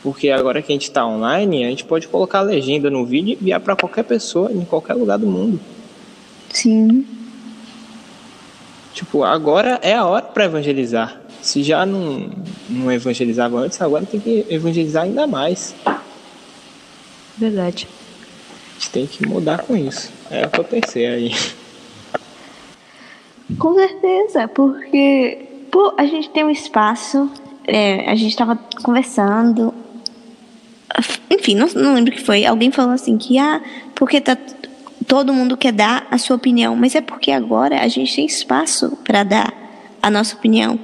Porque 0.02 0.30
agora 0.30 0.62
que 0.62 0.72
a 0.72 0.74
gente 0.74 0.84
está 0.84 1.06
online, 1.06 1.64
a 1.64 1.70
gente 1.70 1.84
pode 1.84 2.06
colocar 2.08 2.38
a 2.38 2.42
legenda 2.42 2.88
no 2.88 3.04
vídeo 3.04 3.30
e 3.30 3.34
enviar 3.34 3.60
para 3.60 3.76
qualquer 3.76 4.04
pessoa 4.04 4.52
em 4.52 4.64
qualquer 4.64 4.94
lugar 4.94 5.18
do 5.18 5.26
mundo. 5.26 5.60
Sim. 6.50 7.06
Tipo, 8.93 9.22
agora 9.24 9.78
é 9.82 9.95
a 9.95 10.05
hora 10.05 10.24
para 10.24 10.45
evangelizar. 10.45 11.20
Se 11.41 11.62
já 11.62 11.86
não, 11.86 12.30
não 12.68 12.93
evangelizava 12.93 13.59
antes, 13.59 13.80
agora 13.80 14.05
tem 14.05 14.20
que 14.20 14.47
evangelizar 14.49 15.05
ainda 15.05 15.26
mais. 15.26 15.74
Verdade. 17.36 17.88
A 18.70 18.74
gente 18.74 18.91
tem 18.91 19.07
que 19.07 19.26
mudar 19.26 19.62
com 19.62 19.76
isso. 19.76 20.11
É 20.30 20.47
o 20.47 20.51
que 20.51 20.61
eu 20.61 20.64
pensei 20.64 21.07
aí. 21.07 21.34
Com 23.59 23.74
certeza, 23.74 24.49
porque 24.49 25.49
pô, 25.70 25.95
a 25.97 26.05
gente 26.05 26.30
tem 26.30 26.45
um 26.45 26.51
espaço, 26.51 27.30
é, 27.66 28.11
a 28.11 28.14
gente 28.14 28.30
estava 28.30 28.59
conversando. 28.82 29.72
Enfim, 31.30 31.55
não, 31.55 31.68
não 31.68 31.95
lembro 31.95 32.12
o 32.12 32.16
que 32.16 32.22
foi. 32.22 32.45
Alguém 32.45 32.70
falou 32.70 32.93
assim 32.93 33.16
que, 33.16 33.38
ah, 33.38 33.62
porque 33.95 34.20
tá 34.20 34.36
todo 35.11 35.32
mundo 35.32 35.56
quer 35.56 35.72
dar 35.72 36.06
a 36.08 36.16
sua 36.16 36.36
opinião, 36.36 36.76
mas 36.76 36.94
é 36.94 37.00
porque 37.00 37.32
agora 37.32 37.80
a 37.80 37.88
gente 37.88 38.14
tem 38.14 38.24
espaço 38.24 38.96
para 39.02 39.24
dar 39.24 39.52
a 40.00 40.08
nossa 40.08 40.36
opinião. 40.36 40.78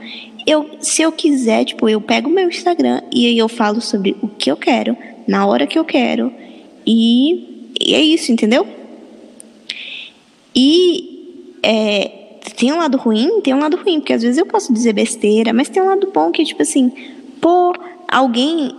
Eu, 0.45 0.69
se 0.81 1.01
eu 1.01 1.13
quiser, 1.13 1.65
tipo, 1.65 1.89
eu 1.89 2.01
pego 2.01 2.29
o 2.29 2.33
meu 2.33 2.49
Instagram 2.49 3.03
e 3.13 3.25
aí 3.25 3.39
eu 3.39 3.49
falo 3.49 3.81
sobre 3.81 4.17
o 4.21 4.27
que 4.27 4.51
eu 4.51 4.57
quero, 4.57 4.97
na 5.29 5.47
hora 5.47 5.65
que 5.65 5.79
eu 5.79 5.85
quero, 5.85 6.33
e, 6.85 7.71
e 7.81 7.95
é 7.95 8.01
isso, 8.01 8.33
entendeu? 8.33 8.67
E 10.53 11.61
é, 11.63 12.11
tem 12.57 12.73
um 12.73 12.79
lado 12.79 12.99
ruim, 12.99 13.41
tem 13.43 13.55
um 13.55 13.61
lado 13.61 13.77
ruim, 13.77 14.01
porque 14.01 14.13
às 14.13 14.23
vezes 14.23 14.39
eu 14.39 14.47
posso 14.47 14.73
dizer 14.73 14.93
besteira, 14.93 15.53
mas 15.53 15.69
tem 15.69 15.81
um 15.81 15.87
lado 15.87 16.11
bom 16.13 16.33
que, 16.33 16.45
tipo 16.45 16.63
assim, 16.63 16.91
pô, 17.41 17.73
alguém 18.09 18.75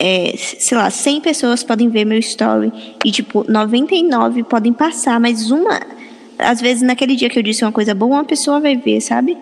é, 0.00 0.34
sei 0.36 0.78
lá, 0.78 0.88
100 0.88 1.20
pessoas 1.20 1.64
podem 1.64 1.88
ver 1.88 2.04
meu 2.04 2.18
story 2.18 2.72
e, 3.04 3.10
tipo, 3.10 3.44
99 3.50 4.44
podem 4.44 4.72
passar, 4.72 5.18
mas 5.18 5.50
uma, 5.50 5.80
às 6.38 6.60
vezes 6.60 6.82
naquele 6.82 7.16
dia 7.16 7.28
que 7.28 7.38
eu 7.38 7.42
disse 7.42 7.64
uma 7.64 7.72
coisa 7.72 7.94
boa, 7.94 8.16
uma 8.16 8.24
pessoa 8.24 8.60
vai 8.60 8.76
ver, 8.76 9.00
sabe? 9.00 9.36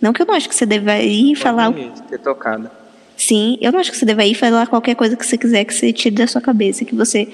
Não 0.00 0.12
que 0.12 0.22
eu 0.22 0.26
não 0.26 0.34
acho 0.34 0.48
que 0.48 0.54
você 0.54 0.64
deva 0.64 0.96
ir 0.98 1.34
falar. 1.34 1.72
Ter 2.08 2.18
tocado. 2.18 2.70
Sim, 3.16 3.58
eu 3.60 3.72
não 3.72 3.80
acho 3.80 3.90
que 3.90 3.96
você 3.96 4.06
deva 4.06 4.24
ir 4.24 4.34
falar 4.34 4.66
qualquer 4.68 4.94
coisa 4.94 5.16
que 5.16 5.26
você 5.26 5.36
quiser 5.36 5.64
que 5.64 5.74
você 5.74 5.92
tire 5.92 6.14
da 6.14 6.26
sua 6.26 6.40
cabeça, 6.40 6.84
que 6.84 6.94
você, 6.94 7.28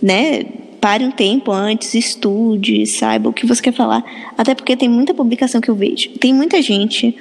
né, 0.00 0.44
pare 0.80 1.04
um 1.04 1.10
tempo 1.10 1.50
antes, 1.50 1.94
estude, 1.94 2.86
saiba 2.86 3.30
o 3.30 3.32
que 3.32 3.46
você 3.46 3.62
quer 3.62 3.72
falar. 3.72 4.04
Até 4.36 4.54
porque 4.54 4.76
tem 4.76 4.88
muita 4.88 5.14
publicação 5.14 5.60
que 5.60 5.70
eu 5.70 5.74
vejo. 5.74 6.10
Tem 6.18 6.32
muita 6.32 6.60
gente 6.62 7.16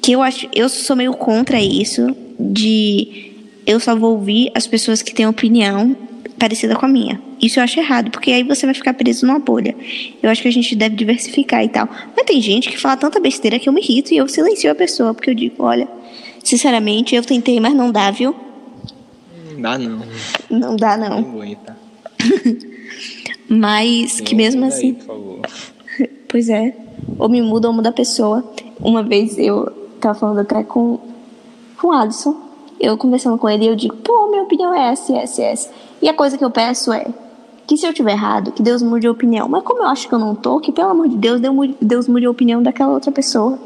que 0.00 0.12
eu 0.12 0.22
acho, 0.22 0.48
eu 0.54 0.68
sou 0.68 0.94
meio 0.94 1.12
contra 1.12 1.60
isso 1.60 2.16
de 2.38 3.25
eu 3.66 3.80
só 3.80 3.96
vou 3.96 4.12
ouvir 4.12 4.50
as 4.54 4.66
pessoas 4.66 5.02
que 5.02 5.12
têm 5.12 5.26
opinião 5.26 5.96
parecida 6.38 6.76
com 6.76 6.86
a 6.86 6.88
minha. 6.88 7.20
Isso 7.40 7.58
eu 7.58 7.64
acho 7.64 7.80
errado, 7.80 8.10
porque 8.10 8.30
aí 8.30 8.42
você 8.42 8.64
vai 8.64 8.74
ficar 8.74 8.94
preso 8.94 9.26
numa 9.26 9.38
bolha. 9.38 9.74
Eu 10.22 10.30
acho 10.30 10.40
que 10.40 10.48
a 10.48 10.52
gente 10.52 10.74
deve 10.76 10.94
diversificar 10.94 11.64
e 11.64 11.68
tal. 11.68 11.88
Mas 12.14 12.24
tem 12.24 12.40
gente 12.40 12.70
que 12.70 12.78
fala 12.78 12.96
tanta 12.96 13.18
besteira 13.18 13.58
que 13.58 13.68
eu 13.68 13.72
me 13.72 13.80
irrito 13.80 14.14
e 14.14 14.16
eu 14.16 14.28
silencio 14.28 14.70
a 14.70 14.74
pessoa, 14.74 15.12
porque 15.12 15.30
eu 15.30 15.34
digo, 15.34 15.62
olha, 15.64 15.88
sinceramente, 16.44 17.14
eu 17.14 17.22
tentei, 17.22 17.58
mas 17.58 17.74
não 17.74 17.90
dá, 17.90 18.10
viu? 18.10 18.34
Não 19.52 19.60
dá 19.60 19.78
não. 19.78 20.06
Não 20.50 20.76
dá 20.76 20.96
não. 20.96 21.20
Não 21.22 21.56
mas 23.48 24.20
que 24.20 24.34
mesmo 24.34 24.64
assim. 24.64 24.88
Aí, 24.88 24.92
por 24.94 25.06
favor. 25.06 25.40
pois 26.28 26.48
é. 26.48 26.76
Ou 27.18 27.28
me 27.28 27.42
muda 27.42 27.68
ou 27.68 27.74
muda 27.74 27.88
a 27.88 27.92
pessoa. 27.92 28.52
Uma 28.80 29.02
vez 29.02 29.38
eu 29.38 29.66
tava 30.00 30.18
falando 30.18 30.40
até 30.40 30.62
com, 30.62 30.98
com 31.76 31.88
o 31.88 31.92
Alisson 31.92 32.45
eu 32.78 32.96
conversando 32.96 33.38
com 33.38 33.48
ele, 33.48 33.66
eu 33.66 33.76
digo, 33.76 33.96
pô, 33.96 34.28
minha 34.28 34.42
opinião 34.42 34.74
é 34.74 34.92
essa, 34.92 35.16
essa, 35.16 35.42
essa. 35.42 35.70
E 36.00 36.08
a 36.08 36.14
coisa 36.14 36.36
que 36.36 36.44
eu 36.44 36.50
peço 36.50 36.92
é 36.92 37.06
que 37.66 37.76
se 37.76 37.86
eu 37.86 37.92
tiver 37.92 38.12
errado, 38.12 38.52
que 38.52 38.62
Deus 38.62 38.82
mude 38.82 39.06
a 39.06 39.10
opinião. 39.10 39.48
Mas 39.48 39.62
como 39.64 39.82
eu 39.82 39.86
acho 39.86 40.08
que 40.08 40.14
eu 40.14 40.18
não 40.18 40.34
tô, 40.34 40.60
que 40.60 40.70
pelo 40.70 40.90
amor 40.90 41.08
de 41.08 41.16
Deus, 41.16 41.40
Deus 41.80 42.06
mude 42.06 42.26
a 42.26 42.30
opinião 42.30 42.62
daquela 42.62 42.92
outra 42.92 43.10
pessoa. 43.10 43.58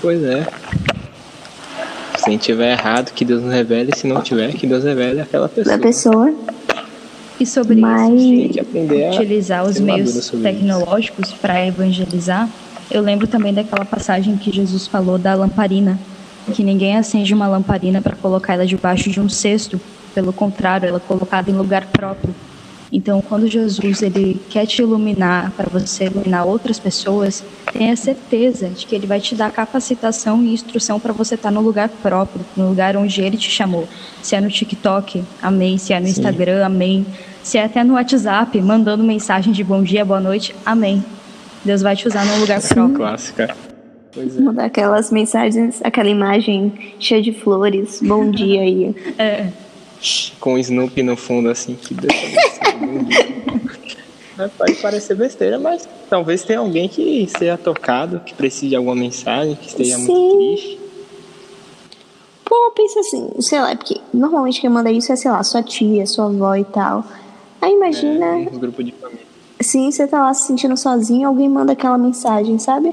Pois 0.00 0.22
é. 0.22 0.46
Se 2.16 2.38
tiver 2.38 2.72
errado, 2.72 3.12
que 3.12 3.24
Deus 3.24 3.42
nos 3.42 3.52
revele. 3.52 3.92
Se 3.96 4.06
não 4.06 4.22
tiver, 4.22 4.52
que 4.54 4.66
Deus 4.66 4.84
revele 4.84 5.20
aquela 5.20 5.48
pessoa. 5.48 5.76
Da 5.76 5.82
pessoa. 5.82 6.32
E 7.40 7.46
sobre 7.46 7.74
Mas... 7.74 8.20
isso, 8.20 8.60
utilizar 9.10 9.64
os 9.64 9.80
meios 9.80 10.30
tecnológicos 10.30 11.32
para 11.32 11.66
evangelizar, 11.66 12.48
eu 12.90 13.02
lembro 13.02 13.26
também 13.26 13.52
daquela 13.52 13.84
passagem 13.84 14.36
que 14.36 14.52
Jesus 14.52 14.86
falou 14.86 15.18
da 15.18 15.34
lamparina 15.34 15.98
que 16.50 16.64
ninguém 16.64 16.96
acende 16.96 17.32
uma 17.32 17.46
lamparina 17.46 18.00
para 18.00 18.16
colocar 18.16 18.54
ela 18.54 18.66
debaixo 18.66 19.10
de 19.10 19.20
um 19.20 19.28
cesto, 19.28 19.80
pelo 20.14 20.32
contrário, 20.32 20.88
ela 20.88 20.98
é 20.98 21.00
colocada 21.00 21.50
em 21.50 21.54
lugar 21.54 21.86
próprio. 21.86 22.34
Então, 22.92 23.22
quando 23.22 23.46
Jesus 23.46 24.02
ele 24.02 24.38
quer 24.50 24.66
te 24.66 24.82
iluminar 24.82 25.50
para 25.52 25.66
você 25.70 26.04
iluminar 26.04 26.46
outras 26.46 26.78
pessoas, 26.78 27.42
tenha 27.72 27.96
certeza 27.96 28.68
de 28.68 28.84
que 28.84 28.94
ele 28.94 29.06
vai 29.06 29.18
te 29.18 29.34
dar 29.34 29.50
capacitação 29.50 30.44
e 30.44 30.52
instrução 30.52 31.00
para 31.00 31.12
você 31.12 31.34
estar 31.34 31.48
tá 31.48 31.54
no 31.54 31.62
lugar 31.62 31.88
próprio, 31.88 32.44
no 32.54 32.68
lugar 32.68 32.94
onde 32.94 33.22
ele 33.22 33.38
te 33.38 33.50
chamou. 33.50 33.88
Se 34.20 34.36
é 34.36 34.40
no 34.42 34.50
TikTok, 34.50 35.24
amém. 35.40 35.78
Se 35.78 35.94
é 35.94 36.00
no 36.00 36.06
Sim. 36.06 36.12
Instagram, 36.12 36.66
amém. 36.66 37.06
Se 37.42 37.56
é 37.56 37.64
até 37.64 37.82
no 37.82 37.94
WhatsApp, 37.94 38.60
mandando 38.60 39.02
mensagem 39.02 39.54
de 39.54 39.64
bom 39.64 39.82
dia, 39.82 40.04
boa 40.04 40.20
noite, 40.20 40.54
amém. 40.66 41.02
Deus 41.64 41.80
vai 41.80 41.96
te 41.96 42.06
usar 42.06 42.26
no 42.26 42.38
lugar 42.38 42.60
Sim. 42.60 42.74
próprio. 42.74 42.96
Clássica. 42.96 43.61
Pois 44.12 44.36
é. 44.36 44.40
Mandar 44.40 44.66
aquelas 44.66 45.10
mensagens, 45.10 45.80
aquela 45.82 46.08
imagem 46.08 46.94
cheia 46.98 47.22
de 47.22 47.32
flores, 47.32 48.00
bom 48.02 48.30
dia 48.30 48.60
aí. 48.60 48.94
É. 49.18 49.48
Com 50.40 50.54
o 50.54 50.58
Snoopy 50.58 51.02
no 51.04 51.16
fundo, 51.16 51.48
assim, 51.48 51.76
que 51.76 51.94
Pode 54.58 54.74
parecer 54.76 55.14
besteira, 55.14 55.60
mas 55.60 55.88
talvez 56.10 56.42
tenha 56.42 56.58
alguém 56.58 56.88
que 56.88 57.28
seja 57.28 57.56
tocado, 57.56 58.18
que 58.18 58.34
precise 58.34 58.70
de 58.70 58.76
alguma 58.76 58.96
mensagem, 58.96 59.54
que 59.54 59.68
esteja 59.68 59.96
Sim. 59.96 60.06
muito 60.06 60.36
triste. 60.36 60.80
Pô, 62.44 62.72
pensa 62.74 62.98
assim, 63.00 63.30
sei 63.40 63.60
lá, 63.60 63.76
porque 63.76 64.00
normalmente 64.12 64.60
quem 64.60 64.68
manda 64.68 64.90
isso 64.90 65.12
é, 65.12 65.16
sei 65.16 65.30
lá, 65.30 65.42
sua 65.44 65.62
tia, 65.62 66.04
sua 66.06 66.24
avó 66.24 66.56
e 66.56 66.64
tal. 66.64 67.04
Aí 67.60 67.72
imagina. 67.72 68.26
É, 68.26 68.48
um 68.52 68.58
grupo 68.58 68.82
de 68.82 68.90
família. 68.92 69.24
Sim, 69.60 69.88
você 69.92 70.08
tá 70.08 70.20
lá 70.20 70.34
se 70.34 70.48
sentindo 70.48 70.76
sozinho, 70.76 71.28
alguém 71.28 71.48
manda 71.48 71.72
aquela 71.74 71.96
mensagem, 71.96 72.58
sabe? 72.58 72.92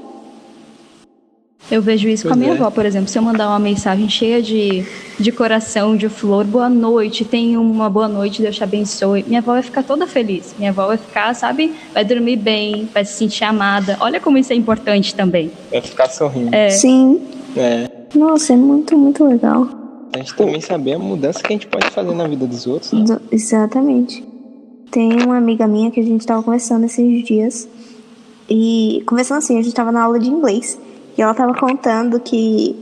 Eu 1.70 1.80
vejo 1.80 2.08
isso 2.08 2.24
pois 2.24 2.34
com 2.34 2.38
a 2.38 2.42
minha 2.42 2.52
é. 2.52 2.56
avó, 2.56 2.70
por 2.70 2.84
exemplo. 2.84 3.08
Se 3.08 3.16
eu 3.16 3.22
mandar 3.22 3.48
uma 3.48 3.58
mensagem 3.58 4.08
cheia 4.08 4.42
de, 4.42 4.84
de 5.18 5.30
coração, 5.30 5.96
de 5.96 6.08
flor, 6.08 6.44
boa 6.44 6.68
noite, 6.68 7.24
tenha 7.24 7.60
uma 7.60 7.88
boa 7.88 8.08
noite, 8.08 8.42
Deus 8.42 8.56
te 8.56 8.64
abençoe. 8.64 9.24
Minha 9.26 9.38
avó 9.38 9.52
vai 9.52 9.62
ficar 9.62 9.82
toda 9.84 10.06
feliz. 10.06 10.54
Minha 10.58 10.70
avó 10.70 10.88
vai 10.88 10.96
ficar, 10.96 11.32
sabe, 11.34 11.72
vai 11.94 12.04
dormir 12.04 12.36
bem, 12.36 12.88
vai 12.92 13.04
se 13.04 13.14
sentir 13.14 13.44
amada. 13.44 13.96
Olha 14.00 14.18
como 14.18 14.36
isso 14.36 14.52
é 14.52 14.56
importante 14.56 15.14
também. 15.14 15.50
Vai 15.70 15.80
ficar 15.80 16.08
sorrindo. 16.08 16.54
É. 16.54 16.70
Sim. 16.70 17.20
É. 17.56 17.88
Nossa, 18.14 18.52
é 18.52 18.56
muito, 18.56 18.98
muito 18.98 19.24
legal. 19.24 19.68
A 20.12 20.18
gente 20.18 20.34
também 20.34 20.60
saber 20.60 20.94
a 20.94 20.98
mudança 20.98 21.40
que 21.40 21.46
a 21.46 21.52
gente 21.52 21.68
pode 21.68 21.88
fazer 21.90 22.12
na 22.12 22.26
vida 22.26 22.46
dos 22.46 22.66
outros. 22.66 22.92
Né? 22.92 23.20
Exatamente. 23.30 24.24
Tem 24.90 25.22
uma 25.22 25.36
amiga 25.36 25.68
minha 25.68 25.90
que 25.92 26.00
a 26.00 26.02
gente 26.02 26.22
estava 26.22 26.42
conversando 26.42 26.86
esses 26.86 27.24
dias. 27.24 27.68
E 28.48 29.04
conversando 29.06 29.38
assim, 29.38 29.54
a 29.54 29.58
gente 29.58 29.68
estava 29.68 29.92
na 29.92 30.02
aula 30.02 30.18
de 30.18 30.28
inglês. 30.28 30.76
E 31.20 31.22
ela 31.22 31.32
estava 31.32 31.52
contando 31.52 32.18
que, 32.18 32.74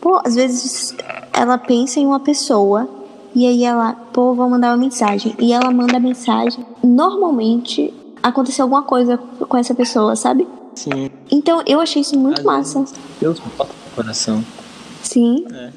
pô, 0.00 0.20
às 0.24 0.34
vezes 0.34 0.92
ela 1.32 1.56
pensa 1.56 2.00
em 2.00 2.06
uma 2.06 2.18
pessoa. 2.18 2.88
E 3.32 3.46
aí 3.46 3.62
ela, 3.62 3.92
pô, 4.12 4.34
vou 4.34 4.50
mandar 4.50 4.70
uma 4.72 4.76
mensagem. 4.76 5.36
E 5.38 5.52
ela 5.52 5.70
manda 5.70 5.96
a 5.96 6.00
mensagem. 6.00 6.66
Normalmente 6.82 7.94
aconteceu 8.20 8.64
alguma 8.64 8.82
coisa 8.82 9.16
com 9.16 9.56
essa 9.56 9.72
pessoa, 9.72 10.16
sabe? 10.16 10.48
Sim. 10.74 11.10
Então 11.30 11.62
eu 11.64 11.80
achei 11.80 12.02
isso 12.02 12.18
muito 12.18 12.44
massa. 12.44 12.84
Deus 13.20 13.38
bota 13.56 13.70
no 13.72 13.94
coração. 13.94 14.44
Sim. 15.04 15.46
É. 15.52 15.70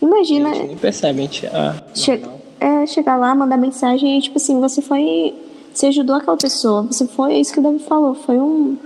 Imagina. 0.00 0.48
A 0.48 0.54
gente 0.54 0.66
nem 0.68 0.76
percebe, 0.78 1.18
a 1.18 1.22
gente. 1.24 1.46
Ah, 1.48 1.74
che 1.94 2.22
é, 2.58 2.86
chegar 2.86 3.16
lá, 3.16 3.34
mandar 3.34 3.58
mensagem 3.58 4.16
e, 4.16 4.22
tipo 4.22 4.38
assim, 4.38 4.58
você 4.58 4.80
foi. 4.80 5.34
Você 5.74 5.88
ajudou 5.88 6.16
aquela 6.16 6.38
pessoa. 6.38 6.84
Você 6.84 7.06
foi, 7.06 7.34
é 7.34 7.40
isso 7.40 7.52
que 7.52 7.60
o 7.60 7.62
Davi 7.62 7.80
falou, 7.80 8.14
foi 8.14 8.38
um, 8.38 8.78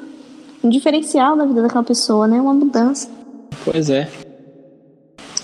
um 0.63 0.69
diferencial 0.69 1.37
na 1.37 1.45
vida 1.45 1.63
daquela 1.63 1.85
pessoa, 1.85 2.27
né? 2.27 2.41
Uma 2.41 2.55
mudança. 2.55 3.09
Pois 3.65 3.91
é. 3.91 4.09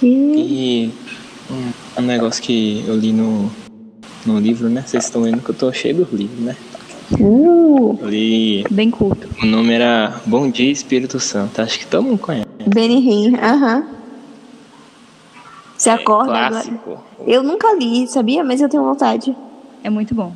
E, 0.03 0.07
e 0.07 0.93
um, 1.51 2.03
um, 2.03 2.07
negócio 2.07 2.43
que 2.43 2.85
eu 2.87 2.97
li 2.97 3.13
no, 3.13 3.51
no 4.27 4.39
livro, 4.39 4.69
né? 4.69 4.83
Vocês 4.87 5.05
estão 5.05 5.23
vendo 5.23 5.41
que 5.43 5.51
eu 5.51 5.55
tô 5.55 5.73
cheio 5.73 5.97
dos 5.97 6.13
livros, 6.13 6.41
né? 6.41 6.57
Uh, 7.19 7.99
eu 8.01 8.09
li. 8.09 8.65
Bem 8.71 8.91
culto. 8.91 9.29
O 9.43 9.47
nome 9.47 9.73
era 9.73 10.21
Bom 10.27 10.51
Dia 10.51 10.71
Espírito 10.71 11.21
Santo. 11.21 11.61
Acho 11.61 11.79
que 11.79 11.87
todo 11.87 12.03
mundo 12.03 12.19
conhece. 12.19 12.47
Benny 12.67 12.99
Hinn, 12.99 13.37
aham. 13.37 13.79
Uh 13.79 13.83
-huh. 13.83 13.95
Você 15.77 15.91
é 15.91 15.93
acorda 15.93 16.49
clássico. 16.49 16.81
agora. 16.87 17.01
Eu 17.27 17.43
nunca 17.43 17.75
li, 17.75 18.07
sabia? 18.07 18.45
Mas 18.45 18.61
eu 18.61 18.69
tenho 18.69 18.83
vontade. 18.83 19.37
É 19.83 19.91
muito 19.91 20.15
bom. 20.15 20.33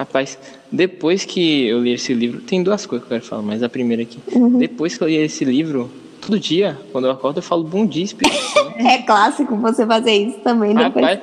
Rapaz, 0.00 0.38
depois 0.72 1.26
que 1.26 1.66
eu 1.66 1.82
li 1.82 1.92
esse 1.92 2.14
livro, 2.14 2.40
tem 2.40 2.62
duas 2.62 2.86
coisas 2.86 3.06
que 3.06 3.12
eu 3.12 3.18
quero 3.18 3.28
falar, 3.28 3.42
mas 3.42 3.62
a 3.62 3.68
primeira 3.68 4.02
aqui. 4.02 4.18
Uhum. 4.34 4.58
Depois 4.58 4.96
que 4.96 5.04
eu 5.04 5.08
li 5.08 5.16
esse 5.16 5.44
livro, 5.44 5.90
todo 6.22 6.40
dia, 6.40 6.78
quando 6.90 7.04
eu 7.04 7.10
acordo, 7.10 7.40
eu 7.40 7.42
falo 7.42 7.62
bom 7.62 7.84
dia, 7.84 8.04
Espírito 8.04 8.34
Santo. 8.34 8.78
é 8.80 9.02
clássico 9.02 9.54
você 9.56 9.84
fazer 9.84 10.12
isso 10.12 10.38
também 10.38 10.74
depois. 10.74 11.04
Rapaz, 11.04 11.20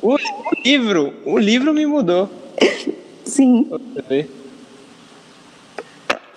o, 0.00 0.14
o 0.14 0.18
livro, 0.64 1.12
o 1.26 1.38
livro 1.38 1.74
me 1.74 1.84
mudou. 1.84 2.30
Sim. 3.22 3.68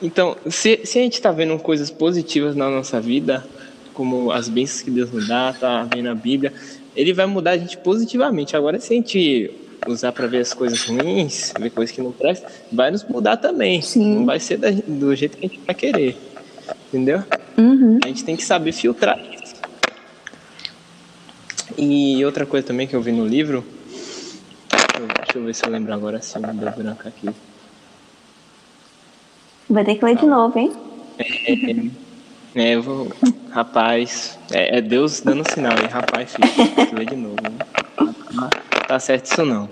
Então, 0.01 0.35
se, 0.49 0.81
se 0.83 0.99
a 0.99 1.01
gente 1.01 1.13
está 1.13 1.31
vendo 1.31 1.57
coisas 1.59 1.89
positivas 1.89 2.57
na 2.57 2.69
nossa 2.69 2.99
vida, 2.99 3.47
como 3.93 4.33
as 4.33 4.49
bênçãos 4.49 4.81
que 4.81 4.91
Deus 4.91 5.13
nos 5.13 5.29
dá, 5.29 5.55
tá 5.57 5.87
vendo 5.95 6.09
a 6.09 6.15
Bíblia, 6.15 6.51
ele 6.93 7.13
vai 7.13 7.25
mudar 7.25 7.51
a 7.51 7.57
gente 7.57 7.77
positivamente. 7.77 8.57
Agora, 8.57 8.81
se 8.81 8.91
a 8.91 8.97
gente 8.97 9.49
usar 9.87 10.11
para 10.11 10.27
ver 10.27 10.39
as 10.39 10.53
coisas 10.53 10.83
ruins, 10.85 11.53
ver 11.59 11.69
coisas 11.69 11.93
que 11.93 12.01
não 12.01 12.11
prestam, 12.11 12.49
vai 12.71 12.91
nos 12.91 13.03
mudar 13.03 13.37
também. 13.37 13.81
Sim. 13.81 14.15
Não 14.15 14.25
vai 14.25 14.39
ser 14.39 14.57
da, 14.57 14.69
do 14.71 15.15
jeito 15.15 15.37
que 15.37 15.45
a 15.45 15.49
gente 15.49 15.61
vai 15.65 15.75
querer. 15.75 16.17
Entendeu? 16.87 17.23
Uhum. 17.57 17.99
A 18.03 18.07
gente 18.07 18.23
tem 18.23 18.35
que 18.35 18.43
saber 18.43 18.71
filtrar 18.71 19.19
isso. 19.19 19.55
E 21.77 22.23
outra 22.25 22.45
coisa 22.45 22.67
também 22.67 22.87
que 22.87 22.95
eu 22.95 23.01
vi 23.01 23.11
no 23.11 23.25
livro, 23.25 23.63
deixa 24.69 25.37
eu 25.37 25.45
ver 25.45 25.55
se 25.55 25.65
eu 25.65 25.69
lembro 25.69 25.93
agora 25.93 26.21
se 26.21 26.37
assim, 26.37 26.57
deu 26.57 26.71
branco 26.71 27.07
aqui. 27.07 27.29
Vai 29.69 29.85
ter 29.85 29.95
que 29.95 30.03
ler 30.03 30.17
de 30.17 30.25
novo, 30.25 30.57
hein? 30.57 30.73
É, 31.19 32.61
é, 32.61 32.75
eu 32.75 32.81
vou. 32.81 33.11
Rapaz, 33.51 34.37
é, 34.51 34.79
é 34.79 34.81
Deus 34.81 35.21
dando 35.21 35.49
sinal 35.51 35.73
aí, 35.77 35.85
rapaz, 35.85 36.33
filho. 36.33 36.75
Tem 36.75 36.85
que 36.87 36.95
ler 36.95 37.05
de 37.05 37.15
novo. 37.15 37.35
Né? 37.41 38.49
Tá 38.89 38.99
certo 38.99 39.25
isso 39.25 39.45
não. 39.45 39.69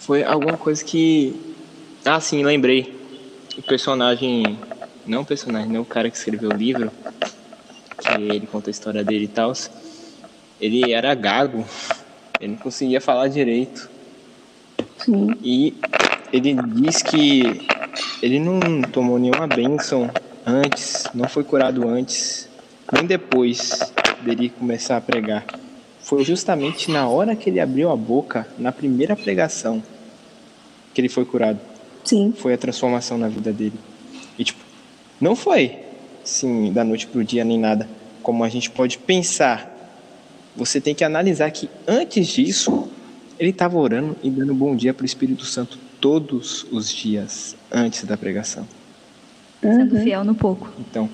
Foi 0.00 0.24
alguma 0.24 0.56
coisa 0.56 0.84
que. 0.84 1.54
Ah, 2.04 2.18
sim, 2.18 2.42
lembrei. 2.42 2.92
O 3.56 3.62
personagem. 3.62 4.58
Não 5.06 5.22
o 5.22 5.24
personagem, 5.24 5.70
não 5.70 5.82
o 5.82 5.84
cara 5.84 6.10
que 6.10 6.16
escreveu 6.16 6.50
o 6.50 6.52
livro. 6.52 6.90
Que 7.96 8.20
ele 8.20 8.48
conta 8.48 8.70
a 8.70 8.72
história 8.72 9.04
dele 9.04 9.26
e 9.26 9.28
tal. 9.28 9.52
Ele 10.60 10.92
era 10.92 11.14
gago. 11.14 11.64
Ele 12.40 12.54
não 12.54 12.58
conseguia 12.58 13.00
falar 13.00 13.28
direito. 13.28 13.88
Sim. 14.96 15.36
E 15.40 15.76
ele 16.32 16.54
diz 16.54 17.02
que 17.02 17.68
ele 18.20 18.40
não 18.40 18.82
tomou 18.82 19.16
nenhuma 19.16 19.46
bênção 19.46 20.10
antes, 20.44 21.06
não 21.14 21.28
foi 21.28 21.44
curado 21.44 21.88
antes, 21.88 22.48
nem 22.92 23.06
depois 23.06 23.92
dele 24.22 24.48
começar 24.50 24.96
a 24.96 25.00
pregar. 25.00 25.44
Foi 26.08 26.24
justamente 26.24 26.90
na 26.90 27.06
hora 27.06 27.36
que 27.36 27.50
ele 27.50 27.60
abriu 27.60 27.90
a 27.90 27.96
boca, 27.96 28.48
na 28.58 28.72
primeira 28.72 29.14
pregação, 29.14 29.82
que 30.94 31.00
ele 31.00 31.08
foi 31.08 31.26
curado. 31.26 31.60
Sim. 32.02 32.32
Foi 32.34 32.54
a 32.54 32.58
transformação 32.58 33.18
na 33.18 33.28
vida 33.28 33.52
dele. 33.52 33.78
E 34.38 34.44
tipo, 34.44 34.64
não 35.20 35.36
foi, 35.36 35.76
sim, 36.24 36.72
da 36.72 36.82
noite 36.82 37.06
pro 37.06 37.22
dia 37.22 37.44
nem 37.44 37.58
nada, 37.58 37.86
como 38.22 38.42
a 38.42 38.48
gente 38.48 38.70
pode 38.70 38.96
pensar. 38.96 39.70
Você 40.56 40.80
tem 40.80 40.94
que 40.94 41.04
analisar 41.04 41.50
que 41.50 41.68
antes 41.86 42.26
disso, 42.26 42.88
ele 43.38 43.50
estava 43.50 43.78
orando 43.78 44.16
e 44.22 44.30
dando 44.30 44.54
bom 44.54 44.74
dia 44.74 44.94
para 44.94 45.02
o 45.02 45.06
Espírito 45.06 45.44
Santo 45.44 45.78
todos 46.00 46.66
os 46.72 46.90
dias 46.90 47.54
antes 47.70 48.04
da 48.04 48.16
pregação 48.16 48.66
sendo 49.60 49.96
uhum. 49.96 50.02
fiel 50.02 50.24
no 50.24 50.34
pouco. 50.34 50.70
Então, 50.78 51.08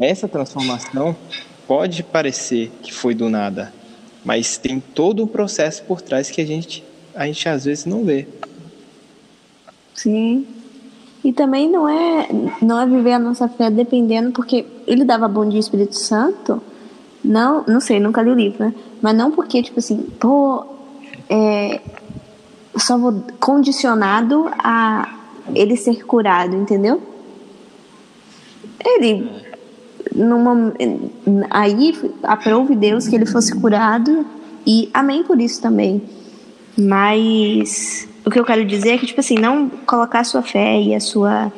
essa 0.00 0.28
transformação 0.28 1.16
pode 1.66 2.02
parecer 2.02 2.70
que 2.82 2.92
foi 2.92 3.14
do 3.14 3.28
nada, 3.28 3.72
mas 4.24 4.56
tem 4.56 4.80
todo 4.80 5.22
um 5.22 5.26
processo 5.26 5.82
por 5.84 6.00
trás 6.00 6.30
que 6.30 6.40
a 6.40 6.46
gente, 6.46 6.82
a 7.14 7.26
gente 7.26 7.48
às 7.48 7.64
vezes 7.64 7.84
não 7.84 8.04
vê. 8.04 8.26
Sim. 9.94 10.46
E 11.22 11.32
também 11.32 11.70
não 11.70 11.88
é, 11.88 12.28
não 12.60 12.80
é 12.80 12.86
viver 12.86 13.12
a 13.12 13.18
nossa 13.18 13.48
fé 13.48 13.70
dependendo, 13.70 14.32
porque 14.32 14.66
ele 14.86 15.04
dava 15.04 15.26
bom 15.26 15.48
dia 15.48 15.60
Espírito 15.60 15.96
Santo, 15.96 16.62
não, 17.24 17.64
não 17.66 17.80
sei, 17.80 17.98
nunca 17.98 18.20
li 18.20 18.30
o 18.30 18.34
livro, 18.34 18.64
né? 18.64 18.74
Mas 19.00 19.16
não 19.16 19.30
porque, 19.30 19.62
tipo 19.62 19.78
assim, 19.78 20.02
pô, 20.20 20.66
é, 21.28 21.80
só 22.76 22.98
vou 22.98 23.24
condicionado 23.40 24.50
a 24.58 25.18
ele 25.54 25.76
ser 25.76 26.04
curado, 26.04 26.54
entendeu? 26.54 27.02
Ele 28.84 29.43
numa, 30.14 30.74
aí 31.50 31.94
aprove 32.22 32.74
Deus 32.74 33.06
que 33.06 33.14
ele 33.14 33.26
fosse 33.26 33.54
curado 33.60 34.26
e 34.66 34.88
amém 34.92 35.22
por 35.22 35.40
isso 35.40 35.60
também. 35.60 36.02
Mas 36.76 38.08
o 38.24 38.30
que 38.30 38.38
eu 38.38 38.44
quero 38.44 38.64
dizer 38.64 38.92
é 38.94 38.98
que 38.98 39.06
tipo 39.06 39.20
assim, 39.20 39.36
não 39.36 39.68
colocar 39.68 40.20
a 40.20 40.24
sua 40.24 40.42
fé 40.42 40.80
e 40.80 40.94
a 40.94 41.00
sua 41.00 41.52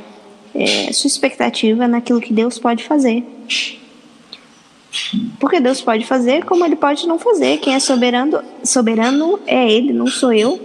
é, 0.55 0.93
sua 0.93 1.09
expectativa 1.09 1.87
naquilo 1.87 2.21
que 2.21 2.33
Deus 2.33 2.59
pode 2.59 2.85
fazer. 2.85 3.25
Porque 5.39 5.61
Deus 5.61 5.83
pode 5.83 6.07
fazer, 6.07 6.45
como 6.45 6.65
ele 6.65 6.77
pode 6.77 7.07
não 7.07 7.19
fazer. 7.19 7.59
Quem 7.59 7.75
é 7.75 7.81
soberano, 7.81 8.43
soberano 8.65 9.39
é 9.47 9.71
ele, 9.71 9.93
não 9.93 10.07
sou 10.07 10.33
eu. 10.33 10.59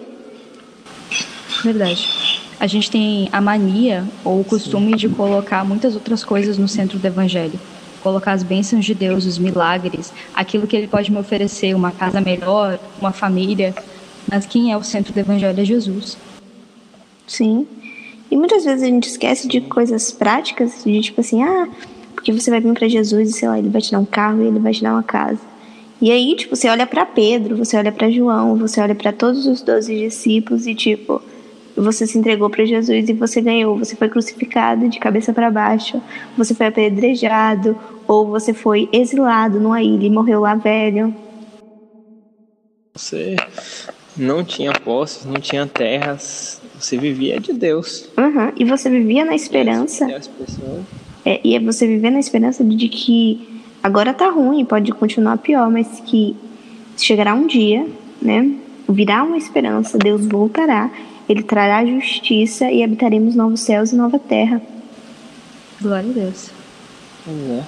Verdade 1.64 2.31
a 2.62 2.68
gente 2.68 2.91
tem 2.91 3.28
a 3.32 3.41
mania 3.41 4.07
ou 4.24 4.39
o 4.39 4.43
costume 4.43 4.95
de 4.95 5.09
colocar 5.09 5.66
muitas 5.66 5.95
outras 5.95 6.24
coisas 6.24 6.59
no 6.59 6.68
centro 6.68 6.99
do 6.99 7.07
evangelho. 7.07 7.59
Colocar 8.03 8.34
as 8.34 8.43
bênçãos 8.43 8.86
de 8.86 8.93
Deus, 8.93 9.26
os 9.26 9.39
milagres, 9.39 10.14
aquilo 10.32 10.68
que 10.68 10.76
ele 10.76 10.88
pode 10.88 11.12
me 11.12 11.18
oferecer, 11.18 11.76
uma 11.76 11.89
casa 11.89 12.22
melhor, 12.22 12.78
uma 12.99 13.12
família. 13.12 13.74
Mas 14.30 14.45
quem 14.45 14.72
é 14.72 14.78
o 14.78 14.84
centro 14.84 15.12
do 15.12 15.20
evangelho 15.20 15.59
é 15.59 15.66
Jesus. 15.66 16.16
Sim. 17.26 17.66
E 18.30 18.38
muitas 18.38 18.64
vezes 18.64 18.84
a 18.84 18.86
gente 18.86 19.09
esquece 19.09 19.47
de 19.47 19.62
coisas 19.62 20.12
práticas, 20.12 20.84
de 20.86 21.01
tipo 21.01 21.20
assim, 21.20 21.41
ah, 21.41 21.68
porque 22.14 22.32
você 22.32 22.51
vai 22.51 22.62
vir 22.62 22.76
para 22.76 22.88
Jesus 22.88 23.32
e 23.32 23.34
sei 23.34 23.49
lá, 23.49 23.57
ele 23.57 23.70
vai 23.70 23.82
te 23.82 23.91
dar 23.91 23.97
um 23.97 24.05
carro 24.05 24.43
e 24.43 24.45
ele 24.45 24.59
vai 24.59 24.72
te 24.72 24.84
dar 24.84 24.93
uma 24.93 25.01
casa. 25.01 25.39
E 25.99 26.12
aí, 26.12 26.36
tipo, 26.36 26.55
você 26.55 26.70
olha 26.70 26.86
para 26.86 27.07
Pedro, 27.07 27.57
você 27.57 27.76
olha 27.76 27.91
para 27.91 28.12
João, 28.12 28.55
você 28.55 28.80
olha 28.80 28.93
para 28.93 29.12
todos 29.12 29.47
os 29.47 29.64
doze 29.64 29.97
discípulos 29.97 30.68
e 30.68 30.76
tipo, 30.76 31.24
você 31.76 32.05
se 32.05 32.17
entregou 32.17 32.49
para 32.49 32.65
Jesus 32.65 33.09
e 33.09 33.13
você 33.13 33.41
ganhou. 33.41 33.78
Você 33.78 33.95
foi 33.95 34.09
crucificado 34.09 34.89
de 34.89 34.99
cabeça 34.99 35.34
para 35.34 35.49
baixo, 35.49 36.01
você 36.38 36.53
foi 36.53 36.67
apedrejado, 36.67 37.78
ou 38.07 38.28
você 38.28 38.53
foi 38.53 38.89
exilado 38.91 39.59
numa 39.59 39.82
ilha 39.82 40.05
e 40.05 40.09
morreu 40.09 40.41
lá 40.41 40.55
velho. 40.55 41.13
Você 42.93 43.36
não 44.17 44.43
tinha 44.43 44.74
posses, 44.74 45.26
não 45.26 45.39
tinha 45.39 45.65
terras, 45.65 46.61
você 46.80 46.97
vivia 46.97 47.39
de 47.39 47.53
Deus. 47.53 48.09
Uhum. 48.17 48.51
E 48.57 48.65
você 48.65 48.89
vivia 48.89 49.24
na 49.24 49.34
esperança. 49.34 50.07
É, 51.26 51.39
e 51.43 51.55
é 51.55 51.59
você 51.59 51.88
viver 51.88 52.09
na 52.09 52.19
esperança 52.19 52.63
de 52.63 52.89
que 52.89 53.61
agora 53.82 54.13
tá 54.13 54.30
ruim, 54.30 54.65
pode 54.65 54.91
continuar 54.91 55.38
pior, 55.38 55.69
mas 55.69 56.01
que 56.05 56.36
chegará 56.97 57.34
um 57.34 57.47
dia, 57.47 57.86
né? 58.22 58.51
Virá 58.89 59.24
uma 59.24 59.38
esperança, 59.38 59.97
Deus 59.97 60.26
voltará, 60.26 60.91
Ele 61.28 61.43
trará 61.43 61.86
justiça 61.86 62.69
e 62.72 62.84
habitaremos 62.84 63.36
novos 63.36 63.61
céus 63.61 63.91
e 63.91 63.95
nova 63.95 64.19
terra. 64.19 64.61
Glória 65.82 66.09
a 66.09 66.13
Deus. 66.13 66.51
É. 67.28 67.63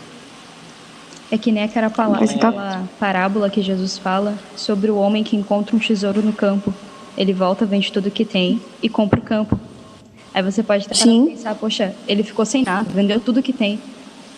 É 1.31 1.37
que 1.37 1.51
nem 1.51 1.63
aquela, 1.63 1.89
palavra, 1.89 2.25
aquela 2.25 2.87
parábola 2.99 3.49
que 3.49 3.61
Jesus 3.61 3.97
fala 3.97 4.37
sobre 4.55 4.91
o 4.91 4.97
homem 4.97 5.23
que 5.23 5.35
encontra 5.35 5.75
um 5.75 5.79
tesouro 5.79 6.21
no 6.21 6.31
campo. 6.31 6.73
Ele 7.17 7.33
volta, 7.33 7.65
vende 7.65 7.91
tudo 7.91 8.11
que 8.11 8.25
tem 8.25 8.61
e 8.81 8.89
compra 8.89 9.19
o 9.19 9.23
campo. 9.23 9.59
Aí 10.33 10.41
você 10.41 10.61
pode 10.61 10.87
pensar, 10.87 11.55
poxa, 11.55 11.95
ele 12.07 12.23
ficou 12.23 12.45
sem 12.45 12.63
nada, 12.63 12.89
vendeu 12.89 13.19
tudo 13.19 13.41
que 13.41 13.53
tem. 13.53 13.79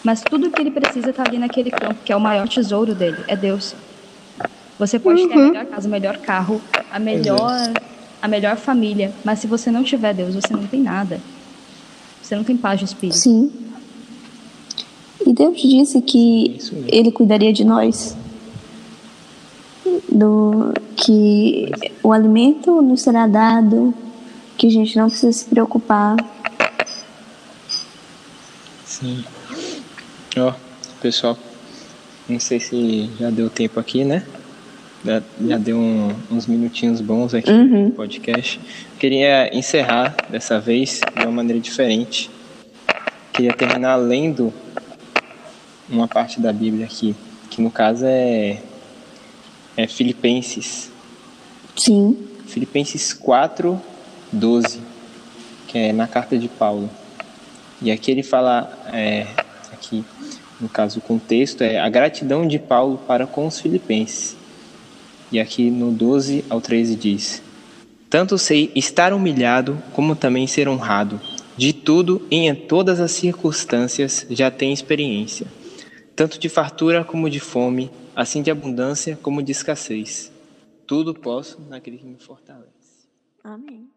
Mas 0.03 0.21
tudo 0.21 0.51
que 0.51 0.61
ele 0.61 0.71
precisa 0.71 1.09
está 1.09 1.23
ali 1.25 1.37
naquele 1.37 1.71
campo, 1.71 1.95
que 2.05 2.13
é 2.13 2.15
o 2.15 2.19
maior 2.19 2.47
tesouro 2.47 2.93
dele, 2.93 3.17
é 3.27 3.35
Deus. 3.35 3.75
Você 4.77 4.99
pode 4.99 5.21
uhum. 5.21 5.27
ter 5.29 5.33
a 5.33 5.37
uhum. 5.37 5.47
melhor 5.47 5.65
casa, 5.65 5.87
o 5.87 5.91
melhor 5.91 6.17
carro, 6.17 6.61
a 6.91 6.99
melhor, 6.99 7.73
a 8.25 8.27
melhor 8.27 8.57
família, 8.57 9.13
mas 9.23 9.39
se 9.39 9.47
você 9.47 9.69
não 9.69 9.83
tiver 9.83 10.13
Deus, 10.13 10.33
você 10.33 10.51
não 10.51 10.65
tem 10.65 10.81
nada. 10.81 11.21
Você 12.21 12.35
não 12.35 12.43
tem 12.43 12.57
paz 12.57 12.79
de 12.79 12.85
espírito. 12.85 13.17
Sim. 13.19 13.51
E 15.25 15.31
Deus 15.31 15.61
disse 15.61 16.01
que 16.01 16.57
Ele 16.87 17.11
cuidaria 17.11 17.53
de 17.53 17.63
nós. 17.63 18.17
Do, 20.11 20.73
que 20.95 21.71
o 22.01 22.11
alimento 22.11 22.81
nos 22.81 23.01
será 23.01 23.27
dado, 23.27 23.93
que 24.57 24.67
a 24.67 24.71
gente 24.71 24.97
não 24.97 25.07
precisa 25.07 25.31
se 25.31 25.45
preocupar. 25.45 26.15
Sim. 28.85 29.23
Ó, 30.37 30.49
oh, 30.49 30.53
pessoal, 30.99 31.37
não 32.27 32.39
sei 32.39 32.59
se 32.59 33.09
já 33.19 33.29
deu 33.29 33.51
tempo 33.51 33.79
aqui, 33.79 34.03
né? 34.03 34.25
Já, 35.05 35.21
já 35.39 35.57
deu 35.59 35.77
um, 35.77 36.15
uns 36.31 36.47
minutinhos 36.47 36.99
bons 36.99 37.35
aqui 37.35 37.51
uhum. 37.51 37.85
no 37.85 37.91
podcast. 37.91 38.59
Queria 38.97 39.55
encerrar 39.55 40.15
dessa 40.29 40.59
vez 40.59 40.99
de 41.15 41.23
uma 41.23 41.31
maneira 41.31 41.61
diferente. 41.61 42.31
Queria 43.31 43.53
terminar 43.53 43.97
lendo 43.97 44.51
uma 45.87 46.07
parte 46.07 46.41
da 46.41 46.51
Bíblia 46.51 46.85
aqui, 46.85 47.15
que 47.51 47.61
no 47.61 47.69
caso 47.69 48.03
é, 48.07 48.57
é 49.77 49.87
Filipenses. 49.87 50.91
Sim. 51.75 52.17
Filipenses 52.47 53.13
4, 53.13 53.79
12, 54.31 54.81
que 55.67 55.77
é 55.77 55.93
na 55.93 56.07
carta 56.07 56.35
de 56.35 56.47
Paulo. 56.47 56.89
E 57.79 57.91
aqui 57.91 58.09
ele 58.09 58.23
fala, 58.23 58.71
é, 58.91 59.27
aqui 59.71 60.03
no 60.59 60.67
caso 60.67 60.97
o 60.97 61.01
contexto 61.01 61.61
é 61.61 61.79
a 61.79 61.89
gratidão 61.89 62.47
de 62.47 62.57
Paulo 62.57 62.99
para 63.05 63.27
com 63.27 63.45
os 63.45 63.59
filipenses. 63.59 64.35
E 65.35 65.39
aqui 65.41 65.69
no 65.69 65.91
12 65.91 66.45
ao 66.49 66.61
13 66.61 66.95
diz: 66.95 67.43
Tanto 68.09 68.37
sei 68.37 68.71
estar 68.73 69.11
humilhado 69.11 69.77
como 69.91 70.15
também 70.15 70.47
ser 70.47 70.69
honrado. 70.69 71.19
De 71.57 71.73
tudo 71.73 72.25
e 72.31 72.47
em 72.47 72.55
todas 72.55 73.01
as 73.01 73.11
circunstâncias 73.11 74.25
já 74.29 74.49
tenho 74.49 74.71
experiência, 74.71 75.45
tanto 76.15 76.39
de 76.39 76.47
fartura 76.47 77.03
como 77.03 77.29
de 77.29 77.41
fome, 77.41 77.91
assim 78.15 78.41
de 78.41 78.49
abundância 78.49 79.19
como 79.21 79.43
de 79.43 79.51
escassez. 79.51 80.31
Tudo 80.87 81.13
posso 81.13 81.59
naquele 81.67 81.97
que 81.97 82.05
me 82.05 82.17
fortalece. 82.17 83.09
Amém. 83.43 83.89